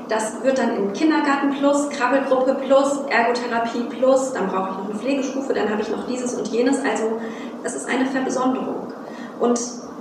Das 0.10 0.44
wird 0.44 0.58
dann 0.58 0.76
in 0.76 0.94
Kindergarten 0.94 1.52
plus, 1.58 1.90
Krabbelgruppe 1.90 2.56
plus, 2.66 3.00
Ergotherapie 3.10 3.84
plus, 3.84 4.34
dann 4.34 4.48
brauche 4.48 4.72
ich 4.72 4.78
noch 4.78 4.90
eine 4.90 5.00
Pflegestufe, 5.00 5.54
dann 5.54 5.70
habe 5.70 5.82
ich 5.82 5.90
noch 5.90 6.06
dieses 6.06 6.34
und 6.34 6.48
jenes. 6.50 6.80
Also 6.80 7.20
das 7.64 7.76
ist 7.76 7.88
eine 7.88 8.06
Verbesonderung. 8.06 8.92
Und 9.40 9.60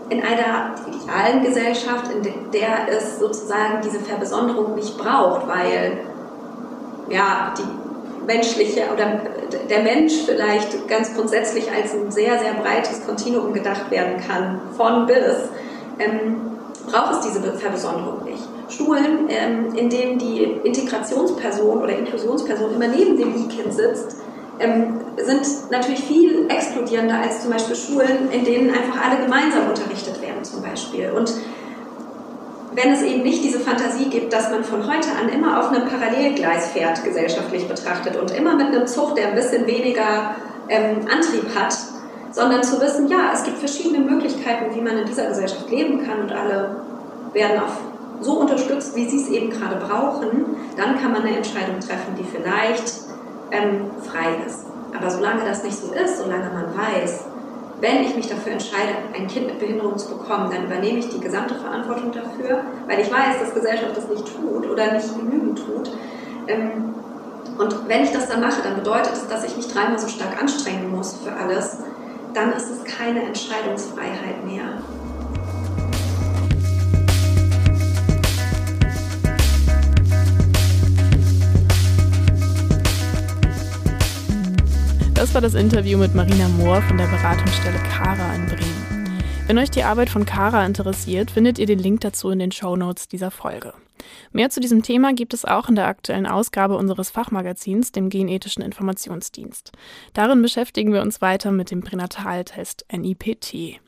in 0.09 0.21
einer 0.23 0.75
idealen 0.89 1.43
Gesellschaft, 1.45 2.11
in 2.13 2.51
der 2.51 2.89
es 2.91 3.21
sozusagen 3.21 3.81
diese 3.85 4.01
Verbesonderung 4.01 4.75
nicht 4.75 4.99
braucht, 4.99 5.47
weil 5.47 6.01
ja, 7.09 7.55
die 7.57 7.90
menschliche 8.27 8.83
oder 8.93 9.21
der 9.69 9.83
Mensch 9.83 10.13
vielleicht 10.27 10.89
ganz 10.89 11.15
grundsätzlich 11.15 11.71
als 11.71 11.95
ein 11.95 12.11
sehr, 12.11 12.39
sehr 12.39 12.55
breites 12.55 13.05
Kontinuum 13.07 13.53
gedacht 13.53 13.91
werden 13.91 14.21
kann, 14.27 14.61
von 14.77 15.07
bis, 15.07 15.49
ähm, 15.99 16.41
braucht 16.87 17.13
es 17.15 17.21
diese 17.21 17.41
Verbesonderung 17.41 18.25
nicht. 18.25 18.43
Schulen, 18.69 19.29
ähm, 19.29 19.75
in 19.75 19.91
denen 19.91 20.19
die 20.19 20.43
Integrationsperson 20.43 21.83
oder 21.83 21.97
Inklusionsperson 21.97 22.75
immer 22.75 22.89
neben 22.89 23.17
dem 23.17 23.31
E-Kind 23.31 23.73
sitzt, 23.73 24.17
ähm, 24.61 25.01
sind 25.17 25.71
natürlich 25.71 26.01
viel 26.01 26.47
explodierender 26.49 27.19
als 27.19 27.43
zum 27.43 27.51
Beispiel 27.51 27.77
Schulen, 27.77 28.31
in 28.31 28.45
denen 28.45 28.71
einfach 28.71 29.05
alle 29.05 29.23
gemeinsam 29.23 29.69
unterrichtet 29.69 30.21
werden 30.21 30.45
zum 30.45 30.63
Beispiel. 30.63 31.11
Und 31.11 31.33
wenn 32.73 32.93
es 32.93 33.03
eben 33.03 33.23
nicht 33.23 33.43
diese 33.43 33.61
Fantasie 33.61 34.09
gibt, 34.11 34.33
dass 34.33 34.51
man 34.51 34.63
von 34.63 34.87
heute 34.87 35.09
an 35.21 35.29
immer 35.29 35.59
auf 35.59 35.71
einem 35.71 35.89
Parallelgleis 35.89 36.69
fährt, 36.69 37.03
gesellschaftlich 37.03 37.67
betrachtet, 37.67 38.17
und 38.17 38.31
immer 38.31 38.55
mit 38.55 38.69
einem 38.69 38.87
Zug, 38.87 39.17
der 39.17 39.29
ein 39.29 39.35
bisschen 39.35 39.67
weniger 39.67 40.37
ähm, 40.69 41.01
Antrieb 41.11 41.55
hat, 41.55 41.77
sondern 42.33 42.63
zu 42.63 42.81
wissen, 42.81 43.09
ja, 43.09 43.31
es 43.35 43.43
gibt 43.43 43.59
verschiedene 43.59 43.99
Möglichkeiten, 43.99 44.75
wie 44.75 44.81
man 44.81 44.99
in 44.99 45.07
dieser 45.07 45.27
Gesellschaft 45.27 45.69
leben 45.69 46.07
kann 46.07 46.21
und 46.21 46.33
alle 46.33 46.77
werden 47.33 47.61
auf 47.61 47.77
so 48.21 48.35
unterstützt, 48.35 48.95
wie 48.95 49.09
sie 49.09 49.17
es 49.17 49.29
eben 49.29 49.51
gerade 49.51 49.77
brauchen, 49.77 50.57
dann 50.77 51.01
kann 51.01 51.13
man 51.13 51.23
eine 51.23 51.37
Entscheidung 51.37 51.81
treffen, 51.81 52.15
die 52.19 52.25
vielleicht 52.25 52.93
ähm, 53.51 53.91
frei 54.03 54.37
ist. 54.47 54.67
Aber 54.97 55.11
solange 55.11 55.45
das 55.45 55.65
nicht 55.65 55.77
so 55.77 55.93
ist, 55.93 56.19
solange 56.19 56.51
man 56.51 56.67
weiß, 56.77 57.25
wenn 57.81 58.05
ich 58.05 58.15
mich 58.15 58.29
dafür 58.29 58.53
entscheide, 58.53 58.93
ein 59.15 59.27
Kind 59.27 59.47
mit 59.47 59.59
Behinderung 59.59 59.97
zu 59.97 60.09
bekommen, 60.09 60.51
dann 60.51 60.65
übernehme 60.65 60.99
ich 60.99 61.09
die 61.09 61.21
gesamte 61.21 61.55
Verantwortung 61.55 62.13
dafür, 62.13 62.63
weil 62.87 63.01
ich 63.01 63.11
weiß, 63.11 63.41
dass 63.41 63.55
Gesellschaft 63.55 63.97
das 63.97 64.09
nicht 64.09 64.25
tut 64.27 64.69
oder 64.69 64.93
nicht 64.93 65.17
genügend 65.17 65.59
tut. 65.59 65.91
Ähm, 66.47 66.95
und 67.59 67.89
wenn 67.89 68.05
ich 68.05 68.13
das 68.13 68.29
dann 68.29 68.41
mache, 68.41 68.63
dann 68.63 68.77
bedeutet 68.77 69.13
es, 69.13 69.29
dass 69.29 69.45
ich 69.45 69.57
mich 69.57 69.69
dreimal 69.69 69.99
so 69.99 70.09
stark 70.09 70.41
anstrengen 70.41 70.91
muss 70.91 71.17
für 71.25 71.33
alles. 71.33 71.79
Dann 72.35 72.53
ist 72.53 72.71
es 72.71 72.85
keine 72.85 73.23
Entscheidungsfreiheit 73.23 74.45
mehr. 74.45 74.65
Das 85.21 85.35
war 85.35 85.43
das 85.43 85.53
Interview 85.53 85.99
mit 85.99 86.15
Marina 86.15 86.49
Mohr 86.49 86.81
von 86.81 86.97
der 86.97 87.05
Beratungsstelle 87.05 87.79
Kara 87.93 88.35
in 88.37 88.47
Bremen. 88.47 89.21
Wenn 89.47 89.59
euch 89.59 89.71
die 89.71 89.83
Arbeit 89.83 90.09
von 90.09 90.25
Kara 90.25 90.65
interessiert, 90.65 91.31
findet 91.31 91.59
ihr 91.59 91.67
den 91.67 91.79
Link 91.79 92.01
dazu 92.01 92.31
in 92.31 92.39
den 92.39 92.53
Show 92.53 92.75
Notes 92.75 93.07
dieser 93.07 93.31
Folge. 93.31 93.75
Mehr 94.33 94.49
zu 94.49 94.61
diesem 94.61 94.83
Thema 94.83 95.13
gibt 95.13 95.35
es 95.35 95.45
auch 95.45 95.69
in 95.69 95.75
der 95.75 95.89
aktuellen 95.89 96.27
Ausgabe 96.27 96.79
unseres 96.79 97.11
Fachmagazins, 97.11 97.93
dem 97.93 98.09
Genethischen 98.09 98.63
Informationsdienst. 98.63 99.73
Darin 100.15 100.41
beschäftigen 100.41 100.95
wir 100.95 101.03
uns 101.03 101.21
weiter 101.21 101.53
mit 101.53 101.71
dem 101.71 101.83
Pränataltest 101.83 102.87
NIPT. 102.91 103.79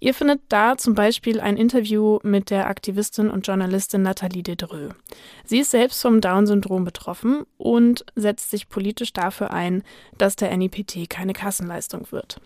Ihr 0.00 0.14
findet 0.14 0.40
da 0.48 0.76
zum 0.76 0.94
Beispiel 0.94 1.40
ein 1.40 1.56
Interview 1.56 2.18
mit 2.22 2.50
der 2.50 2.68
Aktivistin 2.68 3.30
und 3.30 3.46
Journalistin 3.46 4.02
Nathalie 4.02 4.42
Dedreux. 4.42 4.94
Sie 5.44 5.58
ist 5.58 5.72
selbst 5.72 6.00
vom 6.02 6.20
Down-Syndrom 6.20 6.84
betroffen 6.84 7.44
und 7.56 8.04
setzt 8.14 8.50
sich 8.50 8.68
politisch 8.68 9.12
dafür 9.12 9.52
ein, 9.52 9.82
dass 10.16 10.36
der 10.36 10.56
NIPT 10.56 11.10
keine 11.10 11.32
Kassenleistung 11.32 12.06
wird. 12.10 12.40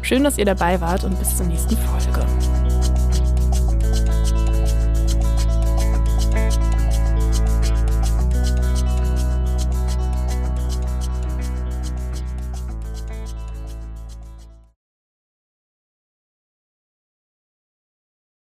Schön, 0.01 0.23
dass 0.23 0.37
ihr 0.37 0.45
dabei 0.45 0.79
wart 0.79 1.03
und 1.03 1.19
bis 1.19 1.35
zur 1.35 1.47
nächsten 1.47 1.75
Folge. 1.77 2.25